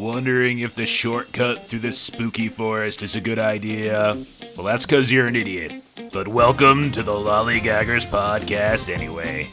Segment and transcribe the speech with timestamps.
[0.00, 4.16] Wondering if the shortcut through the spooky forest is a good idea?
[4.56, 5.74] Well, that's because you're an idiot.
[6.10, 9.50] But welcome to the Lollygaggers podcast anyway.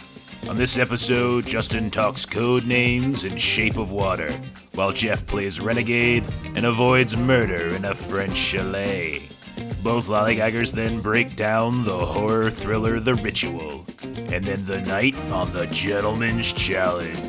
[0.47, 4.31] On this episode, Justin talks Codenames and Shape of Water,
[4.73, 6.23] while Jeff plays Renegade
[6.55, 9.23] and avoids murder in a French chalet.
[9.83, 15.51] Both Lollygaggers then break down the horror thriller The Ritual, and then the night on
[15.51, 17.26] the Gentleman's Challenge.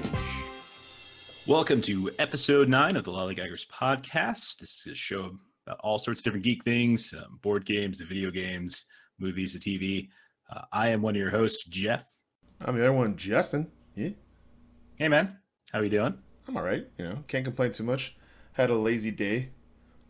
[1.48, 4.58] Welcome to episode nine of the Lollygaggers podcast.
[4.58, 5.34] This is a show
[5.66, 8.84] about all sorts of different geek things um, board games, the video games,
[9.18, 10.10] movies, the TV.
[10.52, 12.06] Uh, I am one of your hosts, Jeff.
[12.60, 13.66] I'm the other one, Justin.
[13.94, 14.10] Yeah.
[14.96, 15.38] Hey, man.
[15.72, 16.18] How are you doing?
[16.46, 16.86] I'm all right.
[16.98, 18.14] You know, can't complain too much.
[18.52, 19.48] Had a lazy day.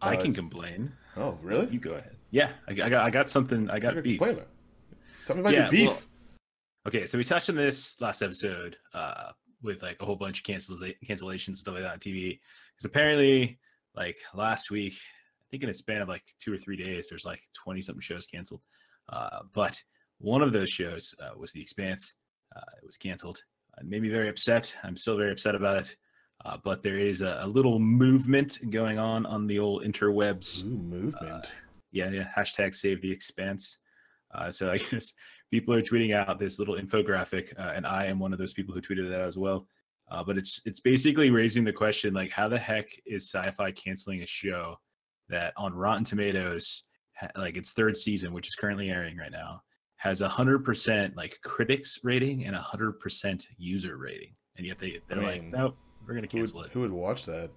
[0.03, 0.93] I uh, can complain.
[1.17, 1.69] Oh, really?
[1.69, 2.17] You go ahead.
[2.33, 3.71] Yeah, I, I got I got something.
[3.71, 4.21] I got beef.
[4.21, 4.49] About?
[5.25, 5.87] Tell me about yeah, your beef.
[5.87, 6.03] Well,
[6.89, 9.31] okay, so we touched on this last episode uh,
[9.63, 12.39] with like a whole bunch of cancels cancellations stuff like that on TV.
[12.75, 13.59] Because apparently,
[13.95, 17.25] like last week, I think in a span of like two or three days, there's
[17.25, 18.63] like twenty something shows canceled.
[19.09, 19.81] Uh, but
[20.19, 22.15] one of those shows uh, was The Expanse.
[22.55, 23.43] Uh, it was canceled.
[23.81, 24.75] It made me very upset.
[24.83, 25.97] I'm still very upset about it.
[26.45, 30.65] Uh, but there is a, a, little movement going on on the old interwebs.
[30.65, 31.17] Ooh, movement.
[31.21, 31.43] Uh,
[31.91, 32.29] yeah, yeah.
[32.37, 33.79] Hashtag Save the Expanse.
[34.33, 35.15] Uh, so I guess
[35.51, 38.75] people are tweeting out this little infographic, uh, and I am one of those people
[38.75, 39.67] who tweeted that as well.
[40.11, 44.23] Uh, but it's it's basically raising the question like, how the heck is Syfy canceling
[44.23, 44.77] a show
[45.29, 46.85] that on Rotten Tomatoes,
[47.37, 49.63] like its third season, which is currently airing right now,
[49.97, 54.79] has a hundred percent like critics rating and a hundred percent user rating, and yet
[54.79, 55.77] they they're I mean, like, nope,
[56.07, 56.73] we're gonna cancel who would, it.
[56.73, 57.51] Who would watch that?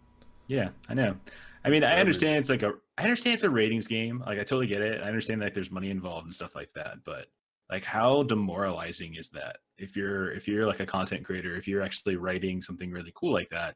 [0.47, 1.15] Yeah, I know.
[1.63, 4.21] I mean, I understand it's like a, I understand it's a ratings game.
[4.25, 5.01] Like, I totally get it.
[5.01, 6.95] I understand that like, there's money involved and stuff like that.
[7.05, 7.27] But
[7.71, 9.57] like, how demoralizing is that?
[9.77, 13.33] If you're, if you're like a content creator, if you're actually writing something really cool
[13.33, 13.75] like that,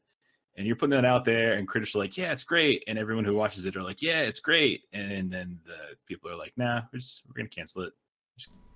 [0.57, 3.25] and you're putting that out there, and critics are like, yeah, it's great, and everyone
[3.25, 6.81] who watches it are like, yeah, it's great, and then the people are like, nah,
[6.93, 7.93] we're just, we're gonna cancel it.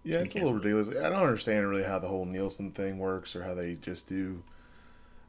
[0.04, 0.90] Yeah, it's a little ridiculous.
[0.90, 4.42] I don't understand really how the whole Nielsen thing works or how they just do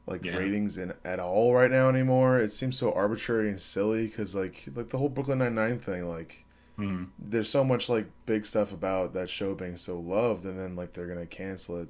[0.07, 0.37] like yeah.
[0.37, 2.39] ratings in at all right now anymore.
[2.39, 6.07] It seems so arbitrary and silly because like like the whole Brooklyn Nine Nine thing,
[6.07, 6.45] like
[6.81, 7.07] mm.
[7.19, 10.93] there's so much like big stuff about that show being so loved, and then like
[10.93, 11.89] they're gonna cancel it.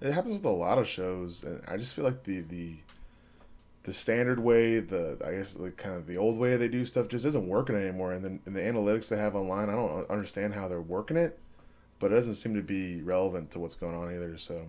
[0.00, 2.76] It happens with a lot of shows, and I just feel like the the
[3.84, 7.08] the standard way, the I guess the kind of the old way they do stuff
[7.08, 8.12] just isn't working anymore.
[8.12, 11.38] And then and the analytics they have online, I don't understand how they're working it,
[11.98, 14.36] but it doesn't seem to be relevant to what's going on either.
[14.36, 14.66] So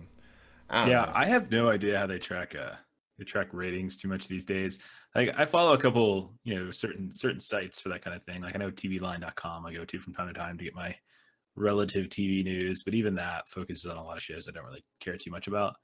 [0.68, 1.12] I yeah, know.
[1.14, 2.76] I have no idea how they track uh
[3.24, 4.78] track ratings too much these days.
[5.14, 8.42] Like I follow a couple, you know, certain certain sites for that kind of thing.
[8.42, 10.94] Like I know TVLine.com I go to from time to time to get my
[11.56, 14.84] relative TV news, but even that focuses on a lot of shows I don't really
[15.00, 15.74] care too much about.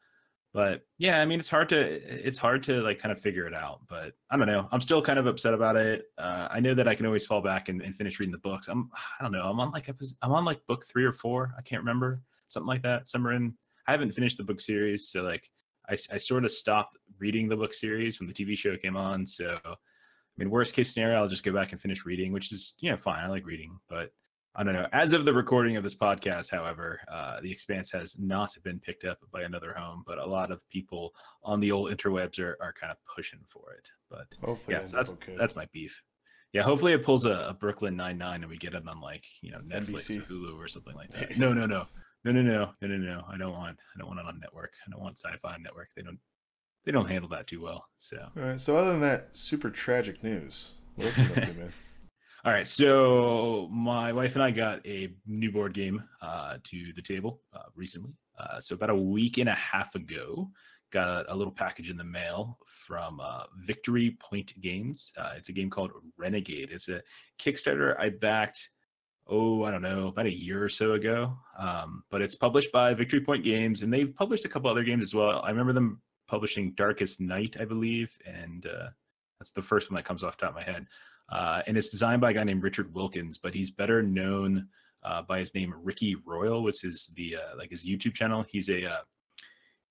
[0.56, 3.52] But yeah, I mean, it's hard to it's hard to like kind of figure it
[3.52, 3.80] out.
[3.88, 4.66] But I don't know.
[4.72, 6.04] I'm still kind of upset about it.
[6.16, 8.68] Uh, I know that I can always fall back and, and finish reading the books.
[8.68, 8.88] I'm
[9.20, 9.42] I don't know.
[9.42, 11.54] I'm on like I'm on like book three or four.
[11.58, 13.06] I can't remember something like that.
[13.06, 13.54] Somewhere in
[13.86, 15.46] I haven't finished the book series, so like
[15.88, 19.24] I, I sort of stopped reading the book series when the TV show came on.
[19.24, 19.74] So, I
[20.36, 22.96] mean, worst case scenario, I'll just go back and finish reading, which is you know
[22.96, 23.24] fine.
[23.24, 24.12] I like reading, but
[24.58, 24.88] I don't know.
[24.92, 29.04] As of the recording of this podcast, however, uh, the Expanse has not been picked
[29.04, 32.72] up by another home, but a lot of people on the old interwebs are, are
[32.72, 33.90] kind of pushing for it.
[34.10, 35.36] But hopefully, yeah, so that's okay.
[35.36, 36.02] that's my beef.
[36.54, 39.26] Yeah, hopefully it pulls a, a Brooklyn Nine Nine and we get it on like
[39.42, 40.18] you know Netflix NBC.
[40.18, 41.36] or Hulu or something like that.
[41.36, 41.86] No, no, no.
[42.26, 43.24] No, no, no, no, no, no.
[43.30, 43.78] I don't want.
[43.94, 44.72] I don't want it on network.
[44.84, 45.90] I don't want sci-fi on network.
[45.94, 46.18] They don't.
[46.84, 47.86] They don't handle that too well.
[47.98, 48.16] So.
[48.36, 48.58] All right.
[48.58, 50.72] So other than that, super tragic news.
[50.96, 51.72] What else you up to, man?
[52.44, 52.66] All right.
[52.66, 57.62] So my wife and I got a new board game uh, to the table uh,
[57.76, 58.16] recently.
[58.36, 60.50] Uh, so about a week and a half ago,
[60.90, 65.12] got a, a little package in the mail from uh, Victory Point Games.
[65.16, 66.70] Uh, it's a game called Renegade.
[66.72, 67.02] It's a
[67.38, 68.70] Kickstarter I backed
[69.28, 71.36] oh, I don't know, about a year or so ago.
[71.58, 75.02] Um, but it's published by Victory Point Games, and they've published a couple other games
[75.02, 75.42] as well.
[75.44, 78.88] I remember them publishing Darkest Night, I believe, and uh,
[79.38, 80.86] that's the first one that comes off top of my head.
[81.28, 84.68] Uh, and it's designed by a guy named Richard Wilkins, but he's better known
[85.02, 88.44] uh, by his name Ricky Royal, was his the uh, like his YouTube channel.
[88.48, 89.02] He's a uh,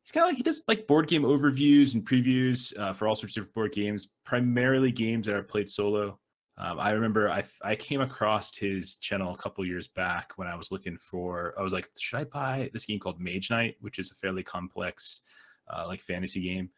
[0.04, 3.16] he's kind of like he does like board game overviews and previews uh, for all
[3.16, 6.20] sorts of different board games, primarily games that are played solo.
[6.58, 10.56] Um, I remember I, I came across his channel a couple years back when I
[10.56, 11.54] was looking for.
[11.60, 14.44] I was like, should I buy this game called Mage Knight, which is a fairly
[14.44, 15.22] complex,
[15.68, 16.70] uh, like fantasy game?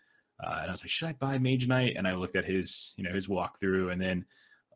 [0.44, 1.96] Uh, and I was like, should I buy Mage Knight?
[1.96, 4.26] And I looked at his, you know, his walkthrough, and then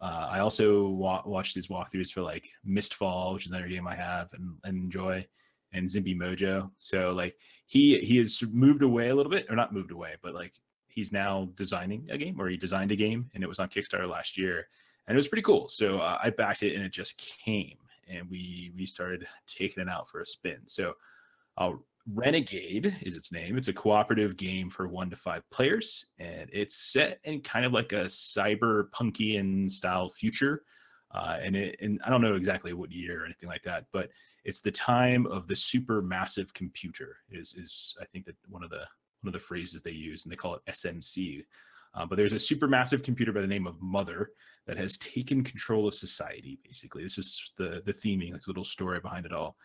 [0.01, 3.95] uh, I also wa- watched his walkthroughs for like Mistfall, which is another game I
[3.95, 5.25] have and, and enjoy,
[5.73, 6.69] and Zimby Mojo.
[6.77, 10.33] So like he he has moved away a little bit, or not moved away, but
[10.33, 10.53] like
[10.87, 14.09] he's now designing a game, or he designed a game, and it was on Kickstarter
[14.09, 14.67] last year,
[15.07, 15.67] and it was pretty cool.
[15.67, 17.77] So uh, I backed it, and it just came,
[18.09, 20.59] and we we started taking it out for a spin.
[20.65, 20.93] So
[21.57, 21.71] uh,
[22.07, 23.57] Renegade is its name.
[23.57, 27.73] It's a cooperative game for one to five players, and it's set in kind of
[27.73, 30.63] like a cyberpunkian style future.
[31.13, 34.09] Uh, and it, and I don't know exactly what year or anything like that, but
[34.45, 37.17] it's the time of the super massive computer.
[37.29, 38.85] Is is I think that one of the
[39.21, 41.43] one of the phrases they use, and they call it SMC.
[41.93, 44.31] Uh, but there's a super massive computer by the name of Mother
[44.67, 46.59] that has taken control of society.
[46.63, 49.57] Basically, this is the the theming, this little story behind it all.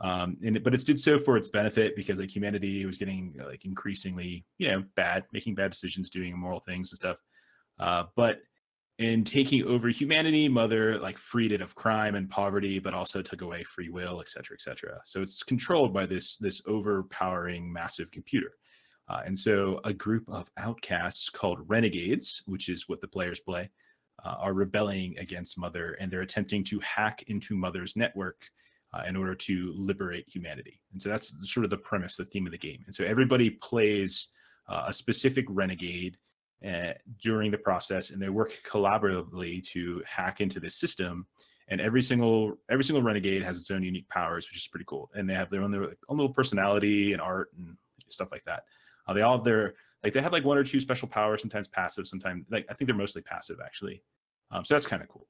[0.00, 3.46] Um, and but it did so for its benefit because like humanity was getting uh,
[3.46, 7.18] like increasingly you know bad, making bad decisions, doing immoral things and stuff.
[7.78, 8.38] Uh, but
[8.98, 13.42] in taking over humanity, Mother like freed it of crime and poverty, but also took
[13.42, 15.00] away free will, et cetera, et cetera.
[15.04, 18.52] So it's controlled by this this overpowering massive computer.
[19.08, 23.68] Uh, and so a group of outcasts called renegades, which is what the players play,
[24.24, 28.48] uh, are rebelling against Mother, and they're attempting to hack into Mother's network
[28.94, 30.80] uh, in order to liberate humanity.
[30.92, 32.82] And so that's sort of the premise, the theme of the game.
[32.86, 34.28] And so everybody plays
[34.68, 36.16] uh, a specific renegade
[36.66, 41.26] uh, during the process, and they work collaboratively to hack into the system.
[41.68, 45.10] And every single every single renegade has its own unique powers, which is pretty cool.
[45.14, 47.76] And they have their own, their own little personality and art and
[48.08, 48.64] stuff like that.
[49.06, 51.68] Uh, they all have their like they have like one or two special powers, sometimes
[51.68, 54.02] passive, sometimes like I think they're mostly passive actually.
[54.50, 55.26] Um, so that's kind of cool.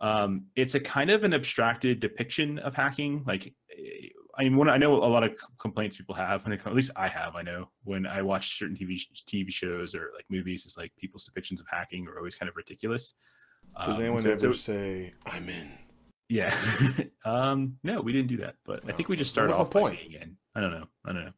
[0.00, 3.22] Um, it's a kind of an abstracted depiction of hacking.
[3.26, 6.66] Like, eh, I mean, when I know a lot of complaints people have when it,
[6.66, 10.24] at least I have, I know when I watch certain TV TV shows or like
[10.28, 13.14] movies, it's like people's depictions of hacking are always kind of ridiculous.
[13.86, 15.70] Does um, anyone so, ever so, say I'm in?
[16.28, 16.54] Yeah.
[17.24, 18.92] um, no, we didn't do that, but no.
[18.92, 20.00] I think we just started off the point?
[20.04, 20.36] again.
[20.54, 20.86] I don't know.
[21.04, 21.32] I don't know.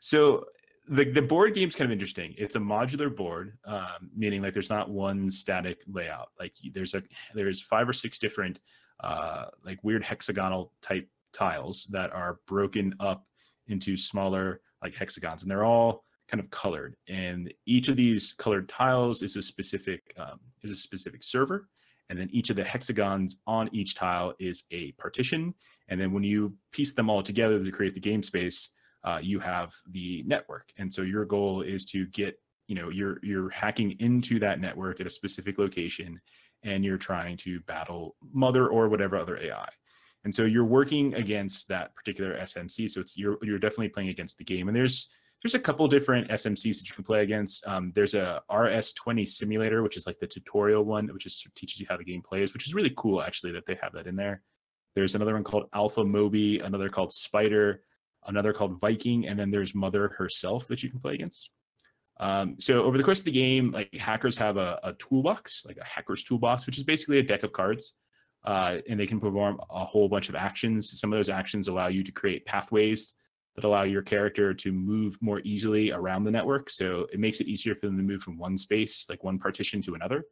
[0.00, 0.46] So
[0.88, 2.34] the the board game's kind of interesting.
[2.38, 6.28] It's a modular board, um, meaning like there's not one static layout.
[6.38, 7.02] Like there's a
[7.34, 8.60] there's five or six different
[9.00, 13.26] uh, like weird hexagonal type tiles that are broken up
[13.66, 16.96] into smaller like hexagons, and they're all kind of colored.
[17.08, 21.68] And each of these colored tiles is a specific um, is a specific server,
[22.08, 25.54] and then each of the hexagons on each tile is a partition.
[25.88, 28.70] And then when you piece them all together to create the game space
[29.04, 30.70] uh, you have the network.
[30.76, 35.00] And so your goal is to get, you know, you're you're hacking into that network
[35.00, 36.20] at a specific location
[36.64, 39.68] and you're trying to battle mother or whatever other AI.
[40.24, 42.90] And so you're working against that particular SMC.
[42.90, 44.68] So it's you're you're definitely playing against the game.
[44.68, 45.08] And there's
[45.42, 47.64] there's a couple different SMCs that you can play against.
[47.66, 51.86] Um, there's a RS20 simulator, which is like the tutorial one, which is teaches you
[51.88, 54.42] how the game plays, which is really cool actually that they have that in there.
[54.96, 57.82] There's another one called Alpha Moby, another called Spider,
[58.26, 61.50] another called Viking, and then there's Mother herself that you can play against.
[62.20, 65.76] Um, so over the course of the game, like hackers have a, a, toolbox, like
[65.76, 67.96] a hacker's toolbox, which is basically a deck of cards,
[68.44, 70.98] uh, and they can perform a whole bunch of actions.
[70.98, 73.14] Some of those actions allow you to create pathways
[73.54, 76.70] that allow your character to move more easily around the network.
[76.70, 79.80] So it makes it easier for them to move from one space, like one partition,
[79.82, 80.24] to another.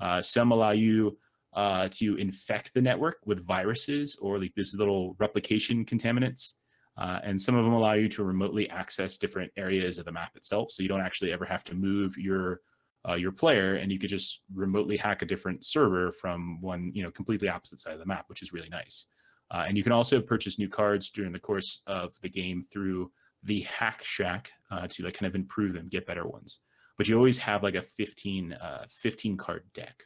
[0.00, 1.18] Uh, some allow you
[1.54, 6.52] uh, to infect the network with viruses or like these little replication contaminants
[6.98, 10.34] uh, and some of them allow you to remotely access different areas of the map
[10.36, 10.70] itself.
[10.70, 12.60] So you don't actually ever have to move your
[13.08, 17.04] uh, your player, and you could just remotely hack a different server from one, you
[17.04, 19.06] know, completely opposite side of the map, which is really nice.
[19.52, 23.10] Uh, and you can also purchase new cards during the course of the game through
[23.44, 26.60] the Hack Shack uh, to like kind of improve them, get better ones.
[26.98, 30.02] But you always have like a 15, uh, 15 card deck.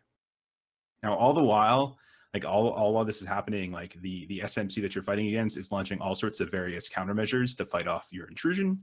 [1.03, 1.99] Now, all the while,
[2.33, 5.59] like all, all while this is happening, like the the SMC that you're fighting against
[5.59, 8.81] is launching all sorts of various countermeasures to fight off your intrusion.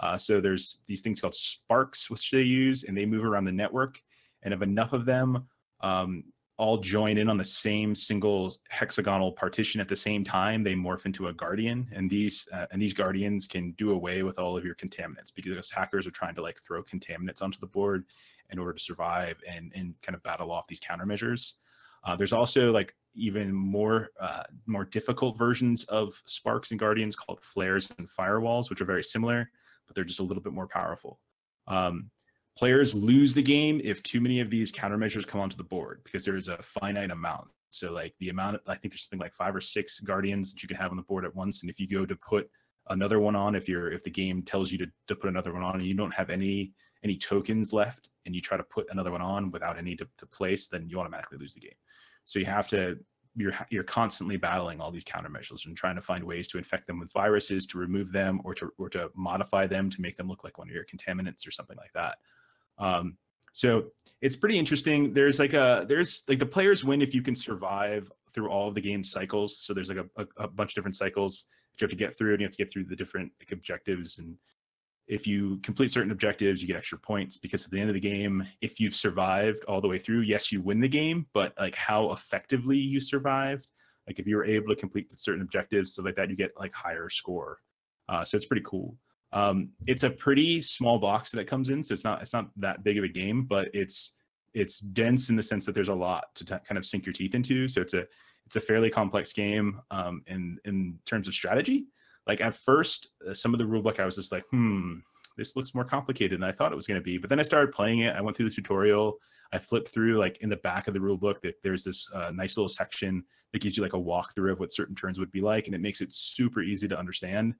[0.00, 3.52] Uh, so there's these things called sparks, which they use, and they move around the
[3.52, 4.00] network.
[4.42, 5.46] And if enough of them
[5.80, 6.24] um,
[6.56, 11.06] all join in on the same single hexagonal partition at the same time, they morph
[11.06, 11.86] into a guardian.
[11.94, 15.70] And these uh, and these guardians can do away with all of your contaminants because
[15.70, 18.04] hackers are trying to like throw contaminants onto the board
[18.50, 21.54] in order to survive and and kind of battle off these countermeasures.
[22.04, 27.40] Uh, there's also like even more uh, more difficult versions of Sparks and Guardians called
[27.42, 29.50] Flares and Firewalls, which are very similar,
[29.86, 31.18] but they're just a little bit more powerful.
[31.66, 32.10] Um,
[32.56, 36.24] players lose the game if too many of these countermeasures come onto the board because
[36.24, 37.48] there is a finite amount.
[37.70, 40.68] So like the amount, I think there's something like five or six Guardians that you
[40.68, 42.50] can have on the board at once, and if you go to put
[42.88, 45.62] another one on, if you're if the game tells you to, to put another one
[45.62, 46.72] on and you don't have any
[47.04, 50.26] any tokens left and you try to put another one on without any to, to
[50.26, 51.76] place, then you automatically lose the game.
[52.24, 52.98] So you have to
[53.38, 56.98] you're you're constantly battling all these countermeasures and trying to find ways to infect them
[56.98, 60.44] with viruses, to remove them, or to or to modify them to make them look
[60.44, 62.16] like one of your contaminants or something like that.
[62.78, 63.16] Um,
[63.52, 63.86] so
[64.20, 65.12] it's pretty interesting.
[65.12, 68.74] There's like a there's like the players win if you can survive through all of
[68.74, 69.58] the game cycles.
[69.58, 72.16] So there's like a, a, a bunch of different cycles that you have to get
[72.18, 74.18] through, and you have to get through the different like objectives.
[74.18, 74.36] And
[75.08, 78.00] if you complete certain objectives, you get extra points because at the end of the
[78.00, 81.74] game, if you've survived all the way through, yes, you win the game, but like
[81.74, 83.66] how effectively you survived,
[84.06, 86.74] like if you were able to complete certain objectives, so like that, you get like
[86.74, 87.58] higher score.
[88.08, 88.96] Uh, so it's pretty cool.
[89.32, 92.50] Um, it's a pretty small box that it comes in, so it's not it's not
[92.56, 94.12] that big of a game, but it's
[94.54, 97.12] it's dense in the sense that there's a lot to t- kind of sink your
[97.12, 97.68] teeth into.
[97.68, 98.06] So it's a
[98.46, 101.86] it's a fairly complex game um, in in terms of strategy.
[102.28, 104.98] Like at first, uh, some of the rulebook I was just like, hmm,
[105.36, 107.16] this looks more complicated than I thought it was going to be.
[107.18, 108.14] But then I started playing it.
[108.14, 109.18] I went through the tutorial.
[109.52, 112.56] I flipped through like in the back of the rulebook that there's this uh, nice
[112.56, 115.66] little section that gives you like a walkthrough of what certain turns would be like,
[115.66, 117.54] and it makes it super easy to understand.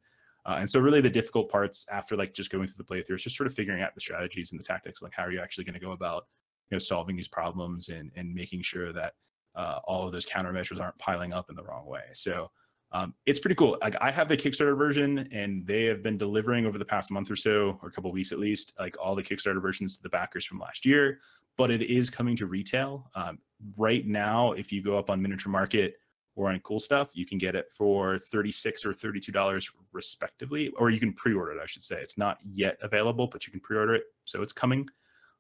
[0.45, 3.23] Uh, and so really the difficult parts after like just going through the playthrough is
[3.23, 5.65] just sort of figuring out the strategies and the tactics, like how are you actually
[5.65, 6.25] going to go about
[6.71, 9.15] you know solving these problems and and making sure that
[9.57, 12.05] uh, all of those countermeasures aren't piling up in the wrong way.
[12.13, 12.51] So
[12.93, 13.77] um, it's pretty cool.
[13.81, 17.31] Like I have the Kickstarter version, and they have been delivering over the past month
[17.31, 20.09] or so, or a couple weeks at least, like all the Kickstarter versions to the
[20.09, 21.21] backers from last year.
[21.57, 23.39] But it is coming to retail um,
[23.77, 24.53] right now.
[24.53, 25.97] If you go up on Miniature Market
[26.37, 30.91] or on Cool Stuff, you can get it for thirty-six or thirty-two dollars respectively, or
[30.91, 31.59] you can pre-order it.
[31.63, 34.89] I should say it's not yet available, but you can pre-order it, so it's coming.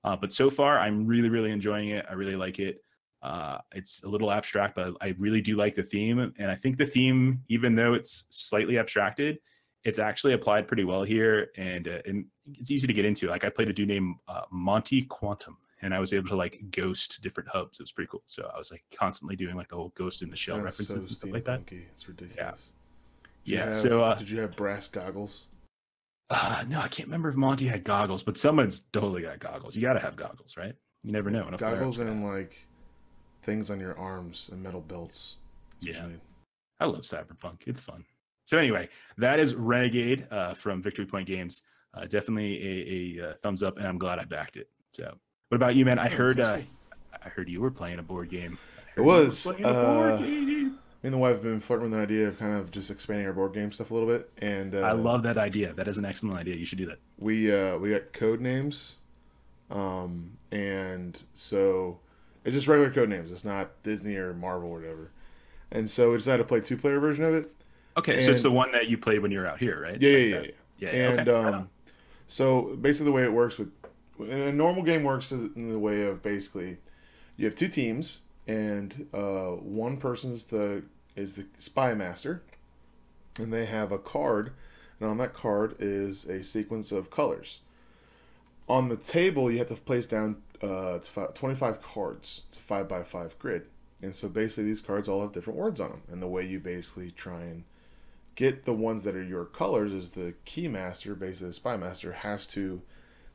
[0.04, 2.04] Uh, but so far, I'm really, really enjoying it.
[2.10, 2.82] I really like it.
[3.22, 6.32] Uh, it's a little abstract, but I really do like the theme.
[6.38, 9.38] And I think the theme, even though it's slightly abstracted,
[9.84, 11.50] it's actually applied pretty well here.
[11.56, 13.28] And, uh, and it's easy to get into.
[13.28, 16.60] Like I played a dude named uh, Monty Quantum, and I was able to like
[16.70, 17.80] ghost different hubs.
[17.80, 18.22] It was pretty cool.
[18.26, 20.94] So I was like constantly doing like the whole ghost in the shell references so
[20.94, 21.62] and stuff like that.
[21.70, 22.72] It's ridiculous.
[23.44, 23.56] Yeah.
[23.56, 23.64] yeah.
[23.66, 25.48] Have, so uh, did you have brass goggles?
[26.30, 29.74] Uh, no, I can't remember if Monty had goggles, but someone's totally got goggles.
[29.74, 30.74] You got to have goggles, right?
[31.02, 31.48] You never know.
[31.56, 32.66] Goggles and like
[33.42, 35.36] things on your arms and metal belts.
[35.80, 36.06] yeah,
[36.80, 37.66] I love Cyberpunk.
[37.66, 38.04] It's fun.
[38.44, 41.62] So anyway, that is Renegade uh, from Victory Point Games.
[41.94, 44.68] Uh, definitely a, a, a, uh, thumbs up, and I'm glad I backed it.
[44.92, 45.14] So,
[45.48, 45.98] what about you, man?
[45.98, 46.58] I heard uh,
[47.24, 48.58] I heard you were playing a board game.
[48.96, 49.46] It was.
[49.46, 50.70] Uh, me
[51.02, 53.32] and the wife have been flirting with the idea of kind of just expanding our
[53.32, 55.72] board game stuff a little bit, and uh, I love that idea.
[55.74, 56.56] That is an excellent idea.
[56.56, 56.98] You should do that.
[57.18, 58.96] We uh, we got Codenames,
[59.70, 62.00] um, and so
[62.48, 63.30] it's just regular Codenames.
[63.30, 65.10] It's not Disney or Marvel or whatever.
[65.70, 67.54] And so we decided to play two player version of it.
[67.98, 70.00] Okay, and, so it's the one that you played when you were out here, right?
[70.00, 71.56] Yeah, like yeah, yeah, yeah, yeah, And okay.
[71.56, 71.70] um,
[72.26, 73.70] so basically, the way it works with
[74.20, 76.78] a normal game works is in the way of basically
[77.36, 80.82] you have two teams and uh, one person's the
[81.16, 82.42] is the spy master,
[83.38, 84.52] and they have a card,
[85.00, 87.60] and on that card is a sequence of colors.
[88.68, 92.42] On the table, you have to place down uh, 25 cards.
[92.48, 93.66] It's a five by five grid,
[94.02, 96.58] and so basically these cards all have different words on them, and the way you
[96.60, 97.64] basically try and
[98.34, 102.12] get the ones that are your colors is the key master, basically the spy master,
[102.12, 102.80] has to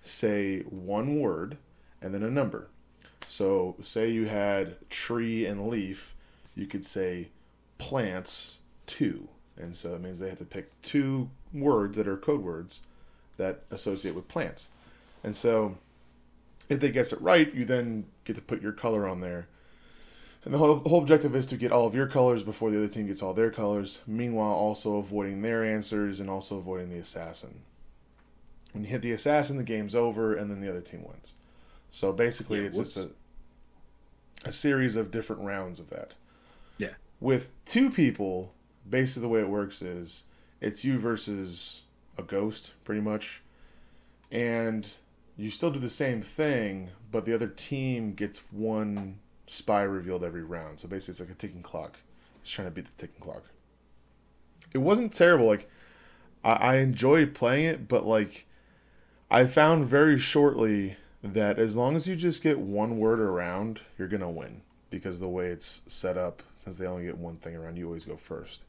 [0.01, 1.57] say one word
[2.01, 2.69] and then a number.
[3.27, 6.15] So, say you had tree and leaf,
[6.55, 7.29] you could say
[7.77, 9.27] plants two.
[9.57, 12.81] And so it means they have to pick two words that are code words
[13.37, 14.69] that associate with plants.
[15.23, 15.77] And so
[16.69, 19.47] if they guess it right, you then get to put your color on there.
[20.45, 22.87] And the whole, whole objective is to get all of your colors before the other
[22.87, 27.61] team gets all their colors, meanwhile, also avoiding their answers and also avoiding the assassin.
[28.73, 31.33] When you hit the assassin, the game's over, and then the other team wins.
[31.91, 33.11] So basically, yeah, it's just a,
[34.43, 36.13] a series of different rounds of that.
[36.77, 36.95] Yeah.
[37.21, 38.53] With two people,
[38.89, 40.23] basically the way it works is
[40.59, 41.83] it's you versus
[42.17, 43.41] a ghost, pretty much.
[44.31, 44.87] And
[45.37, 50.43] you still do the same thing, but the other team gets one spy revealed every
[50.43, 50.79] round.
[50.79, 51.99] So basically, it's like a ticking clock.
[52.41, 53.43] It's trying to beat the ticking clock.
[54.73, 55.47] It wasn't terrible.
[55.47, 55.69] Like,
[56.43, 58.47] I, I enjoyed playing it, but like,
[59.29, 64.07] I found very shortly that as long as you just get one word around, you're
[64.07, 67.77] gonna win because the way it's set up, since they only get one thing around,
[67.77, 68.65] you always go first.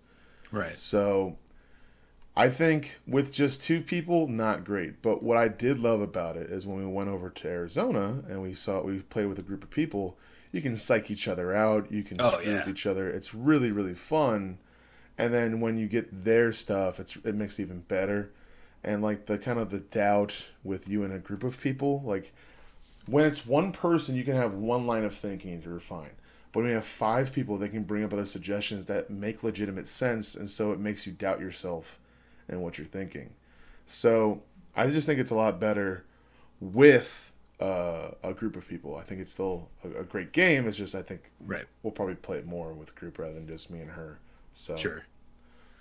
[0.51, 0.77] Right.
[0.77, 1.37] So
[2.37, 5.03] I think with just two people, not great.
[5.03, 8.43] But what I did love about it is when we went over to Arizona and
[8.43, 10.19] we saw we played with a group of people,
[10.51, 12.59] you can psych each other out, you can oh, screw yeah.
[12.59, 13.09] with each other.
[13.09, 14.59] It's really really fun.
[15.17, 18.31] And then when you get their stuff, it's it makes it even better
[18.85, 22.33] and like the kind of the doubt with you and a group of people like
[23.07, 26.11] when it's one person you can have one line of thinking and you're fine
[26.53, 29.89] but when you have five people they can bring up other suggestions that make legitimate
[29.89, 31.99] sense and so it makes you doubt yourself
[32.49, 33.31] and what you're thinking
[33.87, 34.43] so
[34.75, 36.05] i just think it's a lot better
[36.61, 38.97] with uh, a group of people.
[38.97, 40.67] I think it's still a, a, great game.
[40.67, 41.65] It's just I think right.
[41.83, 44.19] we'll probably play it more with a group rather than just me and her.
[44.53, 45.05] So sure,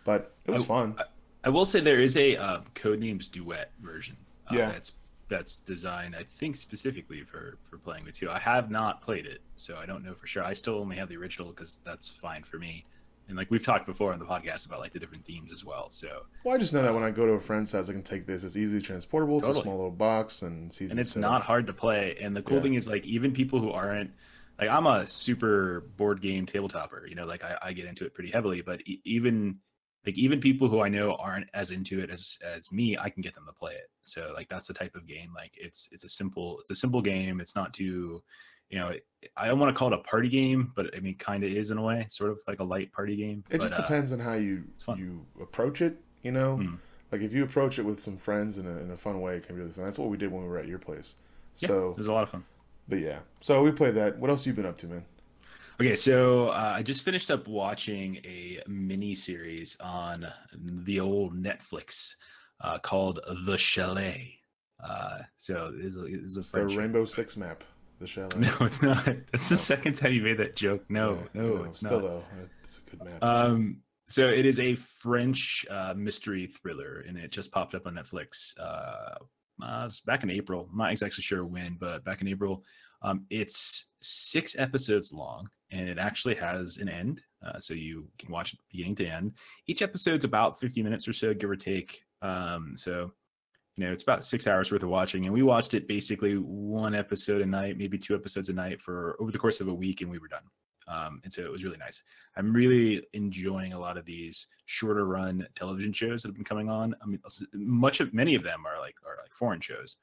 [0.06, 0.96] but it was I, fun.
[0.98, 1.04] I,
[1.46, 4.16] I, will say there is a uh, Codenames Duet version.
[4.52, 4.94] Uh, yeah, that's
[5.30, 8.30] that's designed I think specifically for for playing with two.
[8.30, 10.44] I have not played it, so I don't know for sure.
[10.44, 12.86] I still only have the original because that's fine for me
[13.28, 15.90] and like we've talked before on the podcast about like the different themes as well.
[15.90, 18.04] So well, I just know that when I go to a friend's house, I can
[18.04, 18.44] take this.
[18.44, 19.38] It's easily transportable.
[19.38, 19.62] It's totally.
[19.62, 22.18] a small little box, and it's and it's not hard to play.
[22.22, 22.64] And the cool yeah.
[22.64, 24.12] thing is like even people who aren't
[24.60, 27.08] like I'm a super board game tabletopper.
[27.08, 29.58] You know, like I, I get into it pretty heavily, but e- even
[30.06, 33.22] like even people who I know aren't as into it as as me, I can
[33.22, 33.90] get them to play it.
[34.04, 35.34] So like that's the type of game.
[35.36, 37.40] Like it's it's a simple it's a simple game.
[37.40, 38.22] It's not too
[38.74, 38.92] you know,
[39.38, 41.70] I don't want to call it a party game, but I mean, kind of is
[41.70, 43.44] in a way, sort of like a light party game.
[43.52, 44.64] It but, just depends uh, on how you
[44.98, 45.96] you approach it.
[46.24, 46.80] You know, mm.
[47.12, 49.46] like if you approach it with some friends in a, in a fun way, it
[49.46, 49.86] can be really fun.
[49.86, 51.18] That's what we did when we were at your place.
[51.58, 52.44] Yeah, so it was a lot of fun.
[52.90, 54.18] But yeah, so we played that.
[54.18, 55.06] What else you been up to, man?
[55.80, 60.26] Okay, so uh, I just finished up watching a mini series on
[60.56, 62.16] the old Netflix
[62.62, 64.40] uh, called The Chalet.
[64.84, 67.64] Uh, so it is a, is a the Rainbow Six map
[68.00, 68.36] the Chalet.
[68.38, 69.06] No, it's not.
[69.06, 70.84] That's the second time you made that joke.
[70.90, 72.08] No, yeah, no, it's still not.
[72.08, 72.24] though.
[72.64, 73.24] It's a good map.
[73.24, 77.96] Um, so it is a French uh, mystery thriller, and it just popped up on
[77.96, 78.54] Netflix.
[78.60, 79.16] Uh,
[79.62, 80.68] uh, back in April.
[80.72, 82.64] I'm not exactly sure when, but back in April.
[83.02, 88.32] Um, it's six episodes long, and it actually has an end, uh, so you can
[88.32, 89.34] watch it beginning to end.
[89.68, 92.02] Each episode's about 50 minutes or so, give or take.
[92.22, 93.12] Um, so
[93.76, 96.94] you know it's about six hours worth of watching and we watched it basically one
[96.94, 100.02] episode a night maybe two episodes a night for over the course of a week
[100.02, 100.44] and we were done.
[100.86, 102.04] Um, and so it was really nice.
[102.36, 106.70] I'm really enjoying a lot of these shorter run television shows that have been coming
[106.70, 106.94] on.
[107.02, 107.20] I mean
[107.54, 109.98] much of many of them are like are like foreign shows.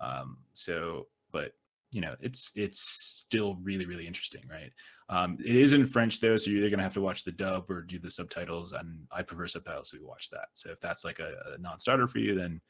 [0.00, 1.52] Um, so but
[1.92, 4.72] you know it's it's still really really interesting right?
[5.08, 7.70] Um, it is in french though so you're either to have to watch the dub
[7.70, 10.48] or do the subtitles and i prefer subtitles so we watch that.
[10.52, 12.60] So if that's like a, a non-starter for you then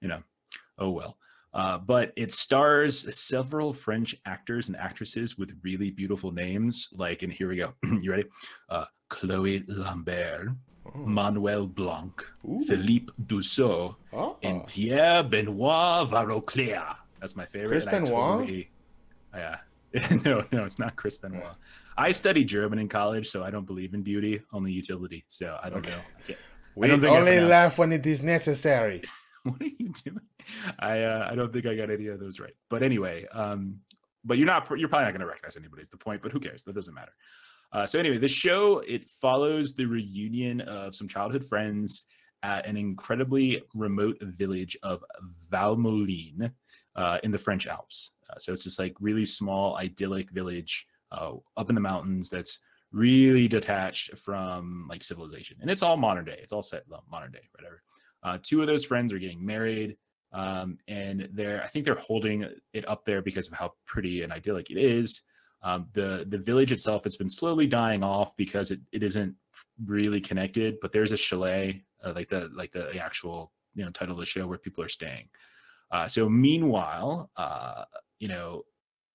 [0.00, 0.22] you know,
[0.78, 1.16] oh well.
[1.54, 6.90] Uh, but it stars several French actors and actresses with really beautiful names.
[6.92, 7.72] Like, and here we go.
[8.02, 8.24] you ready?
[8.68, 10.50] Uh, Chloe Lambert,
[10.84, 10.98] oh.
[10.98, 12.62] Manuel Blanc, Ooh.
[12.66, 14.36] Philippe Dusseau, oh.
[14.42, 16.94] and Pierre Benoit Varoclair.
[17.20, 17.70] That's my favorite.
[17.70, 18.10] Chris Benoit?
[18.10, 18.70] Totally,
[19.34, 19.58] yeah.
[20.24, 21.54] no, no, it's not Chris Benoit.
[21.96, 25.24] I studied German in college, so I don't believe in beauty, only utility.
[25.28, 25.96] So I don't okay.
[25.96, 26.34] know.
[26.34, 26.36] I
[26.74, 29.02] we I only laugh when it is necessary.
[29.50, 30.20] what are you doing?
[30.78, 32.54] I uh, I don't think I got any of those right.
[32.68, 33.76] But anyway, um,
[34.24, 35.82] but you're not you're probably not going to recognize anybody.
[35.82, 36.22] Is the point?
[36.22, 36.64] But who cares?
[36.64, 37.12] That doesn't matter.
[37.72, 42.04] Uh, so anyway, the show it follows the reunion of some childhood friends
[42.42, 45.02] at an incredibly remote village of
[45.50, 46.50] Valmoline
[46.94, 48.12] uh, in the French Alps.
[48.30, 52.60] Uh, so it's this like really small, idyllic village uh, up in the mountains that's
[52.92, 56.38] really detached from like civilization, and it's all modern day.
[56.42, 57.82] It's all set modern day, whatever.
[58.26, 59.96] Uh, two of those friends are getting married,
[60.32, 64.32] um, and they're I think they're holding it up there because of how pretty and
[64.32, 65.22] idyllic it is.
[65.62, 69.32] Um, the the village itself has been slowly dying off because it, it isn't
[69.84, 70.78] really connected.
[70.82, 74.26] But there's a chalet, uh, like the like the actual you know title of the
[74.26, 75.28] show where people are staying.
[75.92, 77.84] Uh, so meanwhile, uh,
[78.18, 78.64] you know,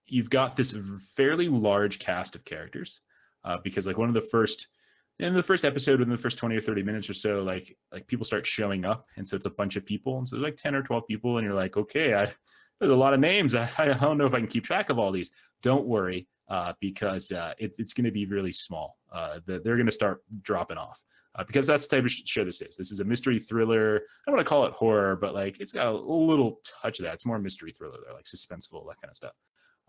[0.07, 0.73] you've got this
[1.17, 3.01] fairly large cast of characters
[3.43, 4.69] uh, because like one of the first
[5.19, 8.07] in the first episode within the first 20 or 30 minutes or so like like
[8.07, 10.57] people start showing up and so it's a bunch of people and so there's like
[10.57, 12.27] 10 or 12 people and you're like okay I,
[12.81, 13.55] there's a lot of names.
[13.55, 15.31] I, I don't know if i can keep track of all these.
[15.61, 18.97] Don't worry uh, because uh, it's, it's going to be really small.
[19.13, 21.01] Uh, the, they're going to start dropping off
[21.35, 22.75] uh, because that's the type of show this is.
[22.75, 23.97] This is a mystery thriller.
[23.97, 27.05] I don't want to call it horror but like it's got a little touch of
[27.05, 27.13] that.
[27.13, 29.35] It's more mystery thriller they're like suspenseful that kind of stuff.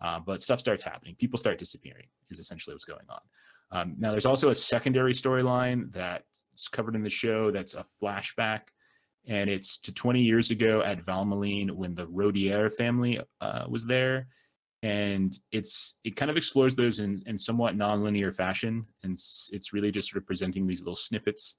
[0.00, 1.14] Uh, but stuff starts happening.
[1.18, 3.20] People start disappearing is essentially what's going on
[3.72, 8.61] um, now, there's also a secondary storyline that's covered in the show that's a flashback,
[9.26, 14.28] and it's to 20 years ago at Valmoline when the Rodier family uh, was there.
[14.82, 19.72] And it's it kind of explores those in, in somewhat nonlinear fashion, and it's, it's
[19.72, 21.58] really just sort of presenting these little snippets.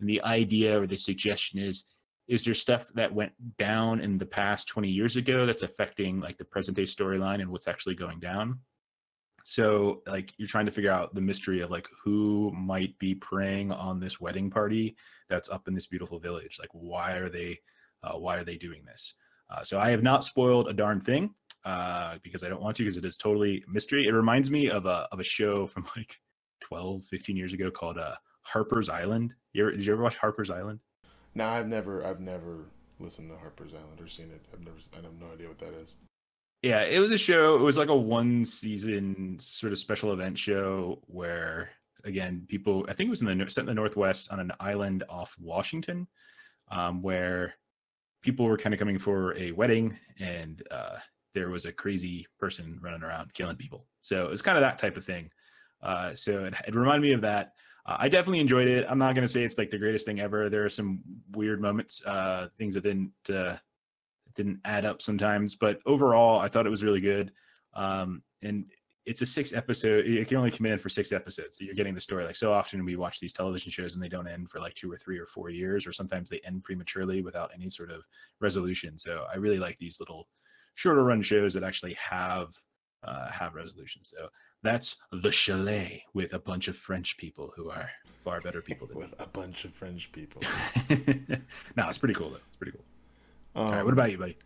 [0.00, 1.84] And the idea or the suggestion is
[2.26, 6.38] is there stuff that went down in the past 20 years ago that's affecting like
[6.38, 8.58] the present day storyline and what's actually going down
[9.44, 13.70] so like you're trying to figure out the mystery of like who might be preying
[13.70, 14.96] on this wedding party
[15.28, 16.56] that's up in this beautiful village.
[16.58, 17.58] Like why are they
[18.02, 19.14] uh, why are they doing this?
[19.50, 21.34] Uh, so I have not spoiled a darn thing
[21.66, 24.06] uh, because I don't want to because it is totally mystery.
[24.06, 26.18] It reminds me of a of a show from like
[26.62, 29.34] 12, 15 years ago called uh, Harper's Island.
[29.52, 30.80] You ever, did you ever watch Harper's Island?
[31.34, 32.64] No, I've never I've never
[32.98, 34.46] listened to Harper's Island or seen it.
[34.54, 35.96] I've never I have no idea what that is
[36.64, 37.56] Yeah, it was a show.
[37.56, 41.68] It was like a one season sort of special event show where
[42.04, 45.04] again people I think it was in the set in the northwest on an island
[45.10, 46.08] off Washington,
[46.70, 47.52] um, where
[48.22, 50.96] people were kind of coming for a wedding and uh,
[51.34, 53.84] there was a crazy person running around killing people.
[54.00, 55.28] So it was kind of that type of thing.
[55.82, 57.52] Uh, so it, it reminded me of that.
[57.84, 58.86] Uh, I definitely enjoyed it.
[58.88, 60.48] I'm not going to say it's like the greatest thing ever.
[60.48, 63.58] There are some weird moments, uh, things that didn't uh,
[64.34, 67.32] didn't add up sometimes, but overall, I thought it was really good.
[67.74, 68.66] Um, and
[69.06, 70.06] it's a six episode.
[70.06, 71.58] You can only come in for six episodes.
[71.58, 72.24] So you're getting the story.
[72.24, 74.90] Like so often we watch these television shows and they don't end for like two
[74.90, 78.02] or three or four years, or sometimes they end prematurely without any sort of
[78.40, 78.96] resolution.
[78.96, 80.28] So I really like these little
[80.74, 82.54] shorter run shows that actually have
[83.02, 84.02] uh, have resolution.
[84.02, 84.28] So
[84.62, 87.90] that's the chalet with a bunch of French people who are
[88.22, 89.16] far better people than with me.
[89.18, 90.42] a bunch of French people.
[91.76, 92.36] no, it's pretty cool though.
[92.36, 92.84] It's pretty cool.
[93.54, 94.36] Um, All right, what um, about you, buddy?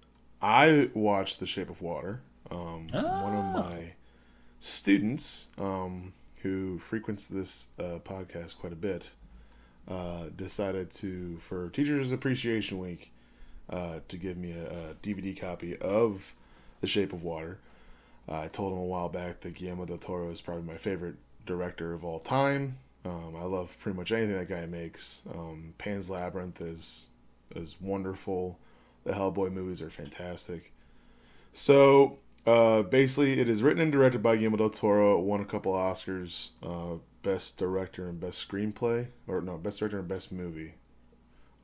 [0.42, 2.20] I watched The Shape of Water.
[2.50, 3.02] Um, oh.
[3.02, 3.52] One of ah.
[3.70, 3.92] my
[4.60, 9.10] students um, who frequents this uh, podcast quite a bit
[9.88, 13.12] uh, decided to, for Teachers Appreciation Week,
[13.70, 16.34] uh, to give me a, a, DVD copy of
[16.80, 17.58] The Shape of Water.
[18.28, 21.16] Uh, I told him a while back that Guillermo del Toro is probably my favorite
[21.46, 22.78] director of all time.
[23.04, 25.22] Um, I love pretty much anything that guy makes.
[25.34, 27.06] Um, Pan's Labyrinth is
[27.54, 28.58] is wonderful.
[29.08, 30.70] The Hellboy movies are fantastic.
[31.54, 35.18] So uh, basically, it is written and directed by Guillermo del Toro.
[35.18, 40.06] Won a couple Oscars, uh, best director and best screenplay, or no, best director and
[40.06, 40.74] best movie,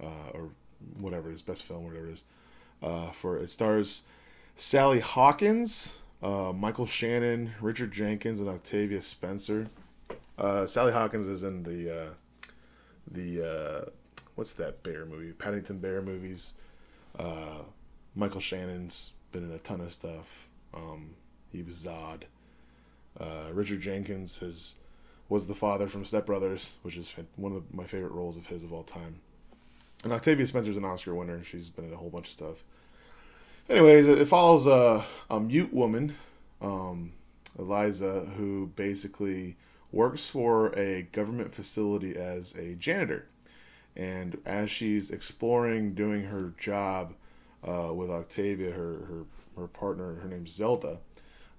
[0.03, 0.53] uh, or
[0.99, 2.25] whatever it is, best film, whatever it is.
[2.83, 4.05] Uh, for it stars
[4.57, 9.67] Sally Hawkins, uh, Michael Shannon, Richard Jenkins, and Octavia Spencer.
[10.39, 12.11] Uh, Sally Hawkins is in the uh,
[13.07, 13.91] the uh,
[14.35, 15.33] what's that bear movie?
[15.33, 16.55] Paddington Bear movies.
[17.19, 17.63] Uh,
[18.15, 20.49] Michael Shannon's been in a ton of stuff.
[20.73, 21.15] Um,
[21.53, 22.23] he was Zod.
[23.19, 24.77] Uh, Richard Jenkins has
[25.29, 28.63] was the father from Step Brothers, which is one of my favorite roles of his
[28.63, 29.21] of all time.
[30.03, 31.43] And Octavia Spencer's an Oscar winner.
[31.43, 32.65] She's been in a whole bunch of stuff.
[33.71, 36.15] Anyways, it follows a, a mute woman,
[36.61, 37.13] um,
[37.59, 39.57] Elisa, who basically
[39.91, 43.27] works for a government facility as a janitor.
[43.97, 47.15] And as she's exploring doing her job
[47.67, 49.25] uh, with Octavia, her, her,
[49.57, 50.99] her partner, her name's Zelda,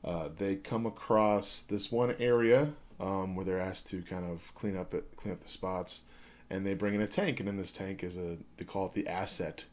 [0.03, 4.77] uh, they come across this one area um, where they're asked to kind of clean
[4.77, 6.03] up it, clean up the spots
[6.49, 8.93] and they bring in a tank, and in this tank is a they call it
[8.93, 9.65] the asset.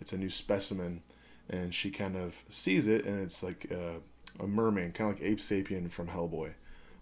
[0.00, 1.02] It's a new specimen,
[1.48, 4.00] and she kind of sees it, and it's like a,
[4.42, 6.52] a merman, kind of like Abe Sapien from Hellboy,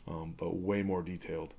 [0.07, 1.55] um, but way more detailed.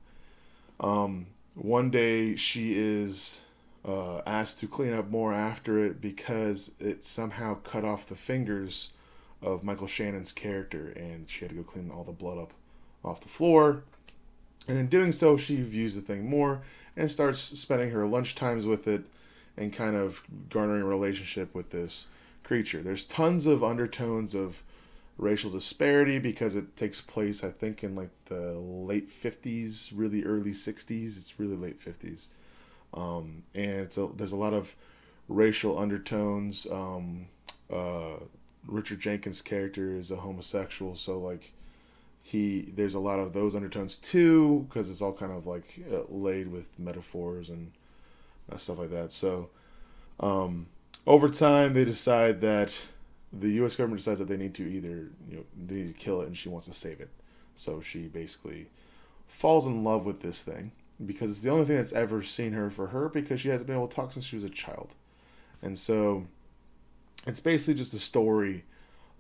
[0.80, 3.42] Um, one day she is
[3.86, 8.92] uh, asked to clean up more after it because it somehow cut off the fingers
[9.42, 12.54] of Michael Shannon's character, and she had to go clean all the blood up
[13.04, 13.84] off the floor.
[14.68, 16.62] And in doing so, she views the thing more
[16.96, 19.04] and starts spending her lunch times with it
[19.58, 22.08] and kind of garnering a relationship with this
[22.44, 22.84] creature.
[22.84, 24.62] There's tons of undertones of
[25.18, 30.52] racial disparity because it takes place, I think, in like the late 50s, really early
[30.52, 31.18] 60s.
[31.18, 32.28] It's really late 50s.
[32.94, 34.76] Um, and a, there's a lot of
[35.28, 36.68] racial undertones.
[36.72, 37.28] Um,
[37.72, 38.18] uh,
[38.68, 41.52] Richard Jenkins' character is a homosexual, so like
[42.24, 46.02] he there's a lot of those undertones too because it's all kind of like uh,
[46.10, 47.72] laid with metaphors and
[48.52, 49.50] uh, stuff like that so
[50.20, 50.68] um,
[51.08, 52.80] over time they decide that
[53.34, 56.22] the us government decides that they need to either you know they need to kill
[56.22, 57.10] it and she wants to save it
[57.56, 58.68] so she basically
[59.28, 60.72] falls in love with this thing
[61.06, 63.76] because it's the only thing that's ever seen her for her because she hasn't been
[63.76, 64.94] able to talk since she was a child
[65.62, 66.26] and so
[67.26, 68.66] it's basically just a story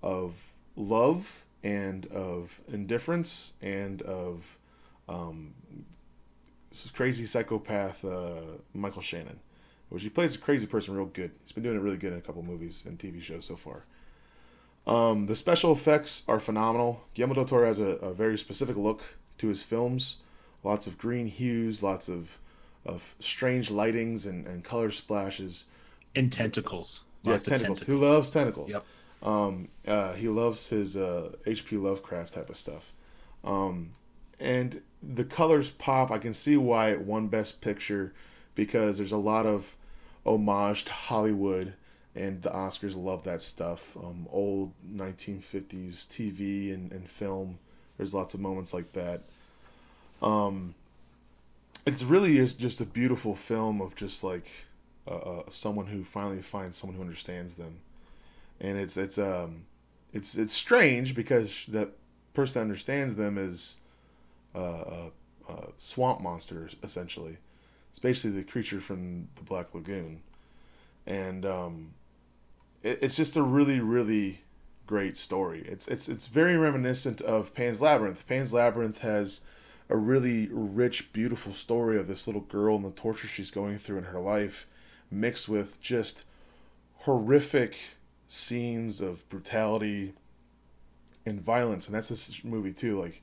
[0.01, 4.57] of love and of indifference and of
[5.07, 5.53] um,
[6.93, 8.41] crazy psychopath uh,
[8.73, 9.39] Michael Shannon,
[9.89, 11.31] which he plays a crazy person real good.
[11.43, 13.83] He's been doing it really good in a couple movies and TV shows so far.
[14.87, 17.03] Um, the special effects are phenomenal.
[17.13, 20.17] Guillermo del Toro has a, a, very specific look to his films.
[20.63, 22.39] Lots of green hues, lots of
[22.83, 25.65] of strange lightings and, and color splashes.
[26.15, 27.01] And tentacles.
[27.23, 27.59] Yeah, tentacles.
[27.59, 27.83] tentacles.
[27.83, 28.71] Who loves tentacles?
[28.71, 28.85] Yep.
[29.21, 31.77] Um, uh, he loves his uh, H.P.
[31.77, 32.91] Lovecraft type of stuff.
[33.43, 33.91] Um,
[34.39, 36.09] and the colors pop.
[36.09, 38.13] I can see why it won Best Picture
[38.55, 39.75] because there's a lot of
[40.25, 41.73] homage to Hollywood,
[42.15, 43.95] and the Oscars love that stuff.
[43.97, 47.59] Um, old 1950s TV and, and film.
[47.97, 49.21] There's lots of moments like that.
[50.21, 50.75] Um,
[51.85, 54.47] it's really is just a beautiful film of just like
[55.07, 57.79] uh, uh, someone who finally finds someone who understands them
[58.61, 59.63] and it's it's um
[60.13, 61.89] it's it's strange because that
[62.33, 63.79] person that understands them is
[64.55, 64.59] uh,
[65.49, 67.37] a, a swamp monster essentially.
[67.89, 70.21] It's basically the creature from the Black Lagoon,
[71.05, 71.91] and um,
[72.83, 74.41] it, it's just a really really
[74.87, 75.63] great story.
[75.67, 78.27] It's it's it's very reminiscent of Pan's Labyrinth.
[78.27, 79.41] Pan's Labyrinth has
[79.89, 83.97] a really rich, beautiful story of this little girl and the torture she's going through
[83.97, 84.65] in her life,
[85.09, 86.23] mixed with just
[86.99, 87.77] horrific
[88.27, 90.13] scenes of brutality
[91.25, 91.87] and violence.
[91.87, 92.99] And that's this movie too.
[92.99, 93.21] Like,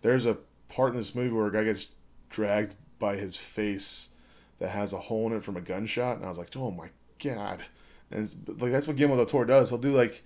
[0.00, 0.38] there's a
[0.68, 1.88] part in this movie where a guy gets
[2.30, 4.08] dragged by his face
[4.58, 6.88] that has a hole in it from a gunshot, and I was like, oh my
[7.22, 7.62] god.
[8.10, 9.70] And like that's what Guillermo del Toro does.
[9.70, 10.22] He'll do like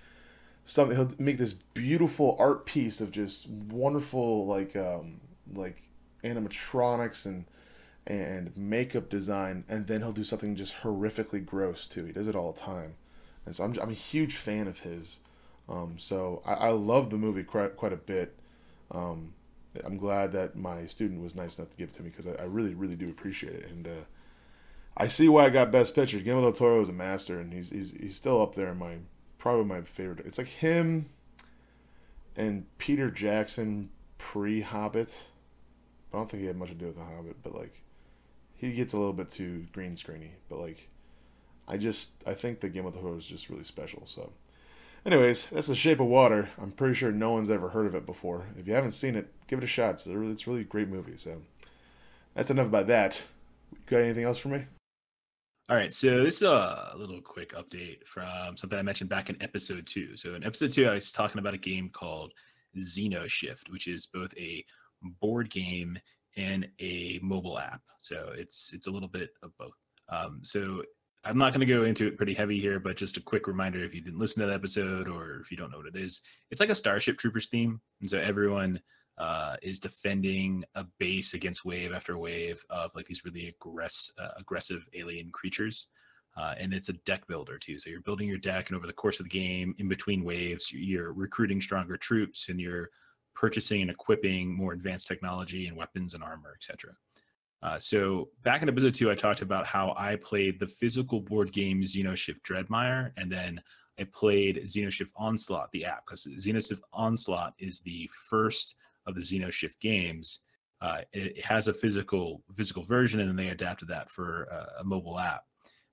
[0.65, 0.97] something.
[0.97, 5.21] He'll make this beautiful art piece of just wonderful like um,
[5.53, 5.83] like
[6.23, 7.45] animatronics and
[8.07, 12.05] and makeup design, and then he'll do something just horrifically gross too.
[12.05, 12.95] He does it all the time,
[13.47, 15.21] and so I'm I'm a huge fan of his.
[15.69, 18.37] Um, so I, I love the movie quite quite a bit.
[18.91, 19.35] Um,
[19.85, 22.43] I'm glad that my student was nice enough to give it to me because I,
[22.43, 24.05] I, really really do appreciate it, and uh,
[24.97, 26.21] I see why I got Best Picture.
[26.21, 28.97] Guillermo del Toro is a master, and he's he's he's still up there in my
[29.39, 30.27] probably my favorite.
[30.27, 31.11] It's like him
[32.37, 35.17] and Peter Jackson pre Hobbit.
[36.13, 37.83] I don't think he had much to do with the Hobbit, but like
[38.57, 40.31] he gets a little bit too green screeny.
[40.49, 40.89] But like
[41.67, 44.03] I just I think the Game of Thrones is just really special.
[44.05, 44.33] So,
[45.07, 46.51] anyways, that's the Shape of Water.
[46.61, 48.47] I'm pretty sure no one's ever heard of it before.
[48.59, 49.95] If you haven't seen it, give it a shot.
[49.95, 51.17] It's a really, it's a really great movie.
[51.17, 51.43] So
[52.35, 53.21] that's enough about that.
[53.73, 54.65] You got anything else for me?
[55.71, 59.41] All right, so this is a little quick update from something I mentioned back in
[59.41, 60.17] episode two.
[60.17, 62.33] So in episode two, I was talking about a game called
[62.77, 64.65] Xenoshyft, which is both a
[65.21, 65.97] board game
[66.37, 67.83] and a mobile app.
[68.01, 69.77] So it's it's a little bit of both.
[70.09, 70.83] Um, so
[71.23, 73.85] I'm not going to go into it pretty heavy here, but just a quick reminder
[73.85, 76.21] if you didn't listen to that episode or if you don't know what it is,
[76.51, 77.81] it's like a Starship Troopers theme.
[78.01, 78.81] And so everyone
[79.21, 84.31] uh, is defending a base against wave after wave of like these really aggress- uh,
[84.39, 85.89] aggressive alien creatures.
[86.37, 87.79] Uh, and it's a deck builder too.
[87.79, 90.73] So you're building your deck, and over the course of the game, in between waves,
[90.73, 92.89] you're recruiting stronger troops and you're
[93.35, 96.95] purchasing and equipping more advanced technology and weapons and armor, etc.
[97.63, 101.53] Uh, so back in episode two, I talked about how I played the physical board
[101.53, 103.61] game Xenoshyft Dreadmire, and then
[103.99, 108.77] I played Xenoshyft Onslaught, the app, because Xenoshyft Onslaught is the first
[109.11, 110.41] of the Xenoshyft games.
[110.81, 114.85] Uh, it, has a physical physical version, and then they adapted that for uh, a
[114.85, 115.43] mobile app.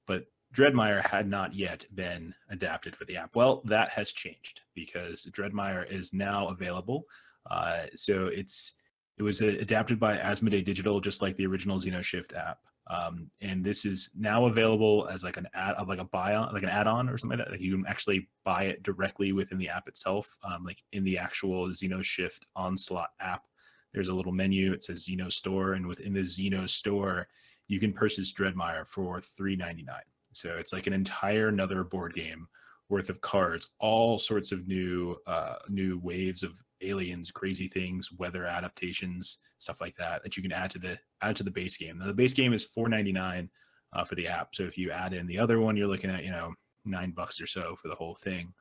[0.05, 0.23] But
[0.55, 3.35] Dreadmire had not yet been adapted for the app.
[3.35, 7.05] Well, that has changed because Dreadmire is now available
[7.49, 8.73] uh, so it's
[9.17, 12.59] it was uh, adapted by Asmodee Digital, just like the original Xenoshyft app.
[12.89, 16.63] Um, and this is now available as like an ad, like a buy on, like
[16.63, 17.51] an add-on or something like that.
[17.51, 21.17] Like you can actually buy it directly within the app itself, um, like in the
[21.17, 23.43] actual Xenoshyft Onslaught app.
[23.93, 24.73] There's a little menu.
[24.73, 27.27] It says Xeno Store, and within the Xeno Store,
[27.67, 29.85] you can purchase Dreadmire for $3.99.
[30.31, 32.47] So it's like an entire another board game
[32.89, 38.45] worth of cards, all sorts of new uh, new waves of aliens, crazy things, weather
[38.45, 41.99] adaptations, stuff like that that you can add to the add to the base game.
[41.99, 43.49] Now the base game is four ninety nine
[43.93, 44.53] uh, for the app.
[44.53, 46.53] So if you add in the other one, you're looking at you know
[46.85, 48.53] nine bucks or so for the whole thing.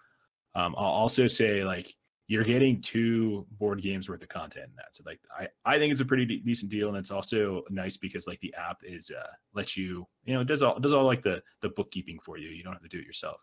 [0.54, 1.94] Um, I'll also say like
[2.28, 4.94] you're getting two board games worth of content in that.
[4.94, 7.96] So like I, I think it's a pretty de- decent deal, and it's also nice
[7.96, 11.04] because like the app is uh lets you you know it does all does all
[11.04, 12.48] like the the bookkeeping for you.
[12.48, 13.40] You don't have to do it yourself.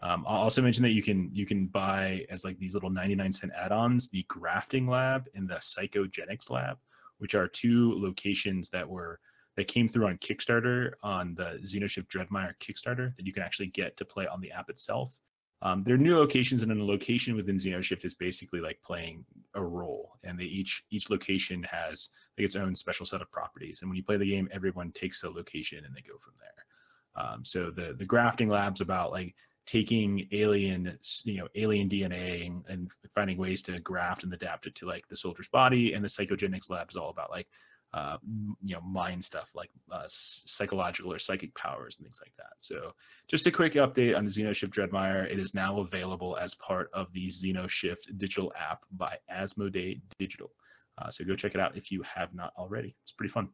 [0.00, 3.32] Um, I'll also mention that you can you can buy as like these little 99
[3.32, 6.78] cent add-ons the grafting lab and the psychogenics lab,
[7.18, 9.20] which are two locations that were
[9.56, 13.96] that came through on Kickstarter on the Xenoshyft Dreadmire Kickstarter that you can actually get
[13.96, 15.16] to play on the app itself.
[15.62, 19.62] Um, they're new locations, and then a location within Xenoshyft is basically like playing a
[19.62, 23.80] role, and they each each location has like its own special set of properties.
[23.80, 27.24] And when you play the game, everyone takes a location and they go from there.
[27.24, 29.34] Um, so the the grafting lab's about like
[29.68, 34.74] taking alien you know alien dna and, and, finding ways to graft and adapt it
[34.74, 37.48] to like the soldier's body and the psychogenics lab is all about like
[37.92, 38.16] uh,
[38.62, 42.52] you know mind stuff like uh, psychological or psychic powers and things like that.
[42.58, 42.92] So
[43.28, 45.30] just a quick update on the xenoshyft dreadmire.
[45.30, 50.50] It is now available as part of the xenoshyft digital app by asmodee digital.
[50.98, 52.94] Uh, so go check it out if you have not already.
[53.00, 53.48] It's pretty fun.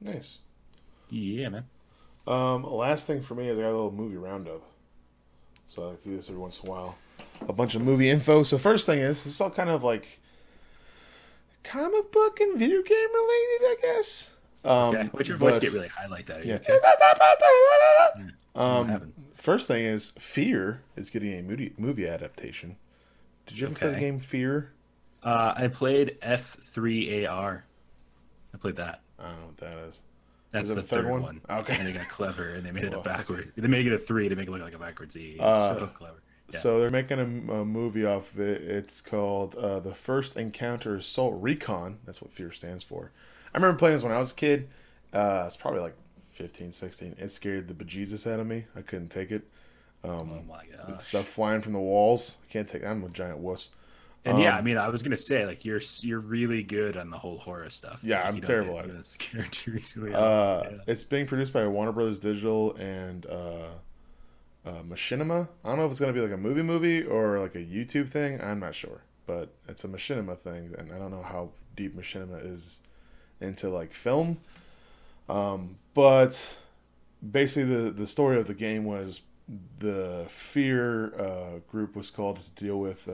[0.00, 0.38] Nice.
[1.10, 1.64] Yeah man.
[2.26, 4.62] Um last thing for me is i got a little movie roundup
[5.66, 6.96] so I like to do this every once in a while.
[7.48, 8.42] A bunch of movie info.
[8.42, 10.20] So first thing is, this is all kind of like
[11.62, 14.30] comic book and video game related, I guess.
[14.64, 15.08] Um, okay.
[15.12, 16.46] What's your voice get really highlight that?
[16.46, 16.54] yeah.
[16.56, 16.78] Okay?
[18.54, 22.76] um, first thing is, Fear is getting a movie movie adaptation.
[23.46, 23.86] Did you ever okay.
[23.86, 24.72] play the game Fear?
[25.22, 27.62] Uh, I played F3AR.
[28.52, 29.00] I played that.
[29.18, 30.02] I don't know what that is.
[30.54, 31.22] That's the, the third, third one?
[31.22, 31.40] one.
[31.50, 31.76] Okay.
[31.76, 33.52] And they got clever and they made it a backward.
[33.56, 35.36] They made it a three to make it look like a backwards E.
[35.40, 36.22] Uh, so clever.
[36.50, 36.58] Yeah.
[36.60, 38.62] So they're making a, a, movie off of it.
[38.62, 41.98] It's called uh, The First Encounter Assault Recon.
[42.04, 43.10] That's what Fear stands for.
[43.52, 44.68] I remember playing this when I was a kid.
[45.12, 45.96] Uh, it's probably like
[46.30, 47.16] 15, 16.
[47.18, 48.66] It scared the bejesus out of me.
[48.76, 49.42] I couldn't take it.
[50.04, 51.00] Um, oh my god!
[51.00, 52.36] Stuff flying from the walls.
[52.46, 52.84] I can't take.
[52.84, 53.70] I'm a giant wuss.
[54.24, 57.10] And um, yeah, I mean, I was gonna say like you're you're really good on
[57.10, 58.00] the whole horror stuff.
[58.02, 59.04] Yeah, like, I'm terrible at it.
[59.04, 60.14] Scared too easily.
[60.14, 60.70] Uh, yeah.
[60.86, 63.68] It's being produced by Warner Brothers Digital and uh,
[64.64, 65.48] uh, Machinima.
[65.62, 68.08] I don't know if it's gonna be like a movie movie or like a YouTube
[68.08, 68.40] thing.
[68.40, 72.50] I'm not sure, but it's a Machinima thing, and I don't know how deep Machinima
[72.50, 72.80] is
[73.42, 74.38] into like film.
[75.28, 76.56] Um, but
[77.30, 79.20] basically, the the story of the game was
[79.80, 83.06] the Fear uh, group was called to deal with.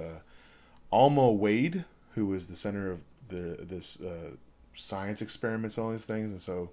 [0.92, 4.32] Alma Wade, who is the center of the this uh,
[4.74, 6.70] science experiments and all these things, and so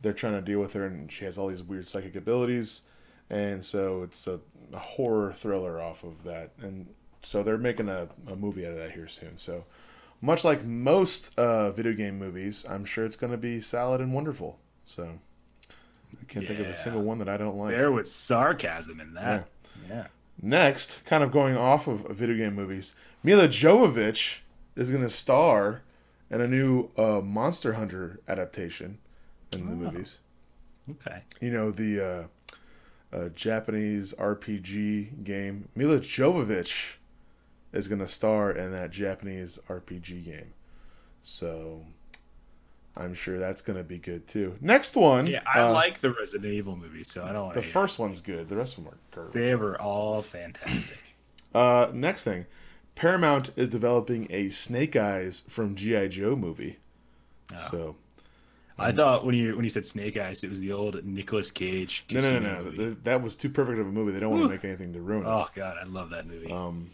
[0.00, 2.82] they're trying to deal with her, and she has all these weird psychic abilities,
[3.30, 4.40] and so it's a,
[4.72, 6.88] a horror thriller off of that, and
[7.22, 9.36] so they're making a, a movie out of that here soon.
[9.36, 9.64] So
[10.20, 14.12] much like most uh, video game movies, I'm sure it's going to be solid and
[14.12, 14.58] wonderful.
[14.84, 15.18] So
[15.70, 16.48] I can't yeah.
[16.48, 17.76] think of a single one that I don't like.
[17.76, 19.48] There was sarcasm in that.
[19.88, 19.94] Yeah.
[19.96, 20.06] yeah.
[20.40, 24.38] Next, kind of going off of video game movies, Milla Jovovich
[24.74, 25.82] is going to star
[26.30, 28.98] in a new uh, Monster Hunter adaptation
[29.52, 29.90] in the oh.
[29.90, 30.18] movies.
[30.90, 31.22] Okay.
[31.40, 35.68] You know the uh, uh, Japanese RPG game.
[35.74, 36.94] Milla Jovovich
[37.72, 40.54] is going to star in that Japanese RPG game.
[41.20, 41.84] So
[42.96, 44.56] I'm sure that's going to be good too.
[44.60, 45.26] Next one.
[45.26, 47.54] Yeah, I uh, like the Resident Evil movies, so I don't.
[47.54, 48.48] The first one's good.
[48.48, 49.34] The rest of them are garbage.
[49.34, 50.98] They were all fantastic.
[51.54, 52.46] uh, next thing,
[52.94, 56.78] Paramount is developing a Snake Eyes from GI Joe movie.
[57.52, 57.68] Oh.
[57.70, 57.96] So.
[58.78, 61.50] I um, thought when you when you said Snake Eyes, it was the old Nicolas
[61.50, 62.04] Cage.
[62.10, 62.96] No, no, no, no.
[63.04, 64.12] That was too perfect of a movie.
[64.12, 65.28] They don't want to make anything to ruin it.
[65.28, 66.50] Oh God, I love that movie.
[66.50, 66.90] Um,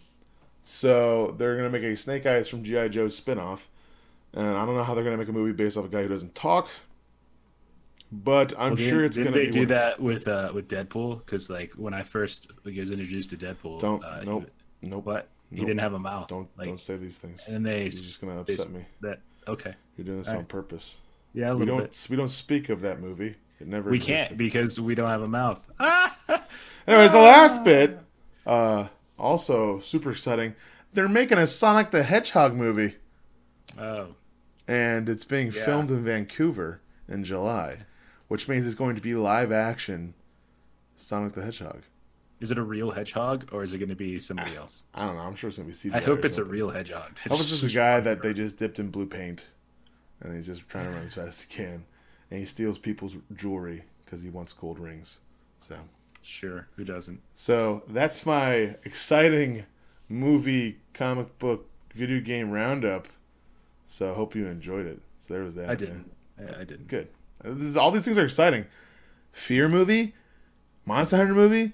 [0.65, 3.67] so they're gonna make a Snake Eyes from GI Joe spinoff
[4.35, 6.09] and I don't know how they're gonna make a movie based off a guy who
[6.09, 6.69] doesn't talk.
[8.11, 9.31] But I'm well, sure it's gonna.
[9.33, 9.69] They be do one...
[9.69, 13.81] that with uh, with Deadpool because like when I first like, was introduced to Deadpool,
[13.81, 15.05] don't uh, nope he, nope.
[15.05, 15.61] What nope.
[15.61, 16.29] he didn't have a mouth.
[16.29, 17.49] Don't like, don't say these things.
[17.49, 18.85] And they you're just gonna upset me.
[19.01, 19.75] That okay.
[19.97, 20.49] You're doing this All on right.
[20.49, 20.99] purpose.
[21.35, 22.07] Yeah, we don't bit.
[22.11, 23.37] we don't speak of that movie.
[23.61, 23.91] It never.
[23.91, 24.29] We existed.
[24.29, 25.69] can't because we don't have a mouth.
[26.87, 27.99] Anyways, the last bit,
[28.47, 28.89] uh,
[29.19, 30.55] also super exciting.
[30.95, 32.97] They're making a Sonic the Hedgehog movie.
[33.79, 34.15] Oh
[34.69, 35.65] and it's being yeah.
[35.65, 37.79] filmed in Vancouver in July,
[38.29, 40.15] which means it's going to be live action
[40.95, 41.83] Sonic the Hedgehog.
[42.41, 44.85] Is it a real hedgehog or is it going to be somebody ah, else?
[44.95, 45.23] I don't know.
[45.23, 45.97] I'm sure it's going to be CGI.
[45.97, 46.51] I hope it's something.
[46.51, 47.19] a real hedgehog.
[47.29, 49.47] I was just a guy that they just dipped in blue paint,
[50.21, 51.85] and he's just trying to run as fast as he can,
[52.31, 55.19] and he steals people's jewelry because he wants gold rings.
[55.61, 55.77] So
[56.23, 57.21] sure, who doesn't?
[57.35, 59.67] So that's my exciting
[60.09, 63.09] movie, comic book, video game roundup
[63.89, 65.01] so I hope you enjoyed it.
[65.19, 65.69] So there was that.
[65.69, 66.09] I didn't.
[66.39, 66.87] Yeah, I didn't.
[66.87, 67.09] Good.
[67.43, 68.67] This is, all these things are exciting.
[69.33, 70.15] Fear movie,
[70.85, 71.73] Monster Hunter movie,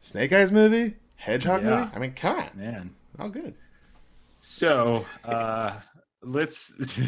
[0.00, 1.80] Snake Eyes movie, Hedgehog yeah.
[1.80, 1.90] movie.
[1.94, 2.94] I mean, come on, man.
[3.18, 3.54] All good.
[4.40, 5.80] So uh,
[6.22, 6.98] let's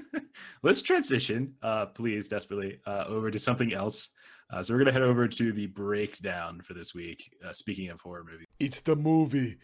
[0.62, 4.10] let's transition, uh, please, desperately, uh, over to something else.
[4.50, 7.32] Uh, so we're gonna head over to the breakdown for this week.
[7.44, 9.56] Uh, speaking of horror movies, it's the movie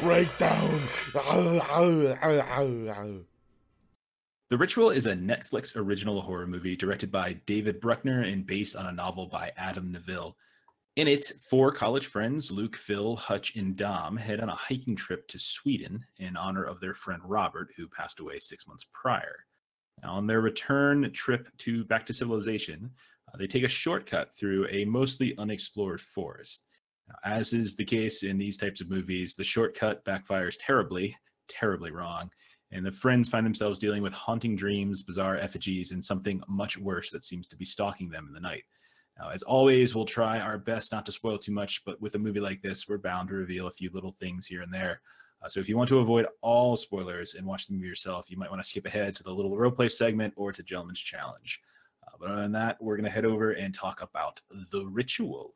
[0.00, 0.80] breakdown.
[4.50, 8.86] The Ritual is a Netflix original horror movie directed by David Bruckner and based on
[8.86, 10.36] a novel by Adam Nevill.
[10.96, 15.26] In it, four college friends, Luke, Phil, Hutch, and Dom, head on a hiking trip
[15.28, 19.44] to Sweden in honor of their friend Robert, who passed away six months prior.
[20.02, 22.90] Now, on their return trip to back to civilization,
[23.32, 26.64] uh, they take a shortcut through a mostly unexplored forest.
[27.24, 31.16] As is the case in these types of movies, the shortcut backfires terribly,
[31.48, 32.30] terribly wrong,
[32.72, 37.10] and the friends find themselves dealing with haunting dreams, bizarre effigies, and something much worse
[37.10, 38.64] that seems to be stalking them in the night.
[39.18, 42.18] Now, as always, we'll try our best not to spoil too much, but with a
[42.18, 45.00] movie like this, we're bound to reveal a few little things here and there.
[45.40, 48.36] Uh, so if you want to avoid all spoilers and watch the movie yourself, you
[48.36, 51.60] might want to skip ahead to the little role play segment or to Gentleman's Challenge.
[52.06, 54.40] Uh, but other than that, we're going to head over and talk about
[54.72, 55.54] The Ritual.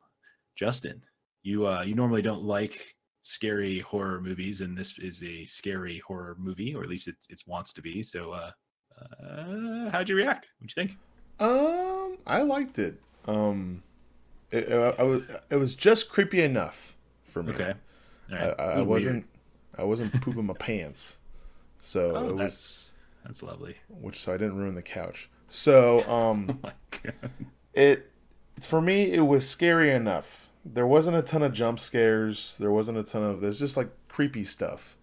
[0.55, 1.01] Justin,
[1.43, 6.35] you uh, you normally don't like scary horror movies, and this is a scary horror
[6.39, 8.03] movie, or at least it it wants to be.
[8.03, 8.51] So, uh,
[9.23, 10.51] uh, how'd you react?
[10.59, 10.97] What'd you think?
[11.39, 12.99] Um, I liked it.
[13.25, 13.83] Um,
[14.51, 17.53] it, uh, I was it was just creepy enough for me.
[17.53, 17.73] Okay.
[18.31, 18.53] Right.
[18.59, 19.25] I, I wasn't
[19.77, 21.19] I wasn't pooping my pants.
[21.79, 22.93] So oh, it was that's,
[23.25, 23.77] that's lovely.
[23.87, 25.29] Which so I didn't ruin the couch.
[25.47, 26.71] So um oh
[27.73, 28.11] it
[28.61, 30.48] for me it was scary enough.
[30.71, 32.57] There wasn't a ton of jump scares.
[32.59, 34.97] There wasn't a ton of there's just like creepy stuff.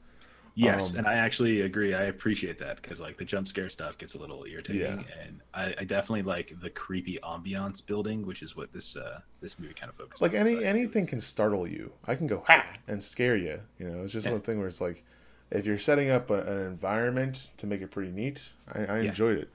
[0.59, 1.93] Yes, um, and I actually agree.
[1.93, 5.23] I appreciate that because like the jump scare stuff gets a little irritating, yeah.
[5.23, 9.59] and I, I, definitely like the creepy ambiance building, which is what this uh this
[9.59, 10.23] movie kind of focuses.
[10.23, 10.39] Like on.
[10.39, 11.93] any so anything can startle you.
[12.07, 13.61] I can go ha and scare you.
[13.79, 14.33] You know, it's just yeah.
[14.33, 15.05] one thing where it's like
[15.51, 18.41] if you're setting up a, an environment to make it pretty neat.
[18.73, 19.09] I, I yeah.
[19.11, 19.51] enjoyed it.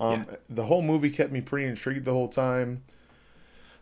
[0.00, 2.84] Um, the whole movie kept me pretty intrigued the whole time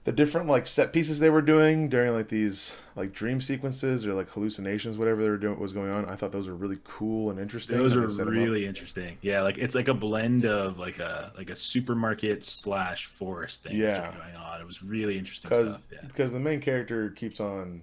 [0.06, 4.14] the different like set pieces they were doing during like these like dream sequences or
[4.14, 6.04] like hallucinations, whatever they were doing was going on.
[6.04, 7.76] I thought those were really cool and interesting.
[7.76, 9.18] Those are really interesting.
[9.20, 13.76] Yeah, like it's like a blend of like a like a supermarket slash forest thing
[13.76, 14.14] yeah.
[14.16, 14.60] going on.
[14.60, 17.82] It was really interesting because because the main character keeps on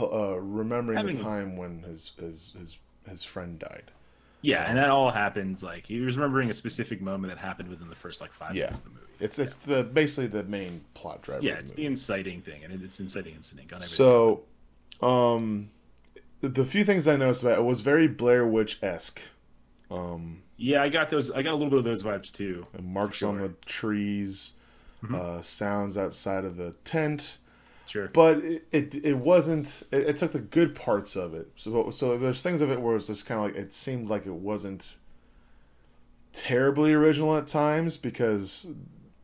[0.00, 3.92] uh, remembering Having, the time when his his his his friend died.
[4.40, 7.88] Yeah, and that all happens like he was remembering a specific moment that happened within
[7.88, 8.62] the first like five yeah.
[8.62, 9.11] minutes of the movie.
[9.22, 9.76] It's it's yeah.
[9.76, 11.44] the basically the main plot driver.
[11.44, 14.42] Yeah, it's the, the inciting thing, and it's inciting incident on So,
[15.00, 15.70] um,
[16.40, 19.22] the few things I noticed about it was very Blair Witch esque.
[19.92, 21.30] Um, yeah, I got those.
[21.30, 22.66] I got a little bit of those vibes too.
[22.82, 23.28] Marks sure.
[23.28, 24.54] on the trees,
[25.04, 25.14] mm-hmm.
[25.14, 27.38] uh, sounds outside of the tent.
[27.86, 28.08] Sure.
[28.08, 29.84] But it, it, it wasn't.
[29.92, 31.48] It, it, took the good parts of it.
[31.54, 34.26] So so there's things of it where it's just kind of like it seemed like
[34.26, 34.96] it wasn't
[36.32, 38.66] terribly original at times because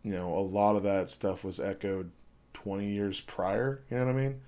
[0.09, 2.11] you know a lot of that stuff was echoed
[2.55, 3.83] 20 years prior.
[3.91, 4.41] You know what I mean?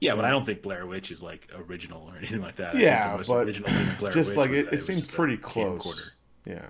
[0.00, 2.76] Yeah, but I don't think Blair Witch is like original or anything like that.
[2.76, 3.46] Yeah, but
[4.12, 6.12] just like it, it seems pretty close.
[6.44, 6.66] Yeah.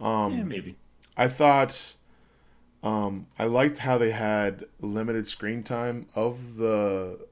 [0.00, 0.76] Um, yeah, maybe.
[1.16, 1.94] I thought
[2.82, 7.26] um, I liked how they had limited screen time of the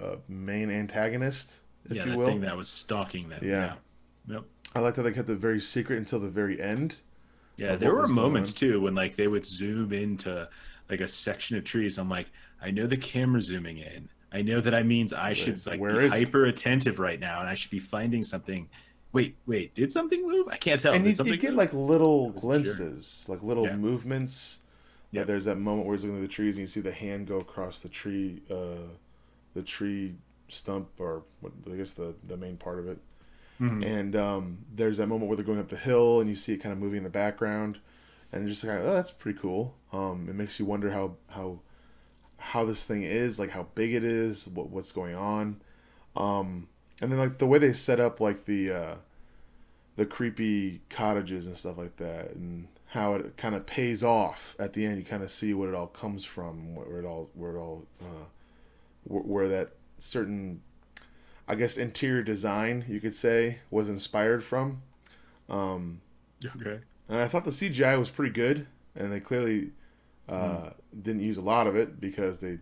[0.00, 2.26] uh, main antagonist, if yeah, you will.
[2.26, 3.40] thing that was stalking them.
[3.42, 3.74] Yeah.
[4.26, 4.34] yeah.
[4.34, 4.44] Yep.
[4.74, 6.96] I liked how they kept it very secret until the very end.
[7.56, 10.48] Yeah, there were moments too when like they would zoom into
[10.90, 11.98] like a section of trees.
[11.98, 12.30] I'm like,
[12.60, 14.08] I know the camera zooming in.
[14.32, 17.48] I know that I means I should like Where be hyper attentive right now, and
[17.48, 18.68] I should be finding something.
[19.12, 20.48] Wait, wait, did something move?
[20.48, 20.94] I can't tell.
[20.94, 21.58] And you, you, get move?
[21.58, 23.34] like little glimpses, sure.
[23.34, 23.76] like little yeah.
[23.76, 24.62] movements
[25.12, 27.26] yeah, there's that moment where he's looking at the trees and you see the hand
[27.26, 28.88] go across the tree, uh,
[29.54, 30.14] the tree
[30.48, 32.98] stump or what I guess the the main part of it.
[33.62, 33.82] Mm-hmm.
[33.84, 36.58] And um, there's that moment where they're going up the hill and you see it
[36.58, 37.78] kind of moving in the background,
[38.32, 39.76] and just like, oh, that's pretty cool.
[39.92, 41.60] Um, it makes you wonder how how
[42.38, 45.62] how this thing is, like how big it is, what what's going on,
[46.16, 46.66] um,
[47.00, 48.94] and then like the way they set up like the uh,
[49.96, 54.72] the creepy cottages and stuff like that, and how it kind of pays off at
[54.72, 54.98] the end.
[54.98, 57.86] You kind of see what it all comes from, where it all, where it all,
[58.00, 58.24] uh,
[59.04, 60.62] where that certain,
[61.52, 64.80] I guess, interior design you could say was inspired from.
[65.50, 66.00] Um,
[66.56, 66.80] okay.
[67.08, 69.70] And I thought the CGI was pretty good, and they clearly
[70.30, 70.74] uh, mm.
[71.02, 72.58] didn't use a lot of it because they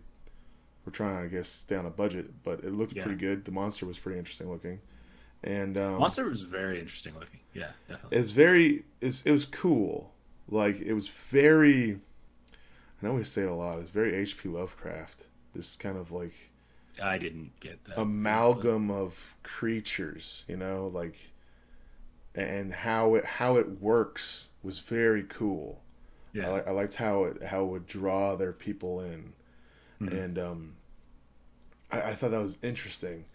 [0.85, 2.31] were trying, I guess, stay on a budget.
[2.43, 3.03] But it looked yeah.
[3.03, 3.45] pretty good.
[3.45, 4.81] The monster was pretty interesting looking,
[5.41, 7.39] and um, monster was very interesting looking.
[7.53, 8.17] Yeah, definitely.
[8.17, 10.11] It's very, it's, it was cool
[10.49, 12.01] like it was very
[13.01, 14.49] I always say it a lot, it's very H.P.
[14.49, 15.27] Lovecraft.
[15.53, 16.50] This kind of like
[17.01, 21.31] I didn't get that amalgam of creatures, you know, like
[22.35, 25.81] and how it how it works was very cool.
[26.33, 29.33] Yeah, I, I liked how it how it would draw their people in,
[30.01, 30.15] mm-hmm.
[30.15, 30.75] and um,
[31.91, 33.25] I, I, thought that was interesting.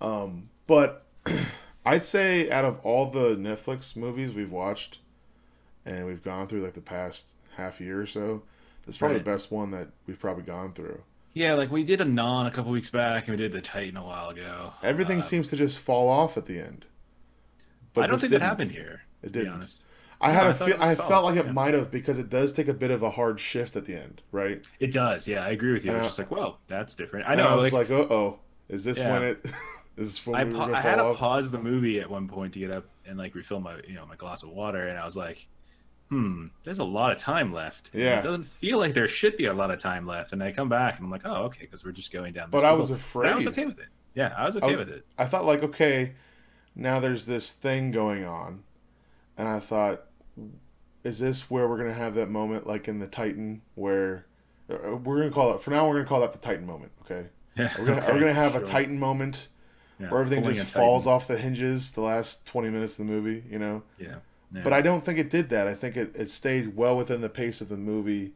[0.00, 1.06] Um, but
[1.86, 4.98] I'd say out of all the Netflix movies we've watched,
[5.86, 8.42] and we've gone through like the past half year or so.
[8.84, 9.24] That's probably right.
[9.24, 11.00] the best one that we've probably gone through.
[11.34, 13.96] Yeah, like we did a non a couple weeks back, and we did the Titan
[13.96, 14.72] a while ago.
[14.82, 16.84] Everything uh, seems to just fall off at the end.
[17.94, 18.40] But I don't think didn't.
[18.42, 19.02] that happened here.
[19.22, 19.80] It didn't.
[20.20, 20.76] I had no, a feel.
[20.80, 21.52] I felt like it yeah.
[21.52, 24.22] might have because it does take a bit of a hard shift at the end,
[24.30, 24.64] right?
[24.78, 25.26] It does.
[25.26, 25.90] Yeah, I agree with you.
[25.90, 27.28] And it's I, just like, well, that's different.
[27.28, 27.48] I know.
[27.48, 29.12] I was like, like uh oh, is this yeah.
[29.12, 29.44] when it?
[29.96, 32.60] is this when I, pa- I had to pause the movie at one point to
[32.60, 35.16] get up and like refill my you know my glass of water, and I was
[35.16, 35.48] like,
[36.12, 37.88] hmm, there's a lot of time left.
[37.94, 38.20] Yeah.
[38.20, 40.34] It doesn't feel like there should be a lot of time left.
[40.34, 42.50] And I come back and I'm like, oh, okay, because we're just going down.
[42.50, 43.28] But I was afraid.
[43.28, 43.88] But I was okay with it.
[44.14, 45.06] Yeah, I was okay I was, with it.
[45.16, 46.12] I thought like, okay,
[46.76, 48.62] now there's this thing going on,
[49.38, 50.02] and I thought,
[51.02, 54.26] is this where we're gonna have that moment like in the Titan where
[54.68, 55.88] uh, we're gonna call it for now?
[55.88, 56.92] We're gonna call that the Titan moment.
[57.02, 57.28] Okay.
[57.54, 57.66] Yeah.
[57.76, 58.62] Are we gonna, okay, gonna have sure.
[58.62, 59.48] a Titan moment?
[60.00, 63.44] Yeah, where everything just falls off the hinges the last 20 minutes of the movie,
[63.46, 63.82] you know?
[63.98, 64.14] Yeah.
[64.62, 65.66] But I don't think it did that.
[65.66, 68.32] I think it, it stayed well within the pace of the movie.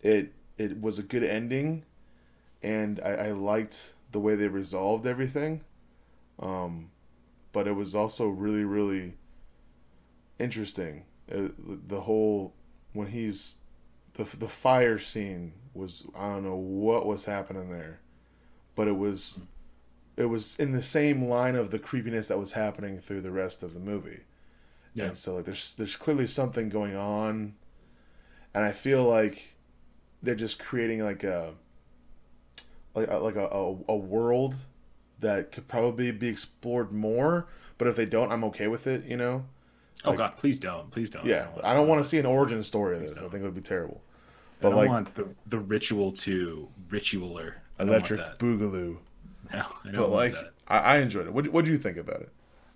[0.00, 1.84] It it was a good ending,
[2.62, 5.62] and I, I liked the way they resolved everything.
[6.38, 6.90] Um,
[7.52, 9.16] but it was also really, really
[10.38, 11.04] interesting.
[11.28, 12.54] It, uh, the whole
[12.92, 13.56] when he's
[14.14, 18.00] the the fire scene was I don't know what was happening there,
[18.74, 19.40] but it was
[20.16, 23.62] it was in the same line of the creepiness that was happening through the rest
[23.62, 24.20] of the movie.
[24.94, 25.06] Yeah.
[25.06, 27.54] And so like there's there's clearly something going on,
[28.54, 29.56] and I feel like
[30.22, 31.54] they're just creating like a
[32.94, 34.54] like a, like a, a, a world
[35.20, 37.46] that could probably be explored more.
[37.78, 39.04] But if they don't, I'm okay with it.
[39.04, 39.44] You know.
[40.04, 40.36] Oh, like, oh God!
[40.36, 40.90] Please don't!
[40.90, 41.24] Please don't!
[41.24, 43.12] Yeah, I don't want to see an origin story of this.
[43.16, 44.02] I think it would be terrible.
[44.60, 47.54] But I like want the, the ritual to ritualer.
[47.80, 48.98] Electric Boogaloo.
[49.52, 50.34] No, I don't but like
[50.68, 51.32] I, I, enjoyed it.
[51.32, 52.30] What what do you think about it?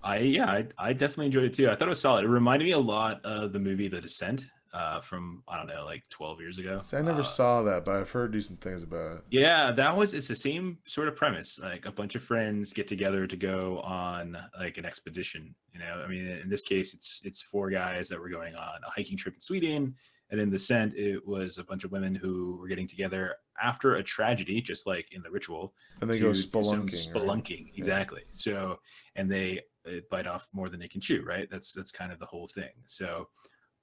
[0.07, 1.69] I yeah, I, I definitely enjoyed it too.
[1.69, 2.25] I thought it was solid.
[2.25, 5.85] It reminded me a lot of the movie The Descent uh, from I don't know,
[5.85, 6.81] like twelve years ago.
[6.83, 9.25] See, I never uh, saw that, but I've heard decent things about it.
[9.31, 11.59] Yeah, that was it's the same sort of premise.
[11.59, 15.53] Like a bunch of friends get together to go on like an expedition.
[15.73, 18.77] You know, I mean, in this case, it's it's four guys that were going on
[18.87, 19.93] a hiking trip in Sweden,
[20.31, 23.97] and in the Descent, it was a bunch of women who were getting together after
[23.97, 25.75] a tragedy, just like in the ritual.
[26.01, 27.13] And they go spelunking.
[27.13, 27.73] Spelunking, right?
[27.77, 28.23] exactly.
[28.27, 28.33] Yeah.
[28.33, 28.81] So,
[29.15, 29.63] and they
[30.11, 31.49] bite off more than they can chew, right?
[31.51, 32.70] That's that's kind of the whole thing.
[32.84, 33.28] So,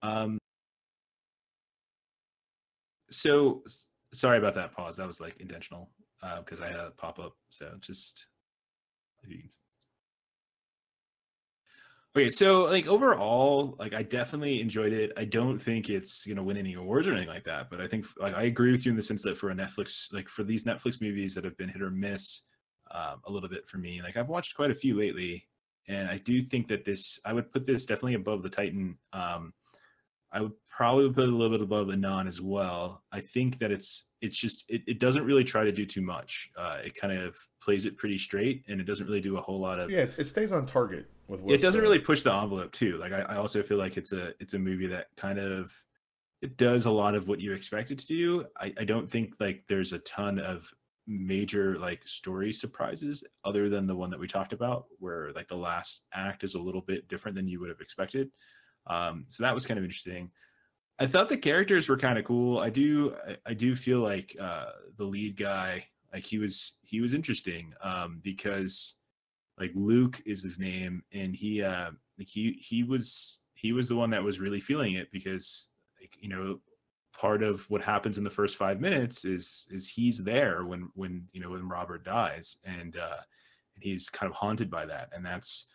[0.01, 0.37] um,
[3.09, 3.63] so
[4.13, 4.97] sorry about that pause.
[4.97, 5.89] That was like intentional
[6.39, 7.33] because uh, I had a pop up.
[7.49, 8.27] So just
[12.15, 15.11] Okay, so like overall, like I definitely enjoyed it.
[15.17, 18.05] I don't think it's gonna win any awards or anything like that, but I think
[18.19, 20.63] like I agree with you in the sense that for a Netflix, like for these
[20.63, 22.43] Netflix movies that have been hit or miss
[22.91, 25.47] um, a little bit for me, like I've watched quite a few lately,
[25.87, 28.97] and I do think that this I would put this definitely above the Titan.
[29.11, 29.53] Um,
[30.31, 33.03] I would probably put it a little bit above the non as well.
[33.11, 36.49] I think that it's it's just it, it doesn't really try to do too much.
[36.57, 39.59] Uh, it kind of plays it pretty straight, and it doesn't really do a whole
[39.59, 39.91] lot of.
[39.91, 41.41] Yeah, it stays on target with.
[41.41, 42.97] What it doesn't really push the envelope too.
[42.97, 45.71] Like I, I also feel like it's a it's a movie that kind of
[46.41, 48.45] it does a lot of what you expect it to do.
[48.59, 50.69] I, I don't think like there's a ton of
[51.05, 55.55] major like story surprises other than the one that we talked about where like the
[55.55, 58.29] last act is a little bit different than you would have expected
[58.87, 60.29] um, so that was kind of interesting.
[60.99, 62.59] I thought the characters were kind of cool.
[62.59, 67.01] I do I, I do feel like uh, the lead guy, like he was he
[67.01, 68.97] was interesting um, because
[69.59, 73.95] like Luke is his name, and he uh, like he he was he was the
[73.95, 76.59] one that was really feeling it because like you know
[77.13, 81.27] part of what happens in the first five minutes is is he's there when when
[81.31, 83.17] you know when Robert dies and uh,
[83.79, 85.67] he's kind of haunted by that, and that's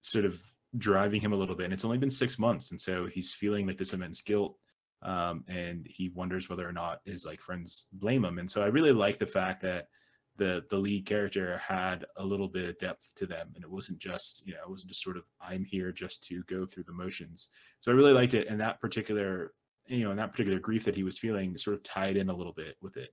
[0.00, 0.40] sort of
[0.78, 1.64] driving him a little bit.
[1.64, 4.56] And it's only been six months, and so he's feeling like this immense guilt,
[5.02, 8.38] um, and he wonders whether or not his like friends blame him.
[8.38, 9.88] And so I really like the fact that
[10.36, 13.98] the the lead character had a little bit of depth to them, and it wasn't
[13.98, 16.92] just you know it wasn't just sort of I'm here just to go through the
[16.92, 17.50] motions.
[17.80, 19.52] So I really liked it, and that particular
[19.86, 22.34] you know and that particular grief that he was feeling sort of tied in a
[22.34, 23.10] little bit with it.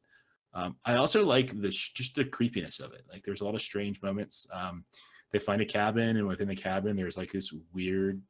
[0.53, 3.03] Um, I also like the just the creepiness of it.
[3.11, 4.47] Like there's a lot of strange moments.
[4.51, 4.83] Um,
[5.31, 8.21] they find a cabin and within the cabin there's like this weird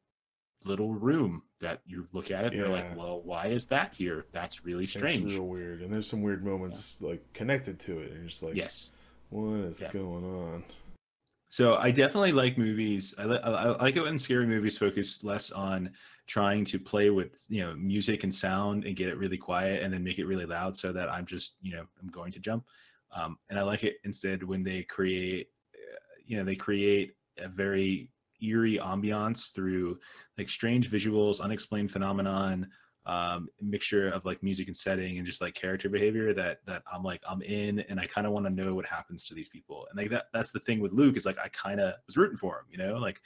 [0.65, 2.59] little room that you look at it and yeah.
[2.59, 6.09] you're like well why is that here that's really strange It's real weird and there's
[6.09, 7.09] some weird moments yeah.
[7.09, 8.89] like connected to it and you're just like yes
[9.29, 9.89] what is yeah.
[9.91, 10.63] going on
[11.47, 15.51] so i definitely like movies I, li- I like it when scary movies focus less
[15.51, 15.91] on
[16.30, 19.91] trying to play with you know music and sound and get it really quiet and
[19.91, 22.63] then make it really loud so that i'm just you know i'm going to jump
[23.11, 25.47] um, and i like it instead when they create
[26.30, 28.11] you know they create a very
[28.41, 29.99] eerie ambiance through
[30.38, 32.69] like strange visuals, unexplained phenomenon,
[33.05, 37.03] um, mixture of like music and setting and just like character behavior that that I'm
[37.03, 39.88] like I'm in and I kind of want to know what happens to these people.
[39.89, 42.38] And like that that's the thing with Luke is like I kind of was rooting
[42.38, 43.19] for him, you know, like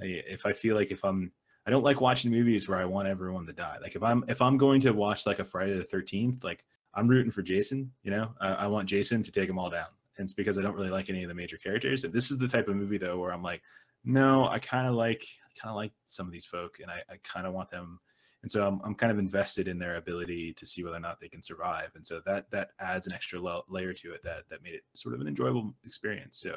[0.00, 1.30] if I feel like if I'm
[1.66, 3.76] I don't like watching movies where I want everyone to die.
[3.82, 7.06] Like if I'm if I'm going to watch like a Friday the Thirteenth, like I'm
[7.06, 7.92] rooting for Jason.
[8.02, 9.86] You know, I, I want Jason to take them all down
[10.20, 12.04] and it's because I don't really like any of the major characters.
[12.04, 13.62] And this is the type of movie though where I'm like,
[14.04, 17.02] no, I kind of like I kind of like some of these folk, and I,
[17.10, 17.98] I kind of want them.
[18.42, 21.20] And so I'm, I'm kind of invested in their ability to see whether or not
[21.20, 21.90] they can survive.
[21.94, 24.82] And so that that adds an extra lo- layer to it that that made it
[24.92, 26.38] sort of an enjoyable experience.
[26.38, 26.50] So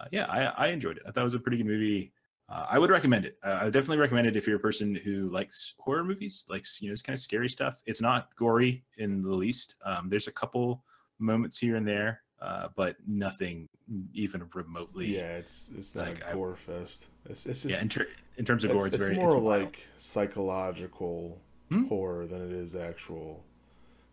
[0.00, 1.04] uh, yeah, I, I enjoyed it.
[1.06, 2.12] I thought it was a pretty good movie.
[2.52, 3.38] Uh, I would recommend it.
[3.42, 6.82] Uh, I would definitely recommend it if you're a person who likes horror movies, likes
[6.82, 7.76] you know, it's kind of scary stuff.
[7.86, 9.76] It's not gory in the least.
[9.84, 10.84] Um, there's a couple
[11.18, 13.68] moments here and there uh, but nothing
[14.12, 15.06] even remotely.
[15.16, 17.08] Yeah, it's it's not like, a gore I, fest.
[17.26, 17.80] It's, it's just yeah.
[17.80, 21.38] In, ter- in terms of gore, it's, it's very more it's like psychological
[21.68, 21.86] hmm?
[21.86, 23.44] horror than it is actual,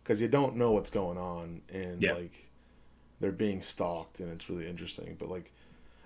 [0.02, 2.12] because you don't know what's going on, and yeah.
[2.12, 2.50] like
[3.18, 5.16] they're being stalked, and it's really interesting.
[5.18, 5.52] But like,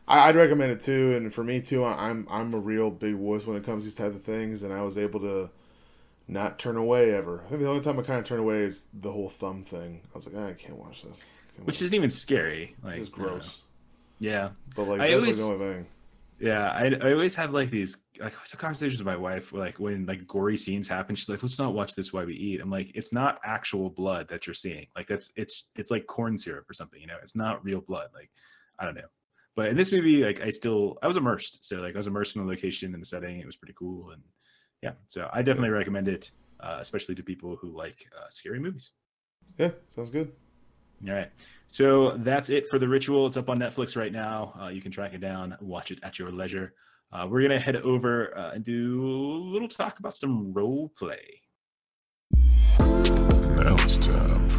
[0.06, 1.14] I, would recommend it too.
[1.16, 3.94] And for me too, I'm I'm a real big wuss when it comes to these
[3.94, 5.50] type of things, and I was able to
[6.28, 7.42] not turn away ever.
[7.44, 10.00] I think the only time I kind of turn away is the whole thumb thing.
[10.04, 11.30] I was like, ah, I can't watch this.
[11.54, 12.74] Can't Which watch isn't even scary.
[12.82, 13.62] Like, this is gross.
[14.20, 15.86] Yeah, but like I that's always, like the only thing.
[16.40, 20.26] Yeah, I, I always have like these like conversations with my wife like when like
[20.26, 21.14] gory scenes happen.
[21.16, 24.28] She's like, "Let's not watch this while we eat." I'm like, "It's not actual blood
[24.28, 24.86] that you're seeing.
[24.96, 27.00] Like that's it's it's like corn syrup or something.
[27.00, 28.08] You know, it's not real blood.
[28.14, 28.30] Like
[28.78, 29.02] I don't know."
[29.56, 31.64] But in this movie, like I still I was immersed.
[31.64, 33.38] So like I was immersed in the location and the setting.
[33.38, 34.22] It was pretty cool and
[34.82, 34.92] yeah.
[35.06, 36.30] So I definitely recommend it,
[36.60, 38.92] uh, especially to people who like uh, scary movies.
[39.58, 40.32] Yeah, sounds good.
[41.06, 41.30] All right.
[41.66, 43.26] So that's it for the ritual.
[43.26, 44.54] It's up on Netflix right now.
[44.60, 46.74] Uh, you can track it down, watch it at your leisure.
[47.12, 51.40] Uh, we're gonna head over uh, and do a little talk about some role play.
[52.78, 54.53] Now it's time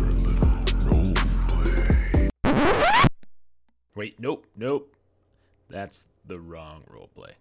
[3.96, 4.94] Wait, nope, nope.
[5.70, 7.32] That's the wrong role play.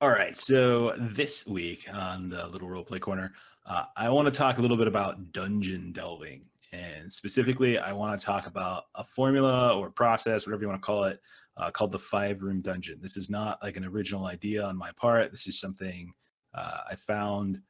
[0.00, 3.32] All right, so this week on the little role play corner,
[3.66, 6.46] uh, I want to talk a little bit about dungeon delving.
[6.72, 10.86] And specifically, I want to talk about a formula or process, whatever you want to
[10.86, 11.20] call it,
[11.56, 13.00] uh, called the five room dungeon.
[13.02, 15.32] This is not like an original idea on my part.
[15.32, 16.12] This is something
[16.54, 17.60] uh, I found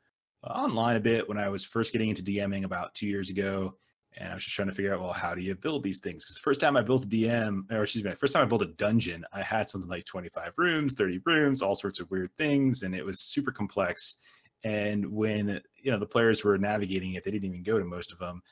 [0.45, 3.77] online a bit when I was first getting into DMing about two years ago.
[4.17, 6.25] And I was just trying to figure out, well, how do you build these things?
[6.25, 8.67] Because first time I built a DM, or excuse me, first time I built a
[8.67, 12.95] dungeon, I had something like 25 rooms, 30 rooms, all sorts of weird things, and
[12.95, 14.17] it was super complex.
[14.65, 18.13] And when you know the players were navigating it, they didn't even go to most
[18.13, 18.43] of them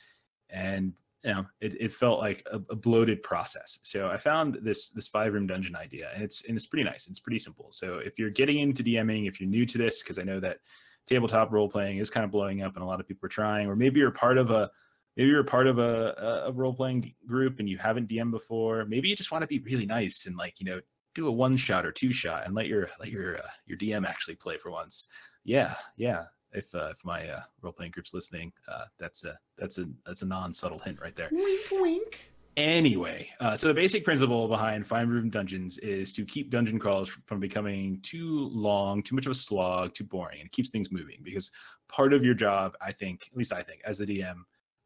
[0.50, 0.92] and
[1.24, 5.08] you know it, it felt like a, a, bloated process so i found this this
[5.08, 8.18] five room dungeon idea and it's and it's pretty nice it's pretty simple so if
[8.18, 10.58] you're getting into dming if you're new to this because i know that
[11.06, 13.66] tabletop role playing is kind of blowing up and a lot of people are trying
[13.66, 14.70] or maybe you're part of a
[15.18, 19.08] maybe you're part of a, a role playing group and you haven't dm before maybe
[19.08, 20.80] you just want to be really nice and like you know
[21.14, 24.08] do a one shot or two shot and let your let your uh, your dm
[24.08, 25.08] actually play for once
[25.44, 29.78] yeah yeah if uh, if my uh, role playing group's listening, uh, that's a that's
[29.78, 31.28] a that's a non subtle hint right there.
[31.30, 32.32] Wink, wink.
[32.56, 37.08] Anyway, uh, so the basic principle behind Five Room Dungeons is to keep dungeon crawls
[37.26, 40.90] from becoming too long, too much of a slog, too boring, and it keeps things
[40.90, 41.18] moving.
[41.22, 41.52] Because
[41.86, 44.38] part of your job, I think, at least I think, as the DM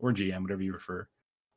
[0.03, 1.09] or GM, whatever you refer,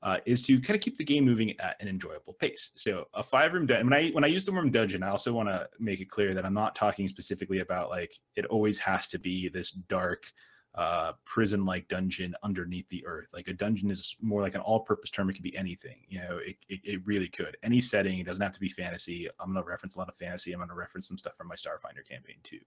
[0.02, 2.70] uh, is to kind of keep the game moving at an enjoyable pace.
[2.76, 3.90] So a five room dungeon.
[3.90, 6.34] When I when I use the word dungeon, I also want to make it clear
[6.34, 10.26] that I'm not talking specifically about like it always has to be this dark
[10.76, 13.30] uh, prison like dungeon underneath the earth.
[13.34, 15.30] Like a dungeon is more like an all purpose term.
[15.30, 15.98] It could be anything.
[16.08, 17.58] You know, it, it, it really could.
[17.64, 18.20] Any setting.
[18.20, 19.30] It doesn't have to be fantasy.
[19.40, 20.52] I'm going to reference a lot of fantasy.
[20.52, 22.60] I'm going to reference some stuff from my Starfinder campaign too.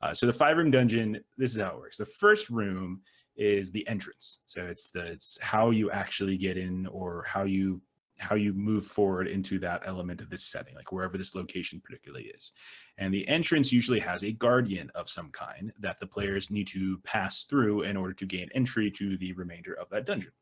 [0.00, 1.20] Uh, so the five room dungeon.
[1.36, 1.98] This is how it works.
[1.98, 3.02] The first room
[3.36, 4.40] is the entrance.
[4.46, 7.80] So it's the it's how you actually get in or how you
[8.18, 12.26] how you move forward into that element of this setting, like wherever this location particularly
[12.26, 12.52] is.
[12.96, 16.98] And the entrance usually has a guardian of some kind that the players need to
[16.98, 20.32] pass through in order to gain entry to the remainder of that dungeon.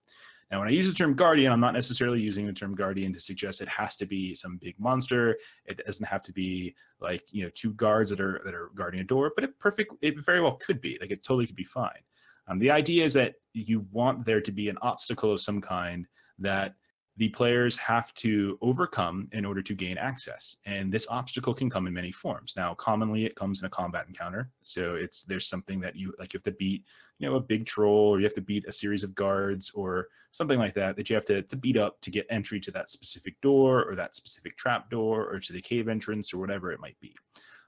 [0.51, 3.21] Now, when I use the term guardian, I'm not necessarily using the term guardian to
[3.21, 5.39] suggest it has to be some big monster.
[5.65, 9.01] It doesn't have to be like you know two guards that are that are guarding
[9.01, 10.99] a door, but it perfect it very well could be.
[11.01, 12.03] Like it totally could be fine.
[12.49, 16.07] Um, the idea is that you want there to be an obstacle of some kind
[16.39, 16.75] that
[17.19, 20.57] the players have to overcome in order to gain access.
[20.65, 22.55] And this obstacle can come in many forms.
[22.57, 24.51] Now commonly it comes in a combat encounter.
[24.61, 26.85] So it's there's something that you like you have to beat
[27.19, 30.09] you know a big troll or you have to beat a series of guards or
[30.31, 32.89] something like that that you have to, to beat up to get entry to that
[32.89, 36.81] specific door or that specific trap door or to the cave entrance or whatever it
[36.81, 37.15] might be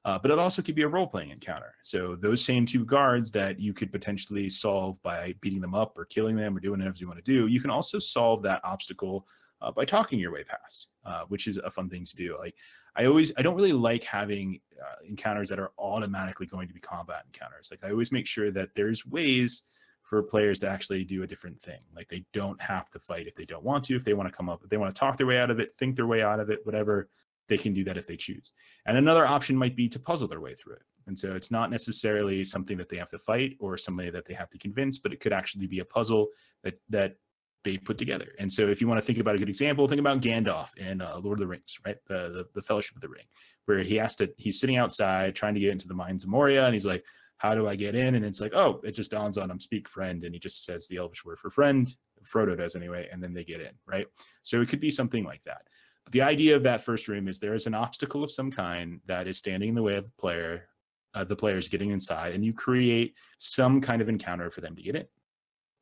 [0.04, 1.74] uh, but it also could be a role playing encounter.
[1.82, 6.04] So those same two guards that you could potentially solve by beating them up or
[6.04, 9.26] killing them or doing whatever you want to do, you can also solve that obstacle
[9.62, 12.36] uh, by talking your way past, uh, which is a fun thing to do.
[12.38, 12.54] Like
[12.96, 16.80] I always, I don't really like having uh, encounters that are automatically going to be
[16.80, 17.70] combat encounters.
[17.70, 19.62] Like I always make sure that there's ways
[20.02, 21.80] for players to actually do a different thing.
[21.96, 23.96] Like they don't have to fight if they don't want to.
[23.96, 25.60] If they want to come up, if they want to talk their way out of
[25.60, 27.08] it, think their way out of it, whatever
[27.48, 28.52] they can do that if they choose.
[28.86, 30.82] And another option might be to puzzle their way through it.
[31.06, 34.34] And so it's not necessarily something that they have to fight or somebody that they
[34.34, 36.28] have to convince, but it could actually be a puzzle
[36.62, 37.16] that that
[37.64, 38.34] they put together.
[38.38, 41.00] And so if you want to think about a good example, think about Gandalf in
[41.00, 41.96] uh, Lord of the Rings, right?
[42.06, 43.24] The, the, the Fellowship of the Ring,
[43.64, 46.64] where he has to he's sitting outside trying to get into the mines of Moria,
[46.64, 47.04] and he's like,
[47.38, 49.88] "How do I get in?" And it's like, "Oh, it just dawns on him, speak
[49.88, 51.94] friend," and he just says the Elvish word for friend.
[52.24, 54.06] Frodo does anyway, and then they get in, right?
[54.42, 55.62] So it could be something like that.
[56.04, 59.00] But the idea of that first room is there is an obstacle of some kind
[59.06, 60.68] that is standing in the way of the player,
[61.14, 64.82] uh, the players getting inside, and you create some kind of encounter for them to
[64.82, 65.06] get in.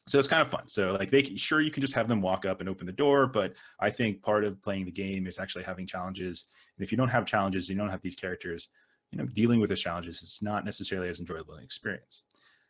[0.06, 0.66] so it's kind of fun.
[0.66, 3.26] So like they sure you can just have them walk up and open the door,
[3.26, 6.46] but I think part of playing the game is actually having challenges.
[6.76, 8.68] And if you don't have challenges, you don't have these characters,
[9.10, 12.24] you know, dealing with those challenges, it's not necessarily as enjoyable an experience.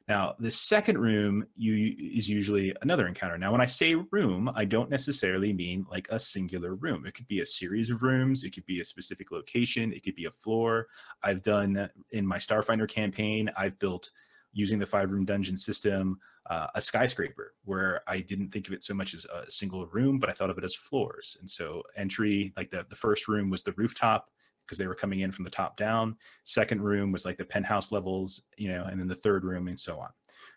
[0.09, 3.39] Now, the second room you is usually another encounter.
[3.39, 7.07] Now, when I say room, I don't necessarily mean like a singular room.
[7.07, 8.45] It could be a series of rooms.
[8.45, 9.93] It could be a specific location.
[9.93, 10.89] It could be a floor.
[11.23, 13.51] I've done in my Starfinder campaign.
[13.57, 14.11] I've built
[14.53, 18.83] using the five room dungeon system uh, a skyscraper where I didn't think of it
[18.83, 21.37] so much as a single room, but I thought of it as floors.
[21.41, 24.31] And so entry, like the the first room was the rooftop
[24.73, 26.17] because they were coming in from the top down.
[26.45, 29.79] Second room was like the penthouse levels, you know, and then the third room and
[29.79, 30.09] so on.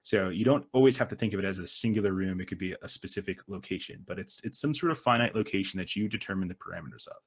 [0.03, 2.39] So you don't always have to think of it as a singular room.
[2.39, 5.97] It could be a specific location, but it's it's some sort of finite location that
[5.97, 7.17] you determine the parameters of.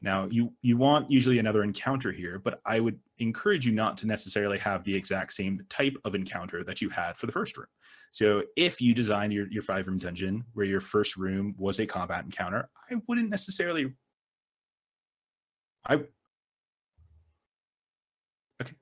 [0.00, 4.06] Now you you want usually another encounter here, but I would encourage you not to
[4.06, 7.66] necessarily have the exact same type of encounter that you had for the first room.
[8.10, 11.84] So if you designed your, your five room dungeon where your first room was a
[11.84, 13.92] combat encounter, I wouldn't necessarily
[15.86, 15.94] I
[18.60, 18.74] okay.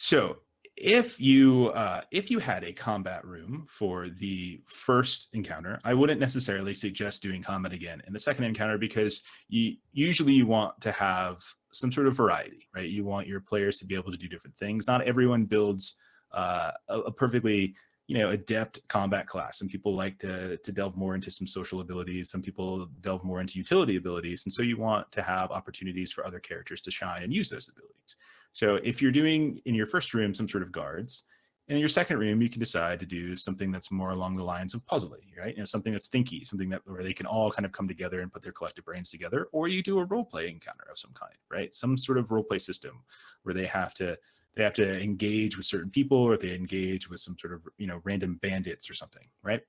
[0.00, 0.38] So
[0.78, 6.18] if you uh, if you had a combat room for the first encounter, I wouldn't
[6.18, 10.90] necessarily suggest doing combat again in the second encounter because you usually you want to
[10.90, 12.88] have some sort of variety, right?
[12.88, 14.86] You want your players to be able to do different things.
[14.86, 15.96] Not everyone builds
[16.32, 17.74] uh, a, a perfectly
[18.06, 21.80] you know adept combat class some people like to to delve more into some social
[21.80, 26.10] abilities some people delve more into utility abilities and so you want to have opportunities
[26.10, 28.16] for other characters to shine and use those abilities
[28.52, 31.24] so if you're doing in your first room some sort of guards
[31.68, 34.42] and in your second room you can decide to do something that's more along the
[34.42, 35.54] lines of puzzly, right?
[35.54, 38.20] You know something that's thinky something that where they can all kind of come together
[38.20, 41.12] and put their collective brains together or you do a role play encounter of some
[41.12, 41.72] kind right?
[41.72, 43.02] Some sort of role play system
[43.44, 44.18] where they have to
[44.56, 47.86] they have to engage with certain people or they engage with some sort of you
[47.86, 49.60] know random bandits or something right?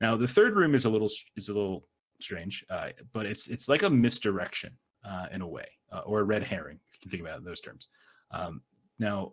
[0.00, 1.86] Now the third room is a little is a little
[2.18, 4.72] strange uh, but it's it's like a misdirection
[5.04, 7.38] uh, in a way uh, or a red herring if you can think about it
[7.38, 7.88] in those terms
[8.30, 8.62] um,
[8.98, 9.32] now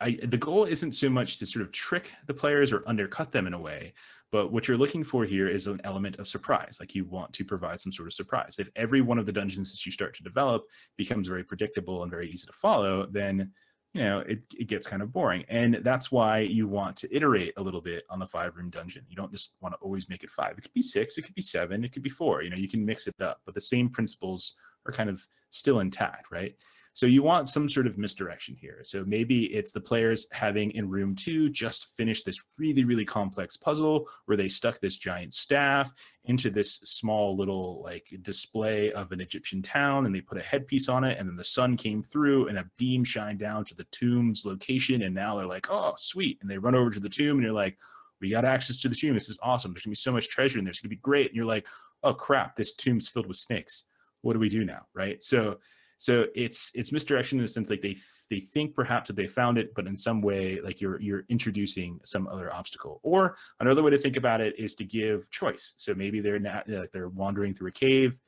[0.00, 3.46] I, the goal isn't so much to sort of trick the players or undercut them
[3.46, 3.92] in a way
[4.32, 7.44] but what you're looking for here is an element of surprise like you want to
[7.44, 8.56] provide some sort of surprise.
[8.58, 10.64] If every one of the dungeons that you start to develop
[10.96, 13.50] becomes very predictable and very easy to follow then
[13.92, 15.44] you know it, it gets kind of boring.
[15.48, 19.04] And that's why you want to iterate a little bit on the five room dungeon.
[19.08, 20.56] You don't just want to always make it five.
[20.56, 22.42] It could be six it could be seven it could be four.
[22.42, 24.54] You know you can mix it up but the same principles
[24.86, 26.54] are kind of still intact right
[26.92, 28.80] so you want some sort of misdirection here.
[28.82, 33.56] So maybe it's the players having in room two just finished this really, really complex
[33.56, 35.92] puzzle where they stuck this giant staff
[36.24, 40.88] into this small little like display of an Egyptian town and they put a headpiece
[40.88, 43.86] on it and then the sun came through and a beam shined down to the
[43.92, 46.38] tomb's location and now they're like, oh, sweet.
[46.42, 47.78] And they run over to the tomb and you're like,
[48.20, 49.14] we got access to the tomb.
[49.14, 49.72] This is awesome.
[49.72, 50.70] There's gonna be so much treasure in there.
[50.70, 51.28] It's gonna be great.
[51.28, 51.68] And you're like,
[52.02, 53.84] oh crap, this tomb's filled with snakes.
[54.22, 54.86] What do we do now?
[54.92, 55.22] Right.
[55.22, 55.58] So
[56.00, 57.94] so it's it's misdirection in the sense like they
[58.30, 62.00] they think perhaps that they found it, but in some way like you're you're introducing
[62.04, 63.00] some other obstacle.
[63.02, 65.74] Or another way to think about it is to give choice.
[65.76, 68.18] So maybe they're not like they're wandering through a cave,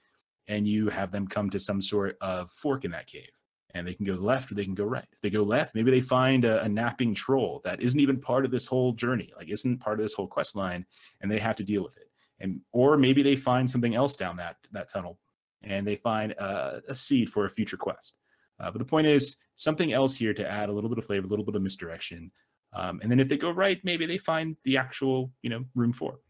[0.49, 3.31] and you have them come to some sort of fork in that cave
[3.73, 5.09] and they can go left or they can go right.
[5.11, 8.45] If they go left, maybe they find a, a, napping troll that isn't even part
[8.45, 10.85] of this whole journey, like isn't part of this whole quest line,
[11.23, 12.11] and they have to deal with it.
[12.39, 15.19] And or maybe they find something else down that that tunnel
[15.65, 18.17] and they find uh, a seed for a future quest.
[18.61, 21.27] Uh, but the point is something else here to add a little bit of flavor,
[21.27, 22.31] a little bit of misdirection.
[22.75, 25.93] Um, and then if they go right, maybe they find the actual, you know, room
[25.93, 26.21] four.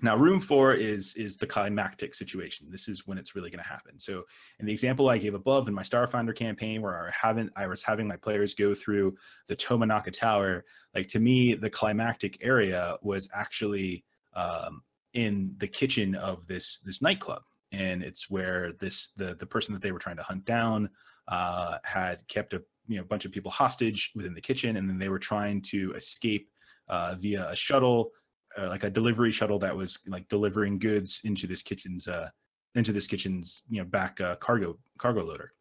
[0.00, 2.68] Now, room four is is the climactic situation.
[2.70, 3.98] This is when it's really going to happen.
[3.98, 4.22] So,
[4.60, 7.82] in the example I gave above in my Starfinder campaign, where I haven't, I was
[7.82, 9.16] having my players go through
[9.48, 10.64] the Tomanaka Tower.
[10.94, 14.04] Like to me, the climactic area was actually
[14.34, 14.82] um,
[15.14, 17.42] in the kitchen of this this nightclub
[17.72, 20.88] and it's where this the the person that they were trying to hunt down
[21.28, 24.98] uh, had kept a you know bunch of people hostage within the kitchen, and then
[24.98, 26.50] they were trying to escape
[26.88, 28.10] uh, via a shuttle,
[28.58, 32.28] uh, like a delivery shuttle that was like delivering goods into this kitchen's uh,
[32.74, 35.52] into this kitchen's you know back uh, cargo cargo loader.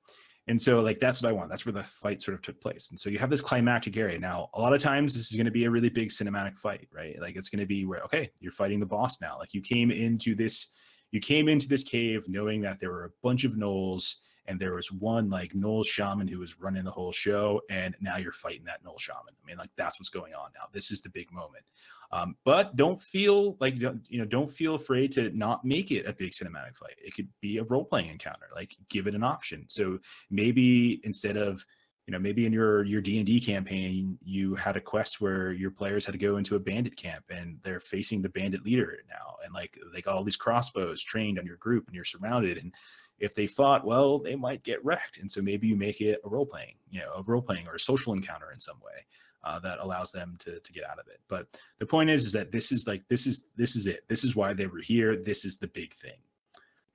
[0.49, 1.49] And so, like, that's what I want.
[1.49, 2.89] That's where the fight sort of took place.
[2.91, 4.17] And so, you have this climactic area.
[4.17, 6.87] Now, a lot of times, this is going to be a really big cinematic fight,
[6.93, 7.19] right?
[7.19, 9.37] Like, it's going to be where, okay, you're fighting the boss now.
[9.37, 10.69] Like, you came into this
[11.17, 14.75] you came into this cave knowing that there were a bunch of gnolls and there
[14.75, 18.63] was one like gnoll shaman who was running the whole show and now you're fighting
[18.65, 19.33] that gnoll shaman.
[19.41, 20.65] I mean like that's what's going on now.
[20.71, 21.63] This is the big moment.
[22.11, 26.05] Um, but don't feel like don't, you know don't feel afraid to not make it
[26.05, 26.93] a big cinematic fight.
[27.03, 28.49] It could be a role-playing encounter.
[28.53, 29.65] Like give it an option.
[29.67, 29.97] So
[30.29, 31.65] maybe instead of
[32.07, 36.05] you know maybe in your your d&d campaign you had a quest where your players
[36.05, 39.35] had to go into a bandit camp and they're facing the bandit leader now.
[39.43, 42.57] And like they got all these crossbows trained on your group and you're surrounded.
[42.57, 42.73] And
[43.19, 45.19] if they fought well they might get wrecked.
[45.19, 47.75] And so maybe you make it a role playing you know a role playing or
[47.75, 49.05] a social encounter in some way
[49.43, 51.19] uh, that allows them to, to get out of it.
[51.27, 51.47] But
[51.79, 54.05] the point is is that this is like this is this is it.
[54.07, 55.17] This is why they were here.
[55.17, 56.19] This is the big thing.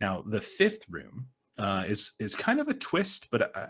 [0.00, 1.26] Now the fifth room
[1.58, 3.66] uh, is is kind of a twist but uh,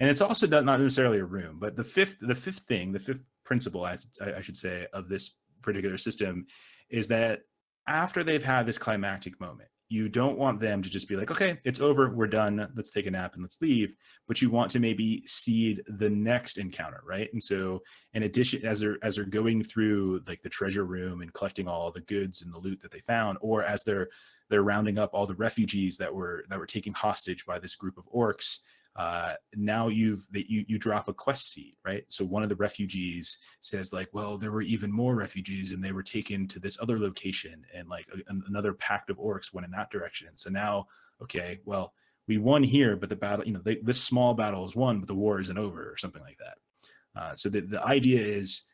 [0.00, 3.22] and it's also not necessarily a room but the fifth the fifth thing the fifth
[3.44, 3.96] principle I,
[4.36, 6.46] I should say of this particular system
[6.88, 7.40] is that
[7.86, 11.58] after they've had this climactic moment you don't want them to just be like okay
[11.64, 13.94] it's over we're done let's take a nap and let's leave
[14.28, 17.28] but you want to maybe seed the next encounter right?
[17.32, 17.82] And so
[18.14, 21.90] in addition as they're as they're going through like the treasure room and collecting all
[21.90, 24.08] the goods and the loot that they found or as they're
[24.48, 27.98] they're rounding up all the refugees that were that were taken hostage by this group
[27.98, 28.58] of orcs
[28.96, 32.04] uh, now you've that you you drop a quest seed, right?
[32.08, 35.92] So one of the refugees says like, well, there were even more refugees, and they
[35.92, 39.70] were taken to this other location, and like a, another pact of orcs went in
[39.72, 40.28] that direction.
[40.34, 40.86] So now,
[41.22, 41.94] okay, well,
[42.26, 45.08] we won here, but the battle, you know, the, this small battle is won, but
[45.08, 47.20] the war isn't over, or something like that.
[47.20, 48.64] Uh, so the the idea is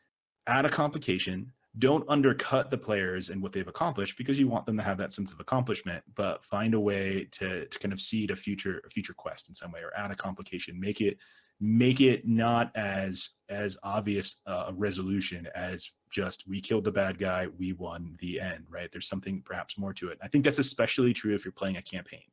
[0.47, 4.77] add a complication don't undercut the players and what they've accomplished because you want them
[4.77, 8.31] to have that sense of accomplishment but find a way to to kind of seed
[8.31, 10.79] a future a future quest in some way or add a complication.
[10.79, 11.17] Make it
[11.59, 17.47] make it not as as obvious a resolution as just we killed the bad guy
[17.57, 18.91] we won the end right?
[18.91, 20.19] There's something perhaps more to it.
[20.21, 22.23] I think that's especially true if you're playing a campaign.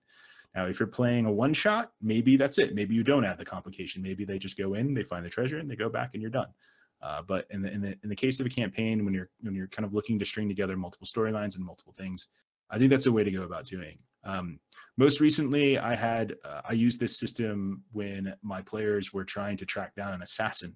[0.54, 2.74] Now if you're playing a one shot maybe that's it.
[2.74, 4.02] Maybe you don't add the complication.
[4.02, 6.30] Maybe they just go in they find the treasure and they go back and you're
[6.30, 6.48] done
[7.04, 9.54] uh, but in the, in the in the case of a campaign, when you're when
[9.54, 12.28] you're kind of looking to string together multiple storylines and multiple things,
[12.70, 13.98] I think that's a way to go about doing.
[14.24, 14.58] Um,
[14.96, 19.66] most recently, I had uh, I used this system when my players were trying to
[19.66, 20.74] track down an assassin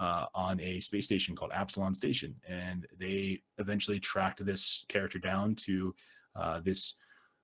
[0.00, 5.54] uh, on a space station called Absalom Station, and they eventually tracked this character down
[5.66, 5.94] to
[6.34, 6.94] uh, this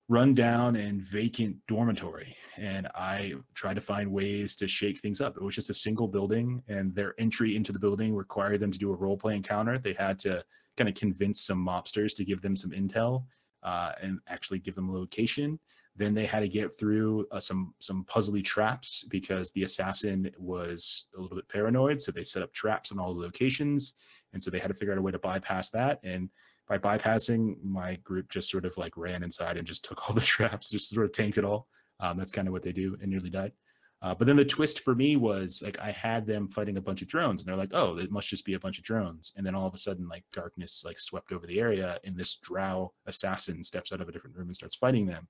[0.09, 2.36] run down and vacant dormitory.
[2.57, 5.36] And i tried to find ways to shake things up.
[5.36, 8.78] It was just a single building and their entry into the building required them to
[8.78, 10.44] do a role play encounter they had to
[10.76, 13.24] kind of convince some mobsters to give them some intel
[13.62, 15.59] uh, and actually give them a location.
[15.96, 21.07] Then they had to get through uh, some some puzzly traps because the assassin was
[21.16, 22.02] a little bit paranoid.
[22.02, 23.94] So they set up traps on all the locations
[24.32, 26.00] and so they had to figure out a way to bypass that.
[26.02, 26.28] And
[26.69, 30.21] by bypassing, my group just sort of like ran inside and just took all the
[30.35, 31.69] traps, just sort of tanked it all.
[32.01, 33.53] Um, that's kind of what they do and nearly died.
[34.03, 37.01] Uh, but then the twist for me was like I had them fighting a bunch
[37.01, 39.47] of drones, and they're like, "Oh, it must just be a bunch of drones." And
[39.47, 42.93] then all of a sudden, like darkness like swept over the area, and this Drow
[43.07, 45.27] assassin steps out of a different room and starts fighting them.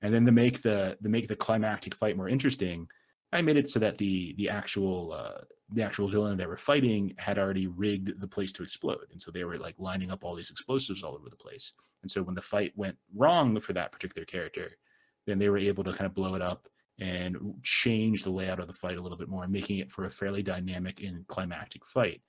[0.00, 2.88] And then to make the to make the climactic fight more interesting,
[3.30, 7.14] I made it so that the the actual uh, the actual villain they were fighting
[7.18, 10.34] had already rigged the place to explode, and so they were like lining up all
[10.34, 11.72] these explosives all over the place.
[12.02, 14.78] And so when the fight went wrong for that particular character,
[15.26, 16.68] then they were able to kind of blow it up
[17.00, 20.10] and change the layout of the fight a little bit more, making it for a
[20.10, 22.22] fairly dynamic and climactic fight.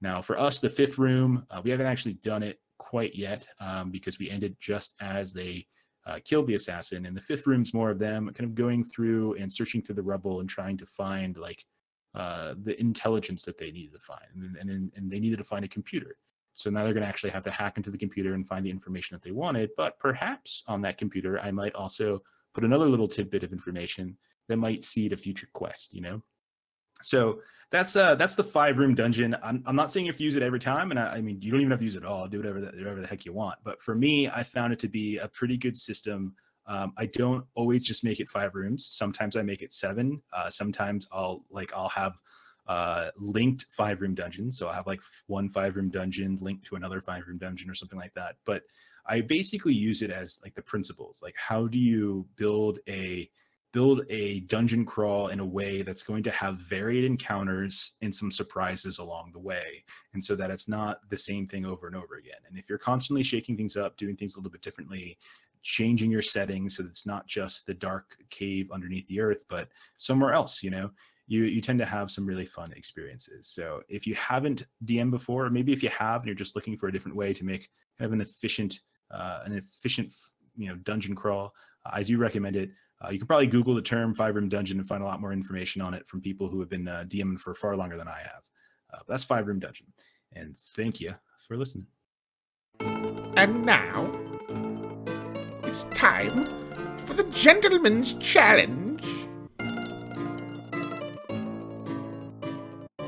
[0.00, 3.90] Now, for us, the fifth room, uh, we haven't actually done it quite yet um,
[3.90, 5.66] because we ended just as they
[6.06, 7.06] uh, killed the assassin.
[7.06, 10.02] And the fifth room's more of them kind of going through and searching through the
[10.02, 11.64] rubble and trying to find like
[12.14, 15.64] uh, the intelligence that they needed to find, and, and and they needed to find
[15.64, 16.16] a computer.
[16.52, 18.70] So now they're going to actually have to hack into the computer and find the
[18.70, 19.70] information that they wanted.
[19.76, 22.22] But perhaps on that computer, I might also
[22.54, 24.16] put another little tidbit of information
[24.48, 25.92] that might seed a future quest.
[25.92, 26.22] You know.
[27.02, 27.40] So
[27.70, 29.36] that's uh that's the five room dungeon.
[29.42, 31.40] I'm, I'm not saying you have to use it every time, and I, I mean
[31.40, 32.28] you don't even have to use it all.
[32.28, 33.58] Do whatever the, whatever the heck you want.
[33.64, 36.34] But for me, I found it to be a pretty good system.
[36.66, 38.86] Um, I don't always just make it five rooms.
[38.90, 40.22] Sometimes I make it seven.
[40.32, 42.14] Uh, sometimes I'll like I'll have
[42.66, 44.58] uh, linked five room dungeons.
[44.58, 47.74] So I'll have like one five room dungeon linked to another five room dungeon or
[47.74, 48.36] something like that.
[48.44, 48.62] But
[49.06, 51.20] I basically use it as like the principles.
[51.22, 53.28] Like how do you build a
[53.74, 58.30] build a dungeon crawl in a way that's going to have varied encounters and some
[58.30, 62.14] surprises along the way and so that it's not the same thing over and over
[62.14, 65.18] again and if you're constantly shaking things up doing things a little bit differently
[65.64, 69.68] changing your settings so that it's not just the dark cave underneath the earth but
[69.96, 70.90] somewhere else you know
[71.26, 75.46] you you tend to have some really fun experiences so if you haven't dm before
[75.46, 77.68] or maybe if you have and you're just looking for a different way to make
[77.98, 80.12] kind of an efficient uh, an efficient
[80.54, 81.52] you know dungeon crawl
[81.86, 82.70] i do recommend it
[83.04, 85.32] uh, you can probably Google the term five room dungeon and find a lot more
[85.32, 88.18] information on it from people who have been uh, DMing for far longer than I
[88.18, 88.42] have.
[88.92, 89.86] Uh, that's five room dungeon.
[90.32, 91.12] And thank you
[91.46, 91.86] for listening.
[93.36, 94.10] And now
[95.74, 96.46] it's time
[96.98, 99.04] for the gentleman's challenge.
[103.00, 103.06] All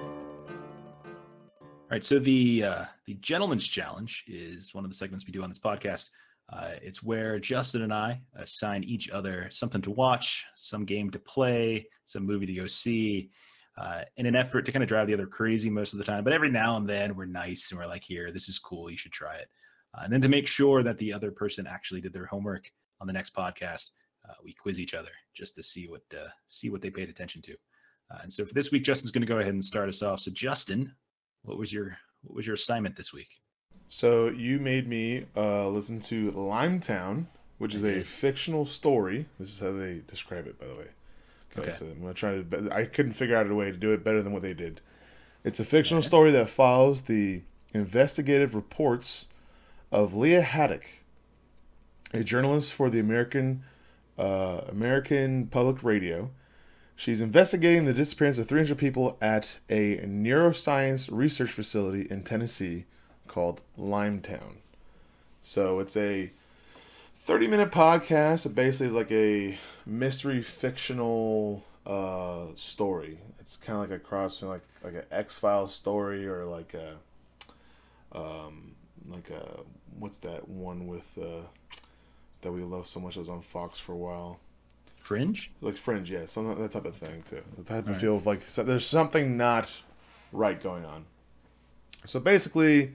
[1.92, 5.48] right, so the uh, the gentleman's challenge is one of the segments we do on
[5.48, 6.10] this podcast.
[6.52, 11.20] Uh, it's where Justin and I assign each other something to watch, some game to
[11.20, 13.30] play, some movie to go see,
[13.78, 16.24] uh, in an effort to kind of drive the other crazy most of the time.
[16.24, 18.90] But every now and then we're nice and we're like, here, this is cool.
[18.90, 19.48] You should try it.
[19.96, 22.70] Uh, and then to make sure that the other person actually did their homework
[23.00, 23.92] on the next podcast,
[24.28, 27.40] uh, we quiz each other just to see what uh, see what they paid attention
[27.42, 27.52] to.
[28.10, 30.20] Uh, and so for this week, Justin's going to go ahead and start us off.
[30.20, 30.92] So Justin,
[31.42, 33.40] what was your what was your assignment this week?
[33.88, 37.26] So you made me uh, listen to Limetown,
[37.58, 39.26] which is a fictional story.
[39.38, 40.88] This is how they describe it, by the way.
[41.56, 41.72] Okay, okay.
[41.72, 42.68] so I'm gonna try to.
[42.72, 44.80] I couldn't figure out a way to do it better than what they did.
[45.44, 46.08] It's a fictional okay.
[46.08, 47.42] story that follows the
[47.72, 49.26] investigative reports
[49.90, 51.00] of Lia Haddock,
[52.12, 53.62] a journalist for the American
[54.18, 56.30] uh, American Public Radio.
[56.94, 62.86] She's investigating the disappearance of 300 people at a neuroscience research facility in Tennessee
[63.26, 64.56] called Limetown.
[65.42, 66.30] So it's a
[67.18, 68.46] 30 minute podcast.
[68.46, 73.18] It basically is like a mystery fictional uh, story.
[73.38, 76.74] It's kind of like a cross between like like an X Files story or like
[76.74, 76.96] a
[78.12, 78.74] um
[79.08, 79.62] like uh,
[79.98, 81.42] what's that one with uh
[82.42, 84.40] that we love so much that was on Fox for a while.
[84.98, 85.50] Fringe?
[85.60, 87.42] Like Fringe, yeah, some that type of thing too.
[87.56, 89.82] That type All of feel of like so there's something not
[90.32, 91.06] right going on.
[92.04, 92.92] So basically,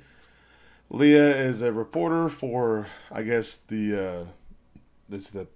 [0.90, 4.26] Lia is a reporter for, I guess the uh,
[5.10, 5.48] this the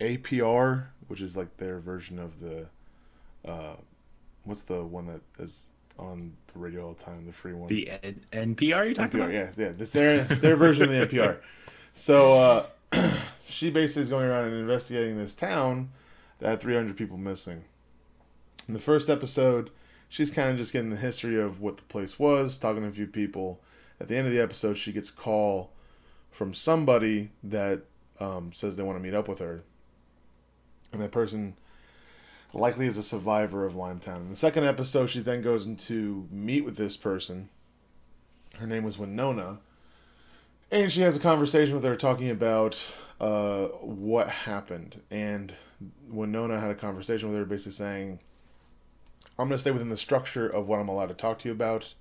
[0.00, 2.66] APR, which is like their version of the
[3.44, 3.76] uh,
[4.44, 7.68] what's the one that is on the radio all the time, the free one.
[7.68, 9.32] The N- NPR you talking NPR, about?
[9.32, 9.72] Yeah, yeah.
[9.72, 11.38] This their it's their version of the NPR.
[11.98, 12.66] So uh,
[13.46, 15.88] she basically is going around and investigating this town
[16.40, 17.64] that had 300 people missing.
[18.68, 19.70] In the first episode,
[20.10, 22.92] she's kind of just getting the history of what the place was, talking to a
[22.92, 23.62] few people,
[24.00, 25.70] at the end of the episode, she gets a call
[26.30, 27.82] from somebody that
[28.20, 29.62] um, says they want to meet up with her,
[30.92, 31.56] and that person
[32.52, 34.22] likely is a survivor of Limetown.
[34.22, 37.48] In the second episode, she then goes into meet with this person.
[38.58, 39.60] Her name was Winona,
[40.70, 42.84] and she has a conversation with her talking about
[43.20, 45.00] uh, what happened.
[45.10, 45.54] And
[46.08, 48.20] Winona had a conversation with her, basically saying,
[49.38, 51.52] "I'm going to stay within the structure of what I'm allowed to talk to you
[51.52, 51.94] about."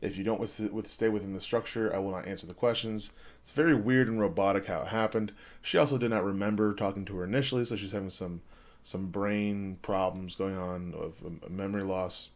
[0.00, 3.10] If you don't with, stay within the structure, I will not answer the questions.
[3.42, 5.32] It's very weird and robotic how it happened.
[5.60, 8.42] She also did not remember talking to her initially, so she's having some
[8.82, 12.30] some brain problems going on of memory loss.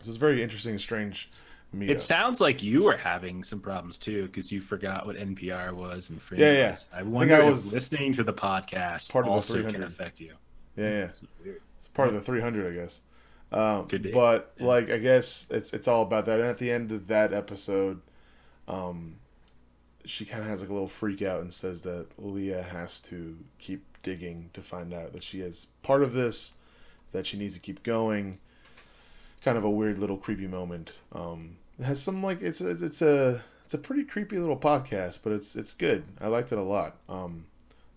[0.00, 1.30] So it's very interesting and strange.
[1.74, 1.90] Meetup.
[1.90, 6.08] It sounds like you were having some problems too because you forgot what NPR was
[6.08, 6.76] and Fringe yeah, yeah.
[6.94, 9.74] I wonder I, I was listening to the podcast part of also the 300.
[9.74, 10.32] can affect you.
[10.76, 11.04] Yeah, yeah.
[11.04, 11.20] It's,
[11.78, 13.00] it's part of the 300, I guess.
[13.50, 14.66] Um, but yeah.
[14.66, 16.40] like I guess it's it's all about that.
[16.40, 18.00] And at the end of that episode,
[18.66, 19.16] um,
[20.04, 23.36] she kind of has like a little freak out and says that Lia has to
[23.58, 26.54] keep digging to find out that she is part of this,
[27.12, 28.38] that she needs to keep going.
[29.44, 30.92] Kind of a weird little creepy moment.
[31.12, 35.20] Um, it has some like it's a, it's a it's a pretty creepy little podcast,
[35.22, 36.04] but it's it's good.
[36.20, 36.96] I liked it a lot.
[37.08, 37.46] Um,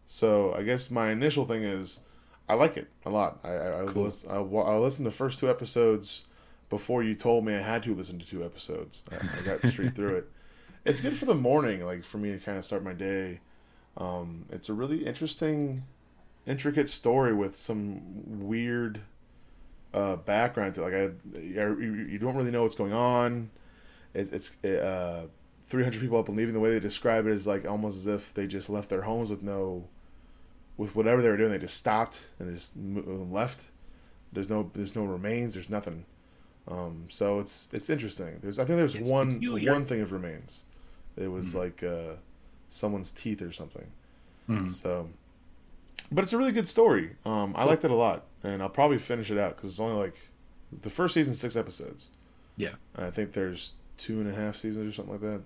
[0.05, 2.01] so I guess my initial thing is
[2.47, 3.39] I like it a lot.
[3.43, 4.03] I I, cool.
[4.03, 6.25] I, listen, I, I listened to the first two episodes
[6.69, 9.03] before you told me I had to listen to two episodes.
[9.11, 10.29] I, I got straight through it.
[10.83, 13.39] It's good for the morning, like for me to kind of start my day.
[13.97, 15.83] Um, it's a really interesting,
[16.45, 18.01] intricate story with some
[18.47, 19.01] weird
[19.93, 23.49] uh, background to like I, you don't really know what's going on.
[24.13, 25.25] It, it's it, uh,
[25.67, 26.53] 300 people up and leaving.
[26.53, 29.29] The way they describe it is like almost as if they just left their homes
[29.29, 29.85] with no
[30.77, 33.65] with whatever they were doing, they just stopped and they just left.
[34.33, 35.53] There's no there's no remains.
[35.53, 36.05] There's nothing.
[36.67, 38.39] Um, so it's it's interesting.
[38.41, 39.71] There's I think there's it's one peculiar.
[39.71, 40.65] one thing of remains.
[41.17, 41.59] It was mm.
[41.59, 42.15] like uh,
[42.71, 43.85] someone's teeth or something.
[44.49, 44.71] Mm.
[44.71, 45.09] So,
[46.11, 47.15] but it's a really good story.
[47.25, 50.01] Um, I liked it a lot, and I'll probably finish it out because it's only
[50.01, 50.15] like
[50.81, 52.09] the first season six episodes.
[52.57, 55.41] Yeah, I think there's two and a half seasons or something like that.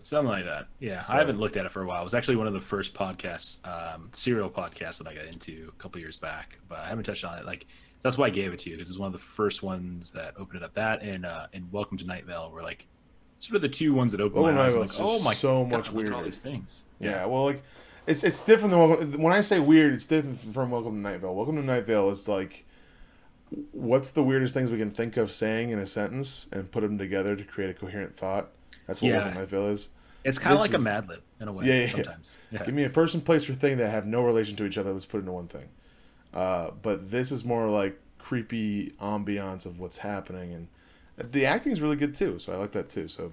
[0.00, 0.66] Something like that.
[0.80, 2.00] Yeah, so, I haven't looked at it for a while.
[2.00, 5.70] It was actually one of the first podcasts, um, serial podcasts that I got into
[5.70, 7.46] a couple years back, but I haven't touched on it.
[7.46, 7.66] Like
[8.02, 10.10] that's why I gave it to you because it was one of the first ones
[10.10, 10.74] that opened it up.
[10.74, 12.86] That and uh, and Welcome to Night Vale were like
[13.38, 14.76] sort of the two ones that opened oh, my eyes.
[14.76, 16.14] Like, oh my, so God, much weirder.
[16.14, 16.84] all these things.
[16.98, 17.10] Yeah.
[17.10, 17.26] yeah.
[17.26, 17.62] well, like
[18.06, 19.22] it's it's different than Welcome.
[19.22, 21.34] When I say weird, it's different from Welcome to Night Vale.
[21.34, 22.64] Welcome to Night Vale is like
[23.72, 26.98] what's the weirdest things we can think of saying in a sentence and put them
[26.98, 28.48] together to create a coherent thought.
[28.86, 29.16] That's what yeah.
[29.16, 29.88] Welcome to Night Vale is.
[30.24, 31.66] It's kind of like is, a Mad Lib in a way.
[31.66, 32.36] Yeah, yeah sometimes.
[32.50, 32.64] Yeah.
[32.64, 34.92] Give me a person, place, or thing that have no relation to each other.
[34.92, 35.68] Let's put it into one thing.
[36.32, 40.68] Uh, but this is more like creepy ambiance of what's happening, and
[41.16, 43.08] The acting is really good too, so I like that too.
[43.08, 43.32] So,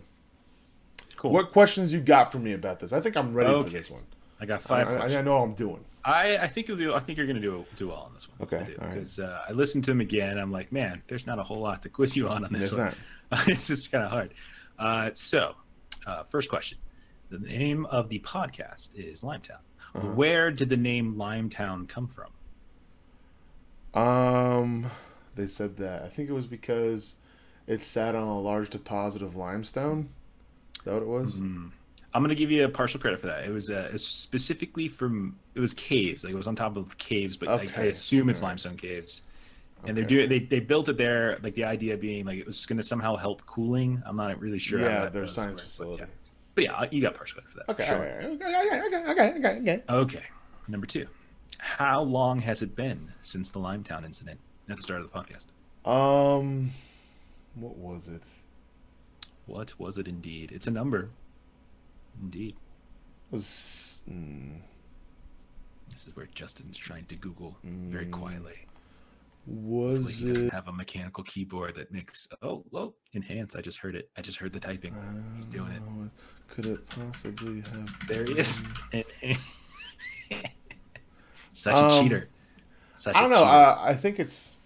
[1.16, 1.32] cool.
[1.32, 2.94] What questions you got for me about this?
[2.94, 3.70] I think I'm ready okay.
[3.70, 4.04] for this one.
[4.40, 4.88] I got five.
[4.88, 5.84] I, I, know I'm doing.
[6.04, 6.94] I, I think you'll do.
[6.94, 8.38] I think you're going to do do well on this one.
[8.42, 9.30] Okay, because right.
[9.30, 10.38] uh, I listened to him again.
[10.38, 12.96] I'm like, man, there's not a whole lot to quiz you on on this one.
[13.48, 14.34] it's just kind of hard.
[14.80, 15.56] Uh, so,
[16.08, 16.80] uh, first question:
[17.30, 19.62] The name of the podcast is Limetown.
[19.94, 20.08] Uh-huh.
[20.08, 22.32] Where did the name Limetown come from?
[23.94, 24.90] Um,
[25.36, 27.18] they said that I think it was because
[27.68, 30.10] it sat on a large deposit of limestone.
[30.80, 31.36] Is that what it was?
[31.36, 31.68] Mm-hmm.
[32.14, 33.46] I'm gonna give you a partial credit for that.
[33.46, 37.38] It was, uh, specifically from it was caves, like it was on top of caves,
[37.38, 37.70] but okay.
[37.78, 39.24] I, I, assume it's limestone caves.
[39.84, 39.94] And okay.
[39.94, 42.84] they're doing they, they built it there, like the idea being like it was gonna
[42.84, 44.04] somehow help cooling.
[44.06, 44.82] I'm not really sure.
[44.82, 46.04] Yeah, their science facility.
[46.54, 46.74] But yeah.
[46.78, 47.70] but yeah, you got partial credit for that.
[47.70, 48.04] Okay, sure.
[48.34, 49.84] okay, okay, okay, okay, okay.
[49.90, 50.24] Okay,
[50.68, 51.08] number two.
[51.60, 54.40] How long has it been since the Limetown incident
[54.70, 55.48] at the start of the podcast?
[55.90, 56.72] Um,
[57.56, 58.24] what was it?
[59.46, 60.52] What was it indeed?
[60.52, 61.10] It's a number.
[62.22, 62.56] Indeed.
[63.32, 64.60] Was mm,
[65.90, 68.66] this is where Justin's trying to Google very mm, quietly.
[69.48, 73.56] Was he it have a mechanical keyboard that makes oh oh enhance?
[73.56, 74.10] I just heard it.
[74.18, 74.94] I just heard the typing.
[74.94, 75.82] Uh, He's doing it.
[76.48, 78.08] Could it possibly have?
[78.08, 78.62] There he is.
[81.54, 82.30] Such a um, cheater.
[82.98, 83.44] Such I don't know.
[83.44, 84.58] Uh, I think it's.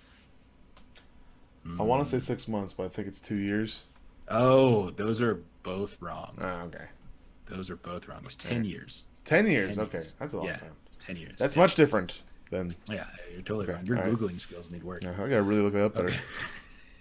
[1.66, 1.80] Mm.
[1.80, 3.86] I want to say six months, but I think it's two years.
[4.28, 6.38] Oh, those are both wrong.
[6.40, 6.86] Oh, okay.
[7.48, 8.20] Those are both wrong.
[8.20, 9.06] It was ten years.
[9.24, 9.76] Ten years.
[9.76, 10.14] 10 okay, years.
[10.20, 10.72] that's a long yeah, time.
[11.00, 11.34] Ten years.
[11.38, 11.62] That's yeah.
[11.64, 12.76] much different than.
[12.90, 13.74] Yeah, you're totally okay.
[13.74, 13.86] wrong.
[13.86, 14.42] Your All googling right.
[14.42, 15.04] skills need work.
[15.04, 16.14] Yeah, I gotta really look it up better.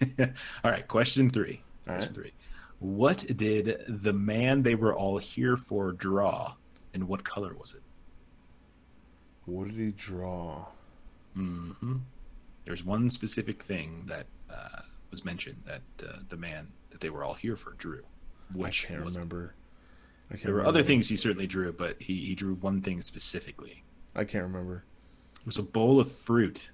[0.01, 0.33] Okay.
[0.63, 1.61] all right, question three.
[1.85, 2.15] Question right.
[2.15, 2.31] three.
[2.79, 6.53] What did the man they were all here for draw,
[6.93, 7.81] and what color was it?
[9.45, 10.65] What did he draw?
[11.37, 11.97] Mm-hmm.
[12.65, 14.25] There's one specific thing that
[14.55, 14.81] uh,
[15.11, 18.03] was mentioned that uh, the man that they were all here for drew.
[18.53, 19.55] Which I can't remember.
[20.29, 23.01] I can't there were other things he certainly drew, but he, he drew one thing
[23.01, 23.83] specifically.
[24.15, 24.83] I can't remember.
[25.39, 26.69] It was a bowl of fruit,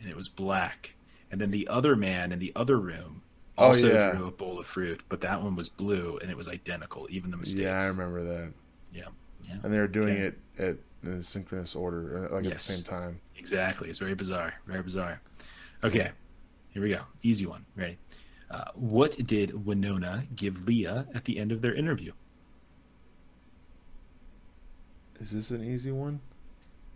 [0.00, 0.94] and it was black.
[1.30, 3.22] And then the other man in the other room
[3.56, 4.12] oh, also oh, yeah.
[4.12, 7.30] drew a bowl of fruit, but that one was blue, and it was identical, even
[7.30, 7.62] the mistakes.
[7.62, 8.52] Yeah, I remember that.
[8.92, 9.04] Yeah,
[9.46, 9.56] yeah.
[9.62, 10.22] And they were doing okay.
[10.22, 12.52] it at in synchronous order, uh, like yes.
[12.52, 13.20] at the same time.
[13.36, 13.88] Exactly.
[13.88, 14.54] It's very bizarre.
[14.66, 15.20] Very bizarre.
[15.84, 16.10] Okay,
[16.78, 17.02] here we go.
[17.24, 17.64] Easy one.
[17.74, 17.98] Ready?
[18.50, 22.12] Uh, what did Winona give Lia at the end of their interview?
[25.20, 26.20] Is this an easy one?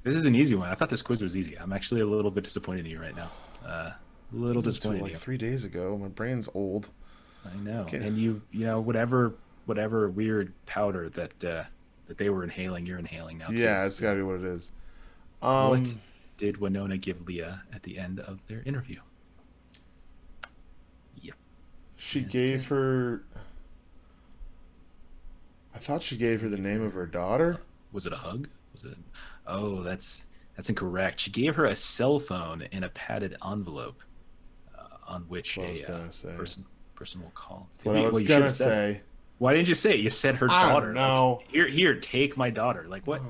[0.05, 0.69] This is an easy one.
[0.69, 1.59] I thought this quiz was easy.
[1.59, 3.31] I'm actually a little bit disappointed in you right now.
[3.67, 3.97] Uh, a
[4.33, 5.03] little disappointed.
[5.03, 6.89] Like three days ago, my brain's old.
[7.45, 7.81] I know.
[7.83, 7.97] Okay.
[7.97, 9.35] And you, you know, whatever,
[9.67, 11.65] whatever weird powder that uh,
[12.07, 13.49] that they were inhaling, you're inhaling now.
[13.49, 14.05] Too, yeah, it's so.
[14.05, 14.71] gotta be what it is.
[15.43, 15.95] Um, what
[16.37, 19.01] did Winona give Lia at the end of their interview?
[22.05, 23.23] She gave her.
[25.73, 27.61] I thought she gave her the name of her daughter.
[27.93, 28.49] Was it a hug?
[28.73, 28.99] Was it?
[29.47, 30.27] Oh, that's
[30.57, 31.21] that's incorrect.
[31.21, 34.03] She gave her a cell phone in a padded envelope,
[34.77, 37.69] uh, on which a uh, person person will call.
[37.85, 39.03] What I was well, gonna say.
[39.39, 40.01] Why didn't you say it?
[40.01, 40.93] You said her daughter.
[40.93, 41.39] No.
[41.39, 42.85] Like, here, here, take my daughter.
[42.89, 43.23] Like what?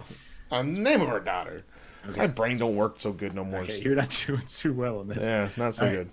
[0.51, 1.62] Uh, the name of her daughter.
[2.09, 2.20] Okay.
[2.20, 3.61] My brain don't work so good no more.
[3.61, 5.27] Okay, you're not doing too well in this.
[5.27, 6.11] Yeah, not so good.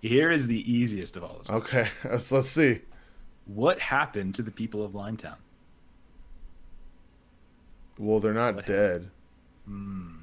[0.00, 1.50] Here is the easiest of all this.
[1.50, 2.80] Okay, let's, let's see.
[3.46, 5.36] What happened to the people of Limetown?
[7.98, 9.10] Well, they're not what dead.
[9.66, 10.20] Hmm.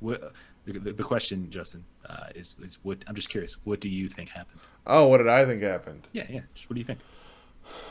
[0.00, 0.32] What,
[0.64, 2.98] the, the, the, question, Justin, uh, is is what?
[3.06, 3.56] I'm just curious.
[3.64, 4.60] What do you think happened?
[4.86, 6.08] Oh, what did I think happened?
[6.12, 6.40] Yeah, yeah.
[6.54, 7.00] Just what do you think?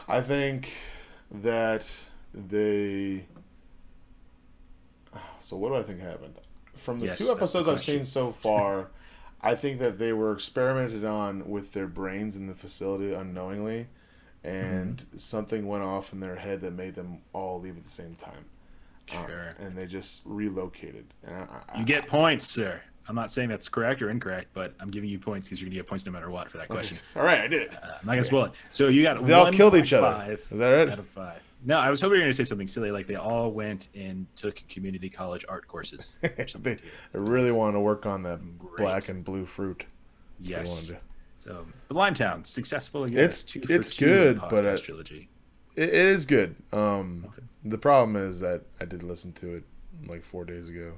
[0.07, 0.73] I think
[1.31, 1.89] that
[2.33, 3.25] they.
[5.39, 6.35] So what do I think happened?
[6.73, 8.89] From the yes, two episodes the I've seen so far,
[9.41, 13.87] I think that they were experimented on with their brains in the facility unknowingly,
[14.43, 15.17] and mm-hmm.
[15.17, 18.45] something went off in their head that made them all leave at the same time.
[19.15, 19.55] Um, sure.
[19.59, 21.05] Um, and they just relocated.
[21.27, 21.31] I,
[21.69, 22.81] I, you get points, sir.
[23.09, 25.79] I'm not saying that's correct or incorrect, but I'm giving you points because you're gonna
[25.79, 26.97] get points no matter what for that question.
[27.11, 27.19] Okay.
[27.19, 27.73] All right, I did it.
[27.75, 28.51] Uh, I'm not gonna spoil it.
[28.71, 30.37] So you got they all killed each other.
[30.51, 30.89] Is that right?
[30.89, 31.41] Out of five.
[31.65, 34.27] No, I was hoping you were gonna say something silly like they all went and
[34.35, 36.17] took community college art courses.
[36.21, 36.79] they, they
[37.13, 38.77] really want to work on that Great.
[38.77, 39.85] black and blue fruit.
[40.39, 40.99] That's yes.
[41.39, 43.19] So, but Limetown successful again.
[43.19, 45.29] It's it's good, but uh, trilogy.
[45.75, 46.55] It, it is good.
[46.71, 47.41] Um, okay.
[47.65, 49.63] the problem is that I did listen to it
[50.05, 50.93] like four days ago.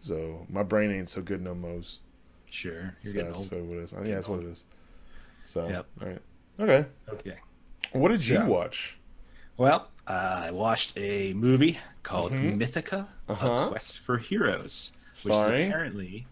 [0.00, 2.00] So my brain ain't so good no mo's.
[2.50, 3.68] Sure, you're so getting that's old.
[3.68, 3.92] what it is.
[3.92, 4.64] yeah, that's what it is.
[5.44, 5.86] So, yep.
[6.00, 6.22] all right,
[6.60, 7.36] okay, okay.
[7.92, 8.98] What did you watch?
[9.56, 12.60] Well, uh, I watched a movie called mm-hmm.
[12.60, 13.48] Mythica: uh-huh.
[13.48, 14.92] A Quest for Heroes,
[15.24, 15.62] which Sorry.
[15.62, 16.26] is apparently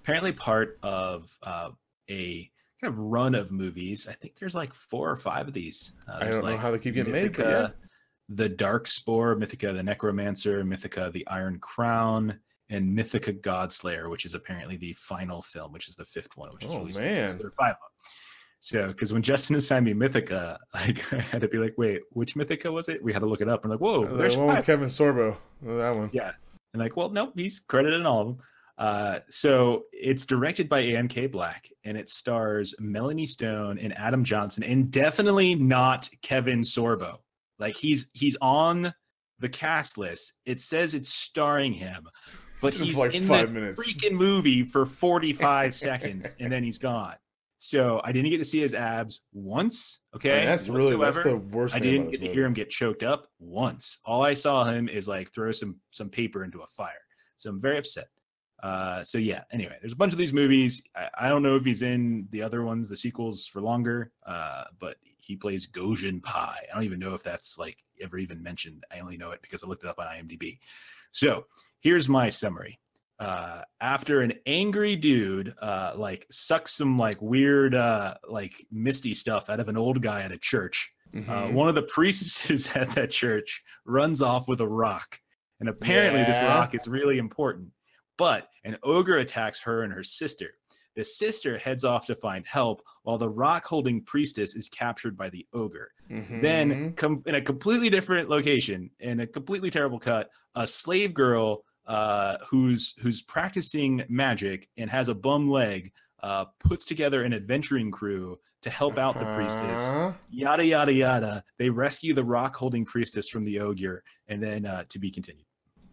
[0.00, 1.70] apparently part of uh,
[2.08, 2.50] a
[2.80, 4.06] kind of run of movies.
[4.08, 5.92] I think there's like four or five of these.
[6.08, 7.68] Uh, I don't like know how they keep getting Mythica, made, yeah.
[8.28, 12.38] The Dark Spore, Mythica the Necromancer, Mythica the Iron Crown,
[12.68, 16.64] and Mythica Godslayer, which is apparently the final film, which is the fifth one, which
[16.64, 17.00] is oh, released.
[17.00, 17.38] man.
[17.38, 18.12] There are five of them.
[18.60, 22.34] So, because when Justin assigned me Mythica, like, I had to be like, wait, which
[22.34, 23.02] Mythica was it?
[23.02, 23.64] We had to look it up.
[23.64, 25.36] And like, whoa, uh, there's one Kevin Sorbo.
[25.62, 26.10] That one.
[26.12, 26.32] Yeah.
[26.72, 28.38] And like, well, nope, he's credited in all of them.
[28.78, 31.26] Uh, so it's directed by Anne K.
[31.26, 37.18] Black and it stars Melanie Stone and Adam Johnson, and definitely not Kevin Sorbo.
[37.58, 38.92] Like he's he's on
[39.38, 40.34] the cast list.
[40.44, 42.06] It says it's starring him,
[42.60, 43.82] but he's like in the minutes.
[43.82, 47.14] freaking movie for 45 seconds and then he's gone.
[47.66, 50.02] So I didn't get to see his abs once.
[50.14, 51.74] Okay, that's really that's the worst.
[51.74, 53.98] I didn't get to hear him get choked up once.
[54.04, 56.92] All I saw him is like throw some some paper into a fire.
[57.36, 58.06] So I'm very upset.
[58.62, 59.42] Uh, so yeah.
[59.50, 60.80] Anyway, there's a bunch of these movies.
[60.94, 64.12] I, I, don't know if he's in the other ones, the sequels for longer.
[64.24, 66.60] Uh, but he plays Gojun Pye.
[66.70, 68.84] I don't even know if that's like ever even mentioned.
[68.94, 70.60] I only know it because I looked it up on IMDb.
[71.10, 71.46] So
[71.80, 72.78] here's my summary
[73.18, 79.48] uh, after an angry dude uh, like sucks some like weird uh, like misty stuff
[79.48, 80.92] out of an old guy at a church.
[81.14, 81.54] Uh, mm-hmm.
[81.54, 85.18] one of the priestesses at that church runs off with a rock,
[85.60, 86.26] and apparently yeah.
[86.26, 87.68] this rock is really important.
[88.18, 90.54] But an ogre attacks her and her sister.
[90.94, 95.28] The sister heads off to find help while the rock holding priestess is captured by
[95.28, 95.90] the ogre.
[96.10, 96.40] Mm-hmm.
[96.40, 101.64] Then, com- in a completely different location, in a completely terrible cut, a slave girl
[101.86, 105.92] uh, who's who's practicing magic and has a bum leg
[106.22, 109.80] uh, puts together an adventuring crew to help out the priestess.
[109.80, 110.12] Uh-huh.
[110.30, 111.44] Yada yada yada.
[111.58, 115.46] They rescue the rock holding priestess from the ogre, and then uh, to be continued.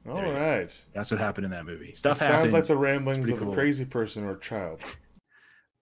[0.09, 1.93] All right, that's what happened in that movie.
[1.93, 3.51] Stuff it sounds like the ramblings of cool.
[3.51, 4.81] a crazy person or a child.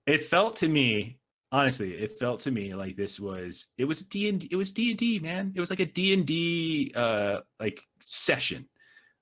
[0.06, 1.18] It felt to me,
[1.52, 4.90] honestly, it felt to me like this was it was D and it was D
[4.90, 5.54] and D, man.
[5.56, 8.68] It was like a D and D uh like session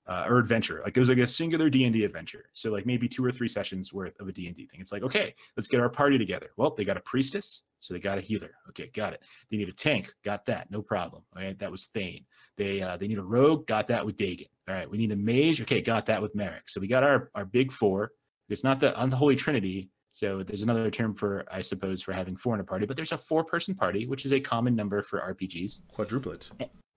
[0.06, 0.80] uh, or adventure.
[0.84, 2.46] Like it was like a singular D and D adventure.
[2.52, 4.80] So like maybe two or three sessions worth of a D and D thing.
[4.80, 6.50] It's like okay, let's get our party together.
[6.56, 8.50] Well, they got a priestess, so they got a healer.
[8.70, 9.22] Okay, got it.
[9.50, 10.12] They need a tank.
[10.24, 10.70] Got that.
[10.70, 11.22] No problem.
[11.36, 12.24] All right, that was Thane.
[12.56, 13.66] They uh, they need a rogue.
[13.66, 14.48] Got that with Dagen.
[14.68, 15.60] All right, we need a mage.
[15.62, 16.68] Okay, got that with Marek.
[16.68, 18.12] So we got our our big four.
[18.48, 19.90] It's not the unholy trinity.
[20.12, 23.12] So there's another term for, I suppose, for having four in a party, but there's
[23.12, 25.82] a four-person party, which is a common number for RPGs.
[25.96, 26.50] Quadruplet.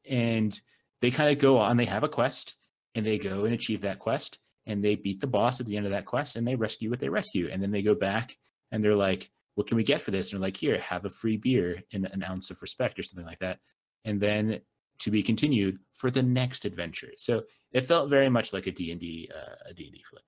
[0.09, 0.59] And
[0.99, 1.77] they kind of go on.
[1.77, 2.55] They have a quest
[2.95, 5.85] and they go and achieve that quest and they beat the boss at the end
[5.85, 7.49] of that quest and they rescue what they rescue.
[7.51, 8.37] And then they go back
[8.71, 10.33] and they're like what can we get for this?
[10.33, 13.25] And they're like here have a free beer and an ounce of respect or something
[13.25, 13.59] like that.
[14.03, 14.61] And then
[14.99, 17.11] to be continued for the next adventure.
[17.17, 20.23] So it felt very much like a d&d uh, a d&d flick.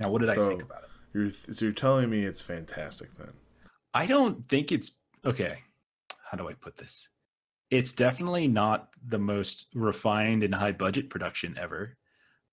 [0.00, 0.88] Now what did so i think about it?
[1.12, 3.32] you're, so you're telling me it's fantastic then?
[3.94, 4.92] I don't think it's
[5.24, 5.62] okay
[6.30, 7.08] how do i put this
[7.70, 11.96] it's definitely not the most refined and high budget production ever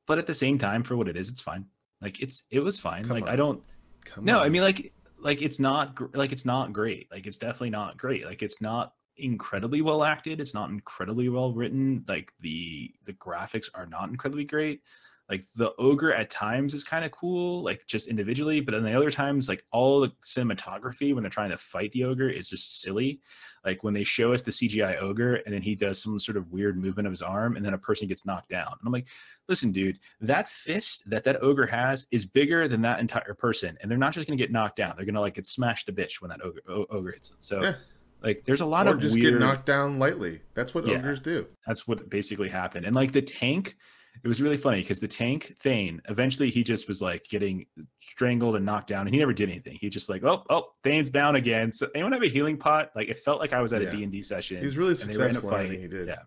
[0.07, 1.65] but at the same time for what it is it's fine.
[2.01, 3.03] Like it's it was fine.
[3.03, 3.29] Come like on.
[3.29, 3.61] i don't
[4.03, 4.45] Come no on.
[4.45, 7.09] i mean like like it's not like it's not great.
[7.11, 8.25] Like it's definitely not great.
[8.25, 10.39] Like it's not incredibly well acted.
[10.39, 12.03] It's not incredibly well written.
[12.07, 14.81] Like the the graphics are not incredibly great
[15.30, 18.93] like the ogre at times is kind of cool like just individually but then the
[18.93, 22.81] other times like all the cinematography when they're trying to fight the ogre is just
[22.81, 23.19] silly
[23.64, 26.52] like when they show us the cgi ogre and then he does some sort of
[26.52, 29.07] weird movement of his arm and then a person gets knocked down and i'm like
[29.47, 33.89] listen dude that fist that that ogre has is bigger than that entire person and
[33.89, 36.30] they're not just gonna get knocked down they're gonna like get smashed to bitch when
[36.30, 37.73] that ogre, o- ogre hits them so yeah.
[38.23, 39.34] Like there's a lot or of just weird...
[39.34, 40.41] get knocked down lightly.
[40.56, 41.45] That's what yeah, ogres do.
[41.68, 42.84] That's what basically happened.
[42.88, 43.76] And like the tank,
[44.23, 47.65] it was really funny because the tank Thane eventually he just was like getting
[47.99, 49.77] strangled and knocked down and he never did anything.
[49.79, 51.71] He just like, oh, oh, Thane's down again.
[51.71, 52.91] So anyone have a healing pot?
[52.95, 53.89] Like it felt like I was at yeah.
[53.89, 54.61] a D&D session.
[54.61, 56.07] He's really successful in he did.
[56.07, 56.23] Yeah.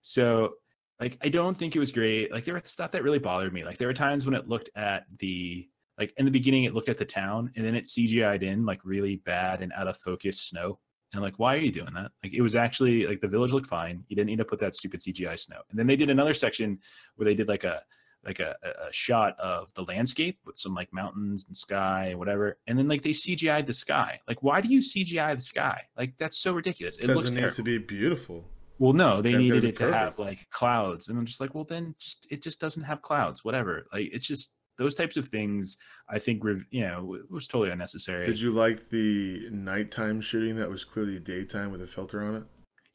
[0.00, 0.54] So
[1.00, 2.32] like I don't think it was great.
[2.32, 3.64] Like there was stuff that really bothered me.
[3.64, 5.68] Like there were times when it looked at the
[5.98, 8.80] like in the beginning it looked at the town and then it CGI'd in like
[8.84, 10.78] really bad and out of focus snow.
[11.14, 12.10] And like, why are you doing that?
[12.22, 14.04] Like, it was actually like the village looked fine.
[14.08, 15.60] You didn't need to put that stupid CGI snow.
[15.70, 16.80] And then they did another section
[17.16, 17.82] where they did like a
[18.24, 22.58] like a, a shot of the landscape with some like mountains and sky and whatever.
[22.66, 24.20] And then like they CGI'd the sky.
[24.26, 25.82] Like, why do you CGI the sky?
[25.96, 26.96] Like, that's so ridiculous.
[26.98, 27.56] It looks it needs terrible.
[27.56, 28.44] to be beautiful.
[28.78, 31.94] Well, no, they needed it to have like clouds, and I'm just like, well, then
[31.98, 33.44] just it just doesn't have clouds.
[33.44, 33.86] Whatever.
[33.92, 35.76] Like, it's just those types of things
[36.08, 38.24] i think you know was totally unnecessary.
[38.24, 42.42] Did you like the nighttime shooting that was clearly daytime with a filter on it?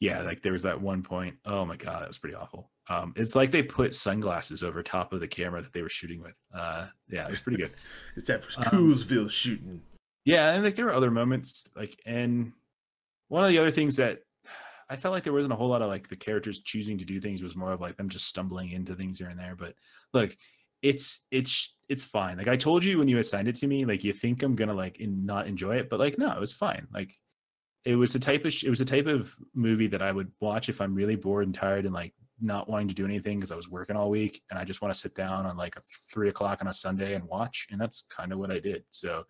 [0.00, 1.36] Yeah like there was that one point.
[1.44, 2.70] Oh my god that was pretty awful.
[2.88, 6.20] Um, it's like they put sunglasses over top of the camera that they were shooting
[6.20, 6.36] with.
[6.54, 7.70] Uh, yeah it was pretty good.
[8.16, 9.82] It's that for um, shooting.
[10.24, 12.52] Yeah, and like there were other moments like and
[13.28, 14.20] one of the other things that
[14.90, 17.20] I felt like there wasn't a whole lot of like the characters choosing to do
[17.20, 19.54] things was more of like them just stumbling into things here and there.
[19.54, 19.74] But
[20.12, 20.36] look,
[20.82, 22.38] it's it's it's fine.
[22.38, 24.74] Like I told you when you assigned it to me, like you think I'm gonna
[24.74, 26.86] like in, not enjoy it, but like no, it was fine.
[26.92, 27.12] Like
[27.84, 30.68] it was the type of it was the type of movie that I would watch
[30.68, 33.56] if I'm really bored and tired and like not wanting to do anything because I
[33.56, 35.82] was working all week and I just want to sit down on like a
[36.12, 37.66] three o'clock on a Sunday and watch.
[37.70, 38.84] And that's kind of what I did.
[38.90, 39.24] So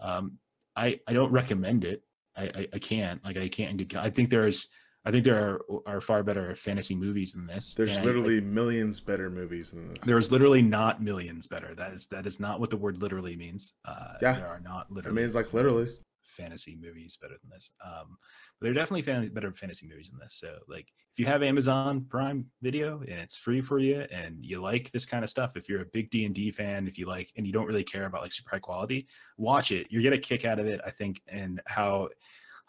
[0.00, 0.38] um,
[0.74, 2.02] I I don't recommend it.
[2.36, 3.94] I, I, I can't like I can't.
[3.96, 4.68] I think there's
[5.06, 7.74] I think there are are far better fantasy movies than this.
[7.74, 9.98] There's and literally I, millions better movies than this.
[9.98, 11.76] There's literally not millions better.
[11.76, 13.74] That is that is not what the word literally means.
[13.84, 15.16] Uh, yeah, there are not literally.
[15.16, 15.86] It means like literally
[16.26, 17.70] fantasy movies better than this.
[17.84, 18.18] Um,
[18.58, 20.34] but there are definitely fan- better fantasy movies than this.
[20.34, 24.60] So like if you have Amazon Prime Video and it's free for you and you
[24.60, 27.06] like this kind of stuff, if you're a big D and D fan, if you
[27.06, 29.06] like and you don't really care about like super high quality,
[29.38, 29.86] watch it.
[29.88, 32.08] You're gonna kick out of it, I think, and how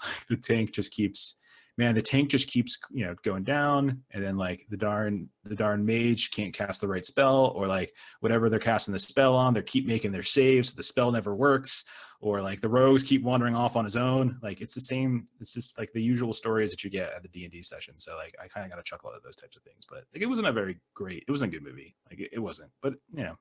[0.06, 1.38] like, the tank just keeps
[1.78, 5.56] man, the tank just keeps you know going down, and then like the darn the
[5.56, 9.54] darn mage can't cast the right spell, or like whatever they're casting the spell on,
[9.54, 11.86] they keep making their saves, so the spell never works,
[12.20, 14.38] or like the rogues keep wandering off on his own.
[14.42, 15.28] Like it's the same.
[15.40, 17.94] It's just like the usual stories that you get at the D and D session.
[17.98, 20.22] So like I kind of got a chuckle at those types of things, but like
[20.22, 21.24] it wasn't a very great.
[21.28, 21.96] It wasn't a good movie.
[22.10, 23.38] Like it, it wasn't, but you know,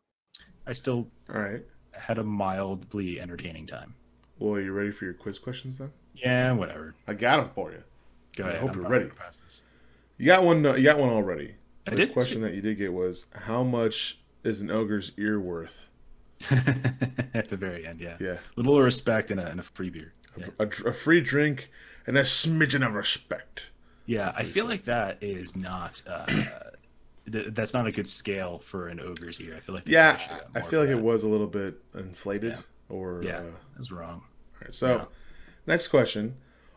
[0.66, 3.94] I still all right had a mildly entertaining time.
[4.38, 5.92] Well, are you ready for your quiz questions then?
[6.14, 6.94] Yeah, whatever.
[7.08, 7.82] I got them for you.
[8.36, 8.56] Go ahead.
[8.56, 9.10] I hope I'm you're ready.
[10.18, 10.64] You got one.
[10.64, 11.56] You got one already.
[11.86, 12.12] I the did.
[12.12, 15.90] question that you did get was, how much is an ogre's ear worth?
[16.50, 18.16] At the very end, yeah.
[18.20, 18.38] Yeah.
[18.56, 20.12] A little respect and a, and a free beer.
[20.36, 20.46] Yeah.
[20.58, 21.70] A, a, a, free drink
[22.06, 23.66] and a smidgen of respect.
[24.04, 26.02] Yeah, I feel like that is not.
[26.06, 26.26] Uh,
[27.32, 29.54] th- that's not a good scale for an ogre's ear.
[29.56, 29.88] I feel like.
[29.88, 30.20] Yeah,
[30.54, 30.98] I feel like that.
[30.98, 32.60] it was a little bit inflated, yeah.
[32.88, 33.42] or yeah, uh,
[33.74, 34.22] it was wrong.
[34.22, 35.04] All right, so yeah.
[35.66, 36.36] next question: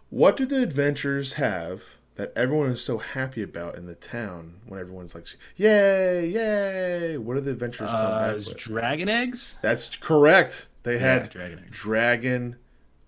[0.09, 1.83] what do the adventures have
[2.15, 7.37] that everyone is so happy about in the town when everyone's like, "Yay, yay!" What
[7.37, 8.57] are the adventures come uh, back?
[8.57, 9.57] Dragon eggs.
[9.61, 10.67] That's correct.
[10.83, 11.75] They yeah, had dragon eggs.
[11.79, 12.55] Dragon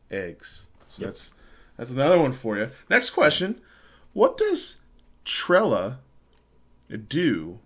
[0.09, 0.67] eggs.
[0.89, 1.09] So yep.
[1.09, 1.31] That's
[1.75, 2.69] that's another one for you.
[2.89, 3.59] Next question:
[4.13, 4.77] What does
[5.25, 5.99] Trella
[7.07, 7.59] do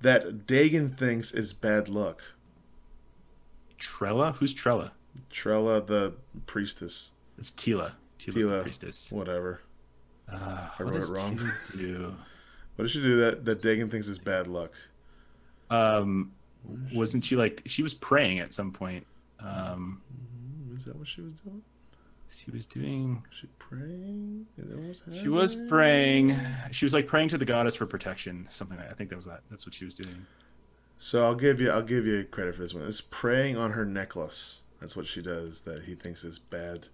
[0.00, 2.22] that Dagen thinks is bad luck?
[3.78, 4.32] Trella?
[4.32, 4.92] Who's Trella?
[5.30, 6.14] Trella, the
[6.46, 7.12] priestess.
[7.38, 7.92] It's Teela.
[8.26, 9.10] Teela, priestess.
[9.10, 9.60] Whatever.
[10.30, 11.36] Uh, I wrote it wrong.
[11.76, 12.14] Do?
[12.76, 14.72] what does she do that that Dagen thinks is bad luck?
[15.70, 16.32] Um,
[16.92, 19.06] wasn't she like she was praying at some point?
[19.40, 20.02] Um,
[20.74, 21.62] is that what she was doing?
[22.28, 23.22] She was doing.
[23.30, 24.46] She was she praying?
[25.12, 26.36] She was praying.
[26.72, 28.46] She was like praying to the goddess for protection.
[28.50, 29.42] Something like I think that was that.
[29.48, 30.26] That's what she was doing.
[30.98, 32.84] So I'll give you I'll give you credit for this one.
[32.84, 34.62] It's praying on her necklace.
[34.80, 35.62] That's what she does.
[35.62, 36.88] That he thinks is bad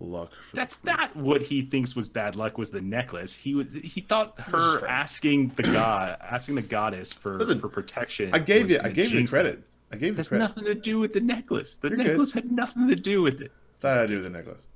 [0.00, 0.32] luck.
[0.52, 2.58] That's not what he thinks was bad luck.
[2.58, 3.36] Was the necklace?
[3.36, 3.72] He was.
[3.72, 8.30] He thought her asking the god, asking the goddess for Listen, for protection.
[8.32, 8.80] I gave you.
[8.82, 9.62] I gave you credit.
[9.92, 10.44] I gave you That's credit.
[10.44, 11.76] nothing to do with the necklace.
[11.76, 12.44] The You're necklace good.
[12.44, 13.52] had nothing to do with it.
[13.80, 14.66] That had to do with the necklace.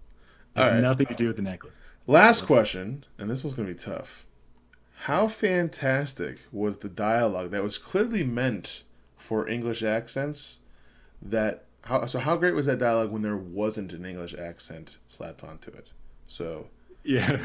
[0.57, 0.81] Has right.
[0.81, 1.81] nothing to do with the necklace.
[2.07, 2.47] Last Listen.
[2.47, 4.27] question, and this one's going to be tough.
[5.05, 8.85] How fantastic was the dialogue that was clearly meant
[9.17, 10.61] for English accents
[11.21, 12.19] that how so?
[12.19, 15.91] How great was that dialogue when there wasn't an English accent slapped onto it?
[16.27, 16.67] So
[17.05, 17.39] yeah,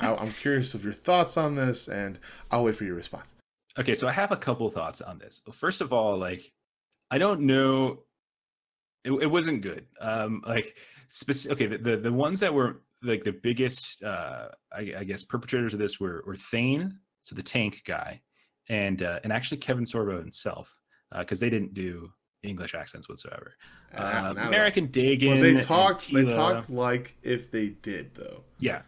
[0.00, 2.18] I, am curious of your thoughts on this, and
[2.50, 3.34] I'll wait for your response.
[3.78, 5.40] Okay, so I have a couple thoughts on this.
[5.52, 6.52] First of all, like
[7.10, 8.00] I don't know,
[9.04, 9.86] it, it wasn't good.
[10.00, 10.76] Um, like
[11.08, 11.56] specific.
[11.56, 15.72] Okay, the, the, the ones that were like the biggest, uh, I, I guess, perpetrators
[15.72, 18.20] of this were were Thane, so the tank guy,
[18.68, 20.78] and uh, and actually Kevin Sorbo himself,
[21.18, 22.10] because uh, they didn't do
[22.44, 23.54] English accents whatsoever.
[23.96, 25.30] Uh, American Dagen.
[25.30, 26.12] Well, they talked.
[26.12, 28.42] They talked like if they did, though.
[28.58, 28.82] Yeah.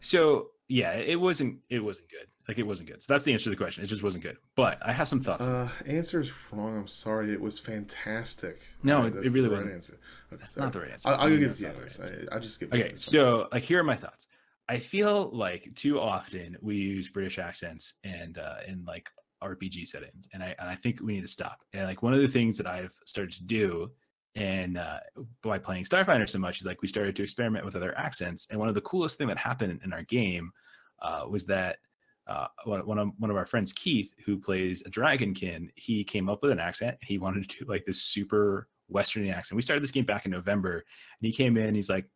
[0.00, 1.58] So yeah, it wasn't.
[1.68, 2.26] It wasn't good.
[2.48, 3.02] Like it wasn't good.
[3.02, 3.84] So that's the answer to the question.
[3.84, 4.36] It just wasn't good.
[4.56, 5.44] But I have some thoughts.
[5.44, 6.76] Uh, answer's wrong.
[6.76, 7.32] I'm sorry.
[7.32, 8.62] It was fantastic.
[8.82, 9.70] No, right, it, really wasn't.
[9.70, 9.98] Right answer.
[10.32, 10.66] Okay, that's sorry.
[10.66, 11.08] not the right answer.
[11.08, 11.68] I'll, I'll give it to you.
[11.68, 12.72] Right I, will just give.
[12.72, 14.26] It okay, so like here are my thoughts.
[14.68, 19.10] I feel like too often we use British accents and uh, in like
[19.42, 21.60] RPG settings, and I and I think we need to stop.
[21.72, 23.90] And like one of the things that I've started to do,
[24.34, 25.00] and uh,
[25.42, 28.46] by playing Starfinder so much, is like we started to experiment with other accents.
[28.50, 30.52] And one of the coolest thing that happened in our game
[31.00, 31.78] uh, was that
[32.26, 36.42] uh, one of one of our friends, Keith, who plays a Dragonkin, he came up
[36.42, 36.96] with an accent.
[37.02, 39.56] He wanted to do like this super Westerny accent.
[39.56, 41.74] We started this game back in November, and he came in.
[41.74, 42.06] He's like,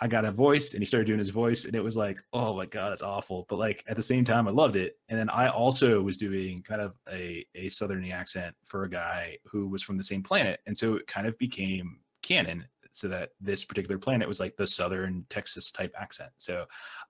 [0.00, 2.54] I got a voice and he started doing his voice and it was like, oh
[2.54, 3.46] my God, that's awful.
[3.48, 4.98] But like at the same time, I loved it.
[5.08, 9.38] And then I also was doing kind of a, a Southerny accent for a guy
[9.44, 10.60] who was from the same planet.
[10.66, 12.66] And so it kind of became canon.
[12.92, 16.30] so that this particular planet was like the southern Texas type accent.
[16.38, 16.64] So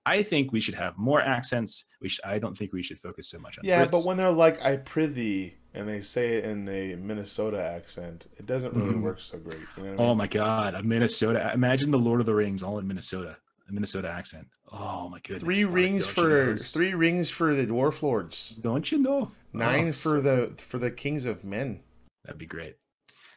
[0.04, 1.84] I think we should have more accents.
[2.00, 3.90] We should, I don't think we should focus so much on Yeah, Brits.
[3.92, 8.46] but when they're like I prithee and they say it in a Minnesota accent, it
[8.46, 9.02] doesn't really Mhm.
[9.02, 9.60] work so great.
[9.76, 10.18] You know what I oh mean?
[10.18, 11.50] my god, a Minnesota!
[11.54, 13.36] Imagine the Lord of the Rings all in Minnesota,
[13.68, 14.48] a Minnesota accent.
[14.72, 15.42] Oh my goodness!
[15.44, 16.56] Three rings you for know?
[16.56, 18.50] three rings for the dwarf lords.
[18.60, 19.30] Don't you know?
[19.52, 21.80] Nine Oh, for the for the kings of men.
[22.24, 22.76] That'd be great.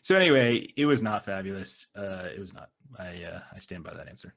[0.02, 1.86] So anyway, it was not fabulous.
[1.96, 2.70] Uh, it was not.
[2.98, 4.34] I uh, I stand by that answer.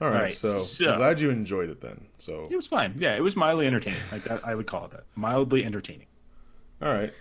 [0.00, 2.08] All right, right, so, so- I'm glad you enjoyed it then.
[2.18, 2.94] So It was fine.
[2.98, 3.98] Yeah, it was mildly entertaining.
[4.12, 5.04] Like that, I would call it that.
[5.14, 6.06] Mildly entertaining.
[6.82, 7.12] All right.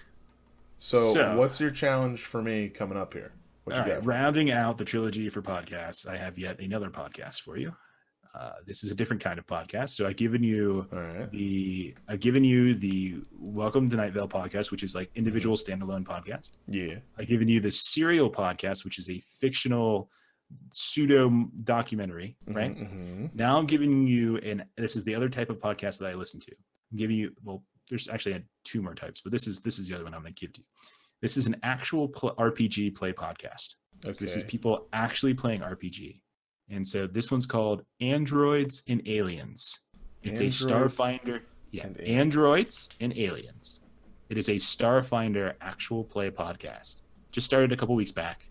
[0.77, 3.31] So, So- what's your challenge for me coming up here?
[3.63, 4.05] What All you right, got?
[4.05, 7.73] rounding out the trilogy for podcasts, I have yet another podcast for you.
[8.35, 9.91] Uh, this is a different kind of podcast.
[9.91, 11.31] So I've given you right.
[11.31, 16.03] the I've given you the Welcome to Night Vale podcast, which is like individual standalone
[16.03, 16.51] podcast.
[16.67, 16.95] Yeah.
[17.17, 20.11] I've given you the Serial podcast, which is a fictional
[20.71, 21.29] pseudo
[21.63, 22.75] documentary, right?
[22.75, 26.13] hmm Now I'm giving you, and this is the other type of podcast that I
[26.13, 26.51] listen to.
[26.91, 29.95] I'm giving you, well, there's actually two more types, but this is this is the
[29.95, 30.65] other one I'm going to give to you.
[31.21, 33.75] This is an actual pl- RPG play podcast.
[34.03, 36.21] So this is people actually playing RPG,
[36.69, 39.79] and so this one's called Androids and Aliens.
[40.21, 41.41] It's Androids a Starfinder,
[41.71, 42.19] yeah, and Aliens.
[42.19, 43.81] Androids and Aliens.
[44.29, 47.03] It is a Starfinder actual play podcast.
[47.31, 48.47] Just started a couple weeks back,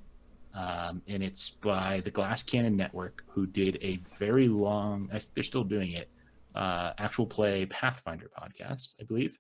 [0.55, 5.11] um, and it's by the Glass Cannon Network, who did a very long.
[5.35, 6.09] They're still doing it.
[6.55, 9.39] Uh, actual play Pathfinder podcast, I believe.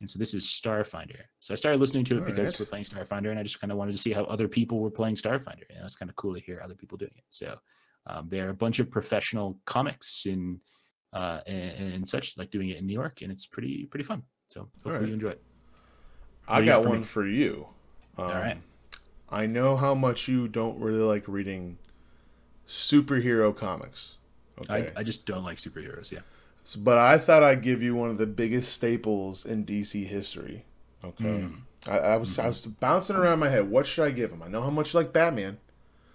[0.00, 1.20] And so this is Starfinder.
[1.38, 2.60] So I started listening to it All because right.
[2.60, 4.90] we're playing Starfinder, and I just kind of wanted to see how other people were
[4.90, 5.64] playing Starfinder.
[5.70, 7.24] And it's kind of cool to hear other people doing it.
[7.30, 7.56] So
[8.06, 10.58] um, they're a bunch of professional comics and,
[11.12, 14.22] uh, and and such, like doing it in New York, and it's pretty pretty fun.
[14.50, 15.08] So hopefully right.
[15.08, 15.42] you enjoy it.
[16.46, 17.04] I got got for one me?
[17.04, 17.66] for you.
[18.18, 18.58] Um, All right.
[19.28, 21.78] I know how much you don't really like reading
[22.66, 24.18] superhero comics.
[24.60, 24.92] Okay.
[24.96, 26.12] I, I just don't like superheroes.
[26.12, 26.20] Yeah.
[26.66, 30.64] So- but I thought I'd give you one of the biggest staples in DC history.
[31.04, 31.24] Okay.
[31.24, 31.60] Mm.
[31.86, 33.70] I, I was I was bouncing around my head.
[33.70, 34.42] What should I give him?
[34.42, 35.58] I know how much you like Batman,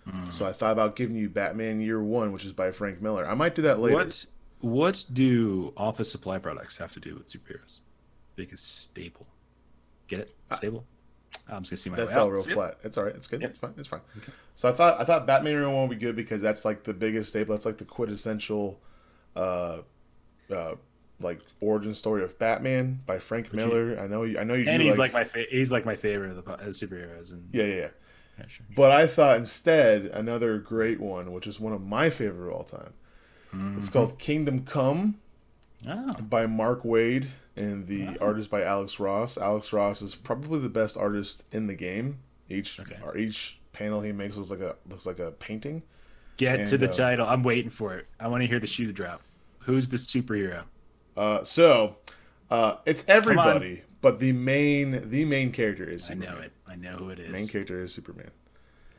[0.10, 0.34] Mm.
[0.34, 3.26] so I thought about giving you Batman Year One, which is by Frank Miller.
[3.26, 3.95] I might do that later.
[3.95, 4.26] What
[4.60, 7.78] what do office supply products have to do with superheroes?
[8.36, 9.28] Biggest staple.
[10.07, 10.36] Get it?
[10.56, 10.84] Stable.
[11.48, 12.32] I'm just gonna see my That fell out.
[12.32, 12.56] real See it?
[12.56, 12.78] flat.
[12.84, 13.15] It's all right.
[13.15, 13.41] It's good.
[13.41, 13.49] Yep.
[13.52, 13.73] It's fine.
[13.78, 14.02] It's fine.
[14.56, 16.94] So I thought I thought Batman Year One would be good because that's like the
[16.94, 17.53] biggest staple.
[17.56, 18.80] That's like the quintessential,
[19.36, 19.78] uh,
[20.53, 20.76] uh,
[21.19, 23.98] like origin story of Batman by Frank Miller.
[23.99, 24.23] I know.
[24.23, 24.65] You, I know you.
[24.68, 27.32] And he's like, my fa- he's like my favorite of the as superheroes.
[27.32, 27.88] And yeah, yeah, yeah.
[28.40, 28.65] yeah, sure.
[28.76, 32.64] But I thought instead another great one, which is one of my favorite of all
[32.64, 32.94] time.
[33.53, 33.94] It's Mm-hmm.
[33.94, 35.15] called Kingdom Come
[35.88, 39.38] Oh, by Mark Waid and the artist by Alex Ross.
[39.38, 42.19] Alex Ross is probably the best artist in the game.
[42.49, 42.98] Each Okay.
[43.03, 45.82] or each panel he makes looks like a looks like a painting.
[46.38, 47.26] get to the uh, title.
[47.28, 48.07] I'm waiting for it.
[48.19, 49.22] I want to hear the shoe drop.
[49.62, 50.64] Who's the superhero?
[51.16, 51.98] Uh, so
[52.50, 56.36] uh, it's everybody, but the main the main character is I Superman.
[56.36, 56.52] know it.
[56.68, 58.32] I know who it The main character is Superman.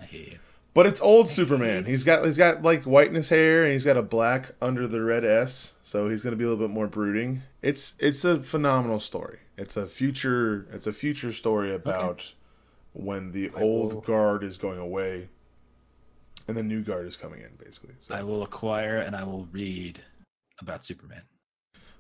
[0.01, 0.39] I hate you.
[0.75, 1.85] But it's old Superman.
[1.85, 4.87] He's got he's got like white in his hair and he's got a black under
[4.87, 7.43] the red S, so he's gonna be a little bit more brooding.
[7.63, 9.39] It's it's a phenomenal story.
[9.57, 12.33] It's a future it's a future story about
[12.95, 15.29] when the old will- guard is going away
[16.49, 17.95] and the new guard is coming in, basically.
[18.01, 20.03] So, I will acquire and I will read
[20.63, 21.23] about Superman.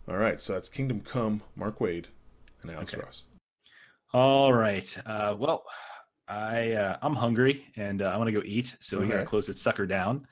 [0.09, 2.07] all right, so that's Kingdom Come, Mark Waid,
[2.63, 3.03] and Alex Okay.
[3.05, 3.23] Ross.
[4.15, 4.97] All right.
[5.07, 5.65] Uh, well,
[6.29, 9.47] I uh, I'm hungry and uh, I want to go eat, so we gotta close
[9.47, 10.27] this sucker down.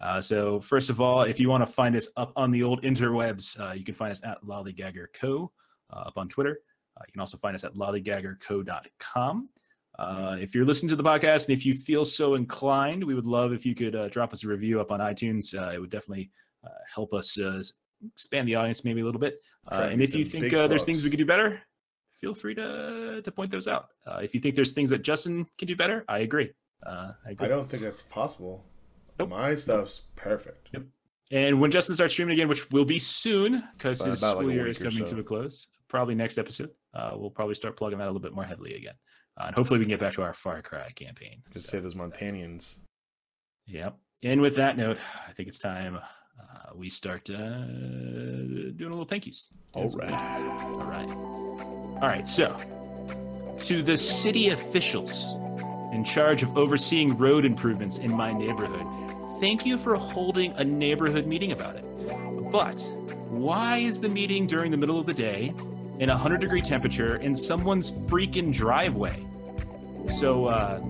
[0.00, 2.82] Uh, so first of all, if you want to find us up on the old
[2.82, 5.50] interwebs, uh, you can find us at Lollygagger Co.
[5.92, 6.58] Uh, up on Twitter.
[6.96, 9.48] Uh, you can also find us at lollygaggerco.com.
[9.98, 13.24] Uh, if you're listening to the podcast and if you feel so inclined, we would
[13.26, 15.54] love if you could uh, drop us a review up on iTunes.
[15.58, 16.30] Uh, it would definitely
[16.92, 17.62] help us uh,
[18.12, 19.40] expand the audience maybe a little bit.
[19.70, 21.60] Uh, and if you think uh, there's things we could do better,
[22.20, 23.88] feel free to to point those out.
[24.06, 26.52] Uh, if you think there's things that Justin can do better, I agree.
[26.84, 27.46] Uh, I agree.
[27.46, 28.64] I don't think that's possible.
[29.18, 29.30] Nope.
[29.30, 30.68] My stuff's perfect.
[30.72, 30.82] Yep.
[31.32, 34.52] And when Justin starts streaming again, which will be soon because his like school a
[34.52, 35.14] year is coming so.
[35.14, 38.32] to a close, probably next episode, uh, we'll probably start plugging that a little bit
[38.32, 38.94] more heavily again.
[39.38, 41.42] Uh, and hopefully we can get back to our Far Cry campaign.
[41.50, 42.78] To So, save those Montanians.
[43.66, 43.96] Yep.
[44.22, 44.98] And with that note,
[45.28, 45.98] I think it's time
[46.40, 49.50] uh, we start uh, doing a little thank yous.
[49.74, 50.10] All right.
[50.10, 50.62] thank yous.
[50.62, 51.10] All right.
[51.10, 52.26] All right.
[52.26, 52.56] So,
[53.58, 55.34] to the city officials
[55.92, 58.86] in charge of overseeing road improvements in my neighborhood,
[59.40, 61.84] thank you for holding a neighborhood meeting about it.
[62.52, 62.80] But
[63.28, 65.54] why is the meeting during the middle of the day
[65.98, 69.26] in a 100 degree temperature in someone's freaking driveway?
[70.18, 70.80] So, uh,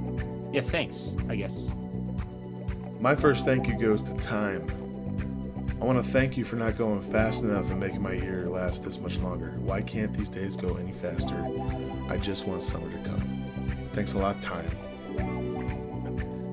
[0.52, 1.70] yeah, thanks, I guess.
[3.00, 4.66] My first thank you goes to time.
[5.86, 8.82] I want to thank you for not going fast enough and making my year last
[8.82, 9.50] this much longer.
[9.58, 11.36] Why can't these days go any faster?
[12.08, 13.44] I just want summer to come.
[13.92, 14.66] Thanks a lot, time.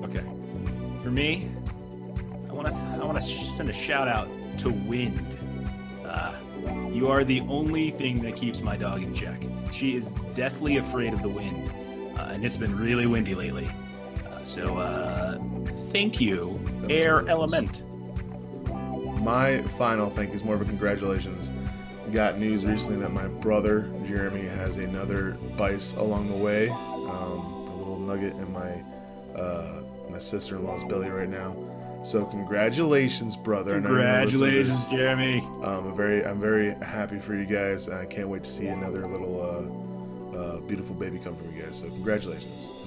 [0.04, 0.22] Okay.
[1.02, 1.50] For me,
[2.48, 4.28] I want to I want to send a shout out
[4.58, 5.18] to wind.
[6.04, 6.36] Uh,
[6.92, 9.42] you are the only thing that keeps my dog in check.
[9.72, 11.72] She is deathly afraid of the wind,
[12.16, 13.68] uh, and it's been really windy lately.
[14.30, 15.40] Uh, so, uh,
[15.90, 17.82] thank you, Air Element
[19.24, 21.50] my final thank you is more of a congratulations.
[22.12, 26.68] Got news recently that my brother Jeremy has another bice along the way.
[26.68, 28.84] Um, a little nugget in my
[29.40, 31.56] uh, my sister-in-law's belly right now.
[32.04, 33.80] So congratulations, brother!
[33.80, 35.38] Congratulations, Jeremy.
[35.62, 38.66] Um, I'm very I'm very happy for you guys, and I can't wait to see
[38.66, 41.78] another little uh, uh, beautiful baby come from you guys.
[41.78, 42.83] So congratulations and thank you.